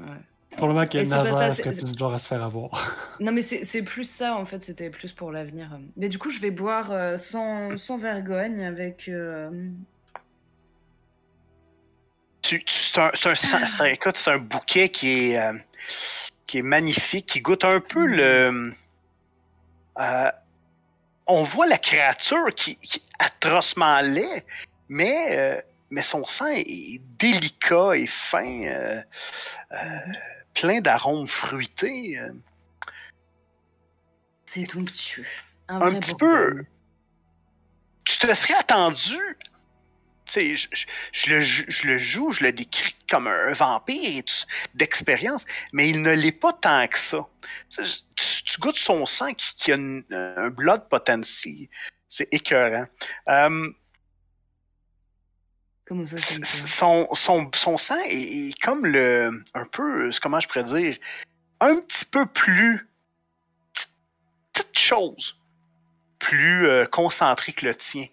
Ouais. 0.00 0.16
Probablement 0.56 0.86
que 0.86 0.98
Nazar 0.98 1.54
serait 1.54 1.72
plus 1.72 1.98
genre 1.98 2.14
à 2.14 2.18
se 2.18 2.28
faire 2.28 2.42
avoir? 2.42 2.70
Non, 3.20 3.32
mais 3.32 3.42
c'est 3.42 3.64
c'est 3.64 3.82
plus 3.82 4.04
ça, 4.08 4.36
en 4.36 4.44
fait, 4.44 4.62
c'était 4.62 4.90
plus 4.90 5.12
pour 5.12 5.32
l'avenir. 5.32 5.70
Mais 5.96 6.08
du 6.08 6.18
coup, 6.18 6.30
je 6.30 6.38
vais 6.38 6.50
boire 6.50 6.92
euh, 6.92 7.16
sans, 7.18 7.76
sans 7.78 7.96
vergogne 7.96 8.62
avec. 8.64 9.08
euh, 9.08 9.50
tu, 12.46 12.64
tu- 12.64 12.74
c'est 12.74 12.98
un, 12.98 13.10
un, 13.10 13.32
un- 13.90 14.32
un 14.32 14.38
bouquet 14.38 14.88
qui 14.88 15.32
est, 15.32 15.38
euh, 15.38 15.52
qui 16.46 16.58
est 16.58 16.62
magnifique, 16.62 17.26
qui 17.26 17.40
goûte 17.40 17.64
un 17.64 17.80
peu 17.80 18.06
le. 18.06 18.72
euh, 19.98 20.30
on 21.26 21.42
voit 21.42 21.66
la 21.66 21.78
créature 21.78 22.54
qui, 22.54 22.76
qui 22.76 22.98
est 22.98 23.24
atrocement 23.24 24.00
laid, 24.00 24.44
mais, 24.88 25.36
euh, 25.36 25.60
mais 25.90 26.02
son 26.02 26.24
sang 26.24 26.46
est 26.54 27.00
délicat 27.18 27.94
et 27.96 28.06
fin, 28.06 28.62
euh, 28.64 29.02
euh, 29.72 29.98
plein 30.54 30.80
d'arômes 30.80 31.26
fruités. 31.26 32.20
C'est 34.44 34.76
onctueux. 34.76 35.26
Un 35.68 35.80
vrai 35.80 35.98
petit 35.98 36.14
peu. 36.14 36.64
Tu 38.04 38.18
te 38.18 38.32
serais 38.34 38.54
attendu. 38.54 39.18
Je, 40.28 40.66
je- 40.72 40.86
je 41.12 41.30
le, 41.30 41.40
je 41.40 41.86
le 41.86 41.98
joue, 41.98 42.32
je 42.32 42.42
le 42.42 42.52
décris 42.52 42.94
comme 43.08 43.26
un 43.28 43.52
vampire 43.52 44.24
d'expérience, 44.74 45.46
mais 45.72 45.88
il 45.88 46.02
ne 46.02 46.12
l'est 46.12 46.32
pas 46.32 46.52
tant 46.52 46.86
que 46.88 46.98
ça. 46.98 47.26
Tu, 48.16 48.60
goûtes 48.60 48.78
son 48.78 49.06
sang 49.06 49.32
qui, 49.34 49.54
qui 49.54 49.72
a 49.72 49.76
une- 49.76 50.04
un 50.10 50.48
blood 50.50 50.88
potency. 50.88 51.70
C'est 52.08 52.28
écœurant. 52.32 52.86
Euh, 53.28 53.70
Comment 55.86 56.04
ça, 56.06 56.16
son, 56.16 57.08
son, 57.14 57.48
son 57.54 57.78
sang 57.78 58.00
est, 58.06 58.48
est 58.50 58.60
comme 58.60 58.84
le. 58.86 59.30
Un 59.54 59.66
peu. 59.66 60.10
Comment 60.20 60.40
je 60.40 60.48
pourrais 60.48 60.64
dire 60.64 60.96
Un 61.60 61.76
petit 61.76 62.04
peu 62.04 62.26
plus. 62.26 62.88
Petite 64.52 64.76
chose. 64.78 65.36
Plus 66.18 66.66
euh, 66.66 66.86
concentré 66.86 67.52
que 67.52 67.66
le 67.66 67.74
tien. 67.76 68.06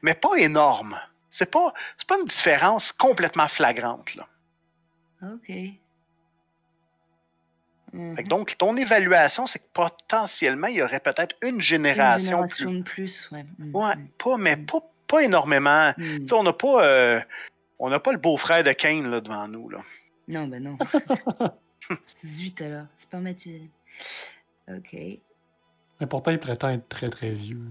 Mais 0.00 0.14
pas 0.14 0.36
énorme. 0.36 0.98
C'est 1.30 1.50
pas, 1.50 1.72
c'est 1.96 2.08
pas 2.08 2.18
une 2.18 2.24
différence 2.24 2.92
complètement 2.92 3.48
flagrante. 3.48 4.14
Là. 4.14 4.26
Ok. 5.22 5.50
Mhm. 7.92 8.16
Fait 8.16 8.22
que 8.22 8.28
donc, 8.28 8.56
ton 8.58 8.76
évaluation, 8.76 9.46
c'est 9.46 9.58
que 9.60 9.68
potentiellement, 9.72 10.66
il 10.66 10.76
y 10.76 10.82
aurait 10.82 11.00
peut-être 11.00 11.36
une 11.42 11.56
Une 11.56 11.60
génération, 11.60 12.46
génération 12.46 12.72
de 12.72 12.82
plus, 12.82 13.30
ouais. 13.32 13.42
Mhm. 13.42 13.56
plus. 13.56 13.70
Ouais, 13.72 13.94
pas, 14.18 14.36
mais 14.36 14.56
pas, 14.56 14.80
pas 15.06 15.22
énormément. 15.22 15.92
Mhm. 15.96 16.20
Tu 16.20 16.26
sais, 16.26 16.34
on 16.34 16.42
n'a 16.42 16.52
pas. 16.52 16.84
euh, 16.86 17.20
on 17.78 17.90
n'a 17.90 18.00
pas 18.00 18.12
le 18.12 18.18
beau-frère 18.18 18.64
de 18.64 18.72
Kane 18.72 19.08
là, 19.08 19.20
devant 19.20 19.46
nous. 19.48 19.70
Là. 19.70 19.78
Non, 20.26 20.46
bah 20.48 20.58
non. 20.60 20.76
Zut 22.24 22.60
alors, 22.60 22.86
c'est 22.98 23.08
pas 23.08 23.18
Mathusalem. 23.18 23.68
Ok. 24.68 24.92
Mais 26.00 26.06
pourtant, 26.08 26.30
il 26.32 26.38
prétend 26.38 26.68
être 26.70 26.88
très 26.88 27.08
très 27.08 27.30
vieux. 27.30 27.62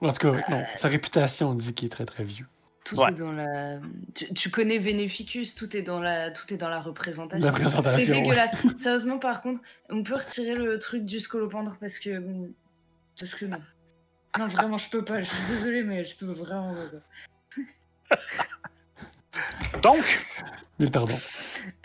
En 0.00 0.10
tout 0.10 0.32
cas, 0.32 0.44
non, 0.48 0.64
sa 0.74 0.88
réputation 0.88 1.54
dit 1.54 1.74
qu'il 1.74 1.86
est 1.86 1.90
très 1.90 2.06
très 2.06 2.24
vieux. 2.24 2.46
Tout 2.84 2.96
Ouais. 2.98 3.10
est 3.10 3.14
dans 3.14 3.30
la. 3.32 3.78
Tu, 4.14 4.32
tu 4.34 4.50
connais 4.50 4.78
Veneficus, 4.78 5.54
tout 5.54 5.76
est 5.76 5.82
dans 5.82 6.00
la, 6.00 6.30
tout 6.32 6.52
est 6.52 6.56
dans 6.56 6.68
la 6.68 6.80
représentation. 6.80 7.46
La 7.46 7.52
présentation, 7.52 7.98
C'est 8.04 8.12
ouais. 8.12 8.20
dégueulasse. 8.22 8.50
Sérieusement, 8.76 9.18
par 9.18 9.40
contre, 9.40 9.60
on 9.88 10.02
peut 10.02 10.14
retirer 10.16 10.54
le 10.56 10.78
truc 10.80 11.04
du 11.04 11.20
scolopendre 11.20 11.76
parce 11.80 11.98
que. 12.00 12.20
Parce 13.18 13.34
que 13.34 13.44
non. 13.46 13.58
Non, 14.38 14.46
vraiment, 14.48 14.78
je 14.78 14.90
peux 14.90 15.04
pas. 15.04 15.20
Je 15.20 15.26
suis 15.28 15.46
désolée, 15.54 15.82
mais 15.84 16.02
je 16.04 16.16
peux 16.16 16.26
vraiment. 16.26 16.74
Donc, 19.82 20.02
Mille 20.78 20.90
pardons. 20.90 21.18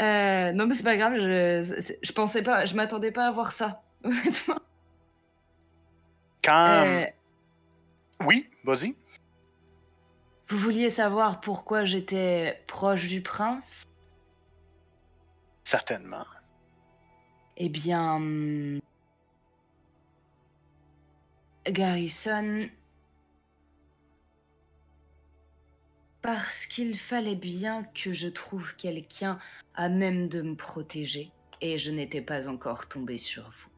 Euh, 0.01 0.51
non, 0.51 0.65
mais 0.67 0.73
c'est 0.73 0.83
pas 0.83 0.97
grave. 0.97 1.13
Je, 1.17 1.95
je 2.01 2.11
pensais 2.11 2.41
pas. 2.41 2.65
Je 2.65 2.75
m'attendais 2.75 3.11
pas 3.11 3.27
à 3.27 3.31
voir 3.31 3.51
ça, 3.51 3.81
honnêtement. 4.03 4.59
quand. 6.43 6.83
Euh, 6.85 7.05
Oui, 8.25 8.49
vas-y. 8.63 8.95
Vous 10.49 10.57
vouliez 10.57 10.89
savoir 10.89 11.41
pourquoi 11.41 11.83
j'étais 11.83 12.63
proche 12.67 13.07
du 13.07 13.21
prince? 13.21 13.85
Certainement. 15.63 16.25
Eh 17.57 17.67
bien. 17.69 18.15
hum, 18.15 18.79
Garrison. 21.67 22.69
Parce 26.21 26.65
qu'il 26.65 26.97
fallait 26.97 27.35
bien 27.35 27.83
que 27.83 28.13
je 28.13 28.27
trouve 28.27 28.75
quelqu'un 28.75 29.39
à 29.75 29.89
même 29.89 30.29
de 30.29 30.41
me 30.41 30.55
protéger. 30.55 31.31
Et 31.59 31.77
je 31.77 31.91
n'étais 31.91 32.21
pas 32.21 32.47
encore 32.47 32.87
tombée 32.87 33.17
sur 33.17 33.43
vous. 33.43 33.76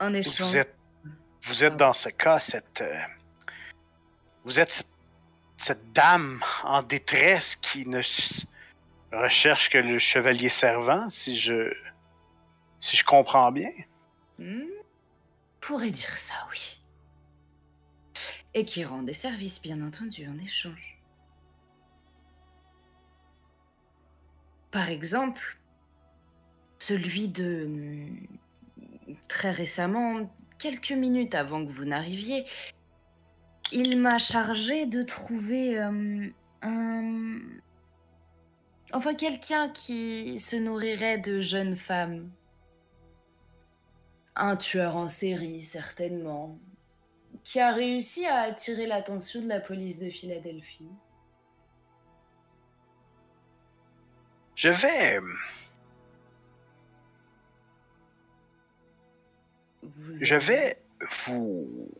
En 0.00 0.12
échange. 0.14 0.50
Vous 0.50 0.56
êtes, 0.56 0.74
vous 1.42 1.64
êtes 1.64 1.76
dans 1.76 1.92
ce 1.92 2.08
cas 2.08 2.40
cette. 2.40 2.80
euh, 2.80 3.00
vous 4.44 4.60
êtes 4.60 4.70
cette, 4.70 4.90
cette 5.56 5.92
dame 5.92 6.42
en 6.64 6.82
détresse 6.82 7.56
qui 7.56 7.86
ne 7.86 8.00
recherche 9.12 9.70
que 9.70 9.78
le 9.78 9.98
chevalier 9.98 10.48
servant, 10.48 11.08
si 11.10 11.36
je. 11.36 11.72
Si 12.80 12.96
je 12.96 13.04
comprends 13.04 13.50
bien. 13.50 13.70
Hmm, 14.38 14.66
pourrait 15.60 15.90
dire 15.90 16.16
ça, 16.18 16.34
oui. 16.50 16.78
Et 18.52 18.64
qui 18.64 18.84
rend 18.84 19.02
des 19.02 19.14
services, 19.14 19.60
bien 19.60 19.84
entendu, 19.84 20.28
en 20.28 20.38
échange. 20.38 20.98
Par 24.70 24.88
exemple, 24.88 25.56
celui 26.78 27.28
de... 27.28 27.66
Très 29.28 29.50
récemment, 29.50 30.30
quelques 30.58 30.92
minutes 30.92 31.34
avant 31.34 31.64
que 31.64 31.70
vous 31.70 31.84
n'arriviez, 31.84 32.44
il 33.72 33.98
m'a 33.98 34.18
chargé 34.18 34.86
de 34.86 35.02
trouver 35.02 35.78
euh, 35.78 36.28
un... 36.62 37.40
Enfin, 38.92 39.14
quelqu'un 39.14 39.68
qui 39.68 40.38
se 40.38 40.56
nourrirait 40.56 41.18
de 41.18 41.40
jeunes 41.40 41.76
femmes. 41.76 42.30
Un 44.36 44.56
tueur 44.56 44.96
en 44.96 45.08
série, 45.08 45.62
certainement, 45.62 46.58
qui 47.42 47.58
a 47.58 47.72
réussi 47.72 48.26
à 48.26 48.40
attirer 48.40 48.86
l'attention 48.86 49.40
de 49.40 49.48
la 49.48 49.60
police 49.60 49.98
de 49.98 50.10
Philadelphie. 50.10 50.90
Je 54.54 54.70
vais. 54.70 55.20
Je 60.20 60.36
vais 60.36 60.78
vous. 61.26 61.90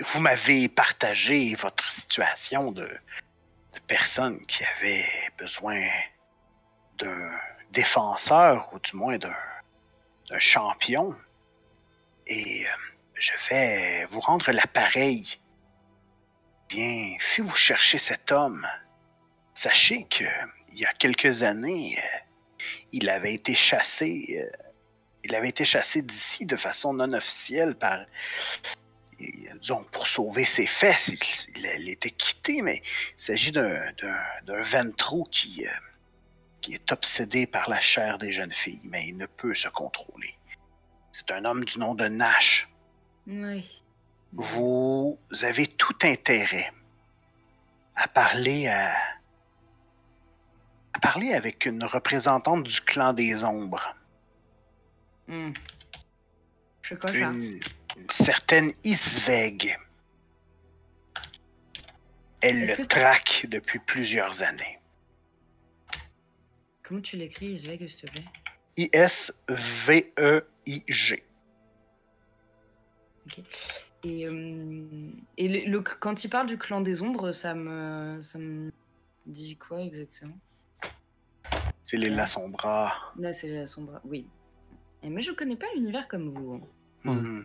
Vous 0.00 0.20
m'avez 0.20 0.68
partagé 0.68 1.54
votre 1.56 1.90
situation 1.90 2.70
de, 2.70 2.84
de 2.84 3.80
personne 3.86 4.44
qui 4.46 4.62
avait 4.64 5.04
besoin 5.36 5.80
d'un 6.98 7.30
défenseur 7.72 8.72
ou 8.72 8.78
du 8.78 8.96
moins 8.96 9.18
d'un 9.18 10.38
champion. 10.38 11.16
Et 12.26 12.64
euh, 12.64 12.70
je 13.14 13.32
vais 13.50 14.06
vous 14.10 14.20
rendre 14.20 14.52
l'appareil. 14.52 15.40
Bien, 16.68 17.16
si 17.18 17.40
vous 17.40 17.54
cherchez 17.54 17.98
cet 17.98 18.30
homme, 18.30 18.66
sachez 19.54 20.04
que 20.04 20.24
il 20.72 20.78
y 20.78 20.84
a 20.84 20.92
quelques 20.92 21.42
années, 21.42 21.98
euh, 21.98 22.18
il 22.92 23.08
avait 23.08 23.34
été 23.34 23.54
chassé. 23.54 24.48
Il 25.28 25.34
avait 25.34 25.50
été 25.50 25.64
chassé 25.64 26.00
d'ici 26.02 26.46
de 26.46 26.56
façon 26.56 26.94
non 26.94 27.12
officielle 27.12 27.74
par. 27.74 28.00
disons, 29.60 29.84
pour 29.92 30.06
sauver 30.06 30.46
ses 30.46 30.66
fesses, 30.66 31.48
il, 31.54 31.88
était 31.88 32.10
quitté, 32.10 32.62
mais 32.62 32.82
il 33.18 33.22
s'agit 33.22 33.52
d'un 33.52 34.62
ventrou 34.62 35.24
qui, 35.30 35.66
euh, 35.66 35.70
qui 36.62 36.72
est 36.74 36.92
obsédé 36.92 37.46
par 37.46 37.68
la 37.68 37.80
chair 37.80 38.16
des 38.16 38.32
jeunes 38.32 38.52
filles, 38.52 38.80
mais 38.84 39.06
il 39.06 39.16
ne 39.18 39.26
peut 39.26 39.54
se 39.54 39.68
contrôler. 39.68 40.34
C'est 41.12 41.30
un 41.30 41.44
homme 41.44 41.64
du 41.64 41.78
nom 41.78 41.94
de 41.94 42.06
Nash. 42.06 42.68
Oui. 43.26 43.82
Vous 44.32 45.18
avez 45.42 45.66
tout 45.66 45.96
intérêt 46.02 46.72
à 47.96 48.08
parler 48.08 48.68
à, 48.68 48.94
à 50.94 50.98
parler 51.00 51.34
avec 51.34 51.66
une 51.66 51.84
représentante 51.84 52.62
du 52.62 52.80
clan 52.80 53.12
des 53.12 53.44
ombres. 53.44 53.94
Hmm. 55.28 55.52
Je 56.82 56.94
crois 56.94 57.10
ça. 57.10 57.16
une, 57.18 57.60
une 57.96 58.10
certaine 58.10 58.72
Isveg. 58.84 59.78
Elle 62.40 62.64
le 62.66 62.86
traque 62.86 63.46
depuis 63.48 63.78
plusieurs 63.80 64.42
années. 64.42 64.78
Comment 66.82 67.00
tu 67.00 67.16
l'écris, 67.16 67.46
Isveg, 67.46 67.86
s'il 67.88 68.08
te 68.08 68.12
plaît? 68.12 68.24
I-S-V-E-I-G. 69.98 71.24
Ok. 73.26 73.40
Et, 74.04 74.26
euh, 74.26 75.10
et 75.36 75.48
le, 75.48 75.70
le- 75.72 75.80
quand 75.80 76.22
il 76.24 76.30
parle 76.30 76.46
du 76.46 76.56
clan 76.56 76.80
des 76.80 77.02
ombres, 77.02 77.32
ça 77.32 77.54
me, 77.54 78.22
ça 78.22 78.38
me 78.38 78.70
dit 79.26 79.56
quoi 79.56 79.80
exactement? 79.82 80.38
C'est 81.82 81.96
les 81.96 82.08
Lasombra. 82.10 82.94
Là, 83.18 83.32
c'est 83.32 83.48
la 83.48 83.66
sombre. 83.66 84.00
Oui. 84.04 84.28
Et 85.02 85.10
mais 85.10 85.22
je 85.22 85.32
connais 85.32 85.56
pas 85.56 85.66
l'univers 85.74 86.08
comme 86.08 86.30
vous. 86.30 86.54
hein. 87.04 87.12
Mhm. 87.12 87.44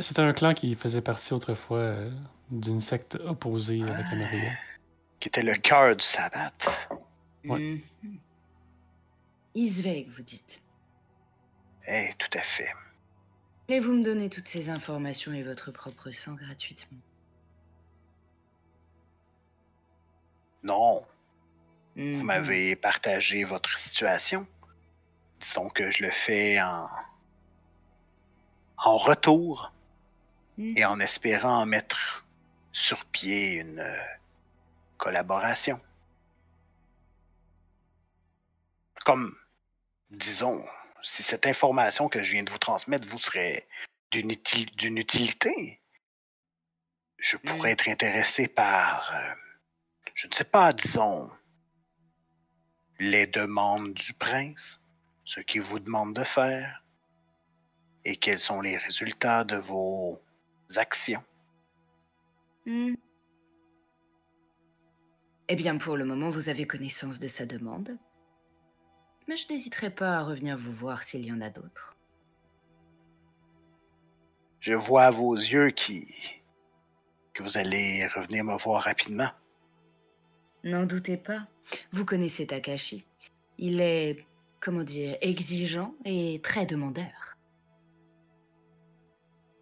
C'était 0.00 0.20
un, 0.20 0.32
clan 0.32 0.54
qui 0.54 0.74
faisait 0.74 1.00
partie 1.00 1.32
autrefois 1.32 1.78
euh, 1.78 2.10
d'une 2.50 2.80
secte 2.80 3.14
opposée 3.24 3.80
avec 3.82 4.06
la 4.10 4.16
Maria. 4.18 4.50
Qui 5.20 5.28
était 5.28 5.42
le 5.42 5.54
cœur 5.54 5.94
du 5.94 6.04
sabbat. 6.04 6.52
Ouais. 7.44 7.80
Mhm. 8.02 8.18
Isveig, 9.54 10.06
vous 10.08 10.22
dites. 10.22 10.60
Eh, 11.86 12.10
tout 12.18 12.36
à 12.36 12.42
fait. 12.42 12.68
Et 13.68 13.78
vous 13.80 13.92
me 13.92 14.02
donnez 14.02 14.28
toutes 14.28 14.48
ces 14.48 14.68
informations 14.68 15.32
et 15.32 15.42
votre 15.42 15.70
propre 15.70 16.10
sang 16.10 16.34
gratuitement. 16.34 16.98
Non, 20.64 21.04
Mhm. 21.96 22.12
vous 22.14 22.24
m'avez 22.24 22.76
partagé 22.76 23.44
votre 23.44 23.78
situation. 23.78 24.46
Disons 25.40 25.68
que 25.70 25.90
je 25.90 26.02
le 26.02 26.10
fais 26.10 26.60
en, 26.60 26.88
en 28.78 28.96
retour 28.96 29.72
Mhm. 30.56 30.76
et 30.76 30.84
en 30.84 30.98
espérant 30.98 31.64
mettre 31.66 32.24
sur 32.72 33.04
pied 33.06 33.52
une 33.52 33.78
euh, 33.78 33.96
collaboration. 34.96 35.80
Comme, 39.04 39.34
disons, 40.10 40.60
si 41.02 41.22
cette 41.22 41.46
information 41.46 42.08
que 42.08 42.22
je 42.24 42.32
viens 42.32 42.42
de 42.42 42.50
vous 42.50 42.58
transmettre 42.58 43.06
vous 43.08 43.18
serait 43.18 43.68
d'une 44.10 44.32
uti- 44.32 44.74
d'une 44.76 44.98
utilité, 44.98 45.80
je 47.18 47.36
pourrais 47.36 47.70
Mm. 47.70 47.72
être 47.72 47.88
intéressé 47.88 48.48
par, 48.48 49.14
euh, 49.14 49.34
je 50.14 50.26
ne 50.26 50.32
sais 50.34 50.44
pas, 50.44 50.72
disons, 50.72 51.30
les 52.98 53.26
demandes 53.28 53.94
du 53.94 54.12
prince, 54.12 54.80
ce 55.28 55.40
qu'il 55.40 55.60
vous 55.60 55.78
demande 55.78 56.14
de 56.14 56.24
faire, 56.24 56.82
et 58.06 58.16
quels 58.16 58.38
sont 58.38 58.62
les 58.62 58.78
résultats 58.78 59.44
de 59.44 59.56
vos 59.56 60.18
actions. 60.74 61.22
Hmm. 62.64 62.94
Eh 65.48 65.54
bien, 65.54 65.76
pour 65.76 65.98
le 65.98 66.06
moment, 66.06 66.30
vous 66.30 66.48
avez 66.48 66.66
connaissance 66.66 67.18
de 67.18 67.28
sa 67.28 67.44
demande. 67.44 67.98
Mais 69.28 69.36
je 69.36 69.46
n'hésiterai 69.50 69.90
pas 69.90 70.16
à 70.16 70.22
revenir 70.22 70.56
vous 70.56 70.72
voir 70.72 71.02
s'il 71.02 71.26
y 71.26 71.30
en 71.30 71.42
a 71.42 71.50
d'autres. 71.50 71.98
Je 74.60 74.72
vois 74.72 75.04
à 75.04 75.10
vos 75.10 75.34
yeux 75.34 75.72
qui... 75.72 76.06
que 77.34 77.42
vous 77.42 77.58
allez 77.58 78.06
revenir 78.06 78.44
me 78.44 78.56
voir 78.56 78.84
rapidement. 78.84 79.30
N'en 80.64 80.86
doutez 80.86 81.18
pas. 81.18 81.46
Vous 81.92 82.06
connaissez 82.06 82.46
Takashi. 82.46 83.04
Il 83.58 83.82
est, 83.82 84.27
comment 84.60 84.82
dire, 84.82 85.16
exigeant 85.20 85.94
et 86.04 86.40
très 86.42 86.66
demandeur. 86.66 87.36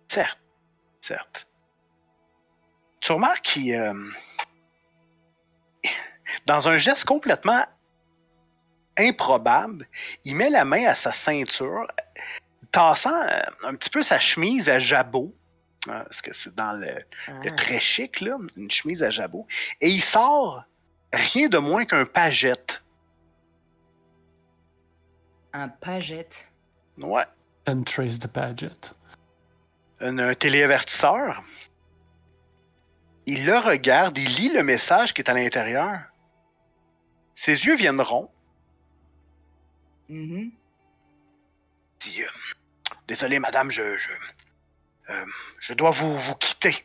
Certes, 0.09 0.41
certes. 1.01 1.49
Tu 3.01 3.13
remarques 3.13 3.43
qu'il... 3.43 3.75
euh, 3.75 3.95
dans 6.47 6.69
un 6.69 6.77
geste 6.77 7.05
complètement 7.05 7.65
improbable, 8.99 9.87
il 10.25 10.37
met 10.37 10.49
la 10.51 10.65
main 10.65 10.87
à 10.87 10.95
sa 10.95 11.13
ceinture, 11.13 11.87
tassant 12.73 13.15
euh, 13.23 13.41
un 13.65 13.75
petit 13.75 13.91
peu 13.91 14.03
sa 14.03 14.19
chemise 14.19 14.69
à 14.71 14.79
jabot, 14.79 15.35
hein, 15.89 16.03
parce 16.05 16.23
que 16.23 16.33
c'est 16.33 16.55
dans 16.55 16.73
le, 16.73 16.87
le 17.43 17.51
Ah. 17.51 17.55
très 17.55 17.79
chic, 17.79 18.21
là, 18.21 18.39
une 18.57 18.71
chemise 18.71 19.03
à 19.03 19.11
jabot, 19.11 19.47
et 19.81 19.91
il 19.91 20.01
sort 20.03 20.65
rien 21.13 21.49
de 21.49 21.59
moins 21.59 21.85
qu'un 21.85 22.07
pagette. 22.07 22.83
Un 25.59 25.69
pagette. 25.69 26.53
Ouais, 26.99 27.25
And 27.67 27.83
Trace 27.85 28.19
the 28.19 28.27
Paget. 28.27 28.93
un, 30.01 30.19
un 30.19 30.35
téléavertisseur. 30.35 31.43
Il 33.25 33.47
le 33.47 33.57
regarde, 33.59 34.19
il 34.19 34.29
lit 34.37 34.51
le 34.51 34.63
message 34.63 35.15
qui 35.15 35.23
est 35.23 35.31
à 35.31 35.35
l'intérieur. 35.35 36.01
Ses 37.35 37.65
yeux. 37.65 37.77
Mhm. 40.09 40.51
Il 40.51 40.53
dit, 42.01 42.23
euh, 42.23 42.29
Désolé, 43.09 43.39
madame, 43.39 43.71
je, 43.71 43.97
je, 43.97 44.11
euh, 45.09 45.25
je 45.61 45.73
dois 45.73 45.91
vous, 45.91 46.17
vous 46.19 46.35
quitter. 46.35 46.77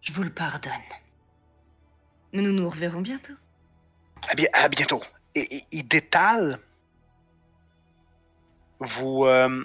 Je 0.00 0.12
vous 0.12 0.22
le 0.22 0.32
pardonne. 0.32 0.72
Mais 2.32 2.40
nous 2.42 2.52
nous 2.52 2.68
reverrons 2.70 3.02
bientôt. 3.02 3.34
À, 4.22 4.32
à 4.64 4.68
bientôt. 4.68 5.02
Et- 5.36 5.62
il 5.70 5.86
détale. 5.86 6.58
Vous. 8.80 9.24
euh, 9.24 9.64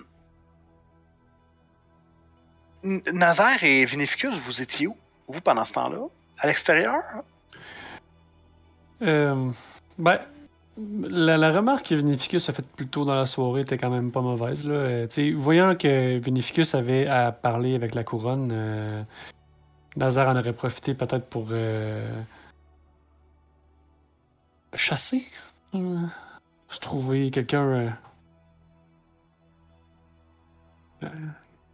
Nazaire 2.83 3.63
et 3.63 3.85
Vinificus, 3.85 4.35
vous 4.37 4.61
étiez 4.61 4.87
où? 4.87 4.97
Vous, 5.27 5.41
pendant 5.41 5.65
ce 5.65 5.73
temps-là? 5.73 5.99
À 6.39 6.47
l'extérieur? 6.47 7.03
Euh, 9.01 9.51
ben, 9.97 10.19
la, 10.77 11.51
remarque 11.51 11.89
que 11.89 11.95
Vinificus 11.95 12.49
a 12.49 12.53
faite 12.53 12.67
plus 12.67 12.87
tôt 12.87 13.05
dans 13.05 13.15
la 13.15 13.25
soirée 13.25 13.61
était 13.61 13.77
quand 13.77 13.89
même 13.89 14.11
pas 14.11 14.21
mauvaise. 14.21 14.65
Là. 14.65 14.73
Euh, 14.73 15.33
voyant 15.37 15.75
que 15.75 16.17
Vinificus 16.17 16.75
avait 16.75 17.07
à 17.07 17.31
parler 17.31 17.75
avec 17.75 17.93
la 17.93 18.03
couronne, 18.03 18.49
euh, 18.51 19.03
Nazar 19.95 20.29
en 20.29 20.39
aurait 20.39 20.53
profité 20.53 20.93
peut-être 20.93 21.25
pour 21.27 21.47
euh, 21.51 22.09
chasser. 24.73 25.23
Euh, 25.75 26.05
se 26.69 26.79
trouver 26.79 27.31
quelqu'un. 27.31 27.63
euh, 27.65 27.89
euh, 31.03 31.09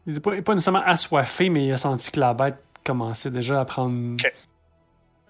il 0.06 0.14
n'est 0.14 0.20
pas, 0.20 0.42
pas 0.42 0.54
nécessairement 0.54 0.84
assoiffé, 0.86 1.50
mais 1.50 1.66
il 1.68 1.74
a 1.74 1.78
senti 1.78 2.12
que 2.12 2.20
la 2.20 2.34
bête 2.34 2.58
commençait 2.86 3.32
déjà 3.32 3.60
à 3.60 3.66
prendre 3.66 4.18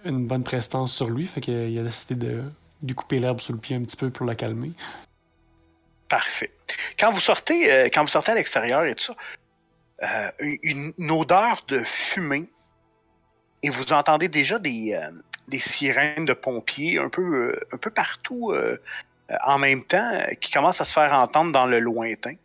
une 0.06 0.28
bonne 0.28 0.44
prestance 0.44 0.94
sur 0.94 1.10
lui. 1.10 1.26
Fait 1.26 1.42
qu'il 1.42 1.80
a 1.80 1.84
décidé 1.84 2.16
de 2.16 2.44
lui 2.84 2.94
couper 2.94 3.20
l'herbe 3.20 3.42
sous 3.42 3.54
le 3.54 3.60
pied 3.60 3.76
un 3.76 3.82
petit 3.82 3.98
peu 3.98 4.10
pour 4.10 4.26
la 4.26 4.36
calmer. 4.36 4.72
Parfait. 6.10 6.52
Quand 7.00 7.12
vous 7.12 7.20
sortez, 7.20 7.72
euh, 7.72 7.86
quand 7.92 8.02
vous 8.02 8.08
sortez 8.08 8.32
à 8.32 8.36
l'extérieur 8.36 8.86
et 8.86 8.96
tout 8.96 9.06
ça, 9.06 9.16
euh, 10.04 10.32
une, 10.62 10.94
une 10.98 11.12
odeur 11.12 11.64
de 11.68 11.80
fumée 11.80 12.48
et 13.64 13.70
vous 13.70 13.92
entendez 13.92 14.30
déjà 14.30 14.60
des, 14.60 14.94
euh, 14.94 15.12
des 15.48 15.60
sirènes 15.60 16.26
de 16.26 16.34
pompiers 16.34 17.00
un 17.00 17.10
peu, 17.10 17.56
euh, 17.72 17.90
partout 17.90 18.52
euh, 18.52 18.78
en 19.46 19.58
même 19.58 19.84
temps 19.84 20.12
euh, 20.14 20.34
qui 20.40 20.52
commencent 20.52 20.82
à 20.82 20.86
se 20.86 20.94
faire 20.94 21.14
entendre 21.14 21.52
dans 21.52 21.66
le 21.66 21.80
lointain. 21.80 22.36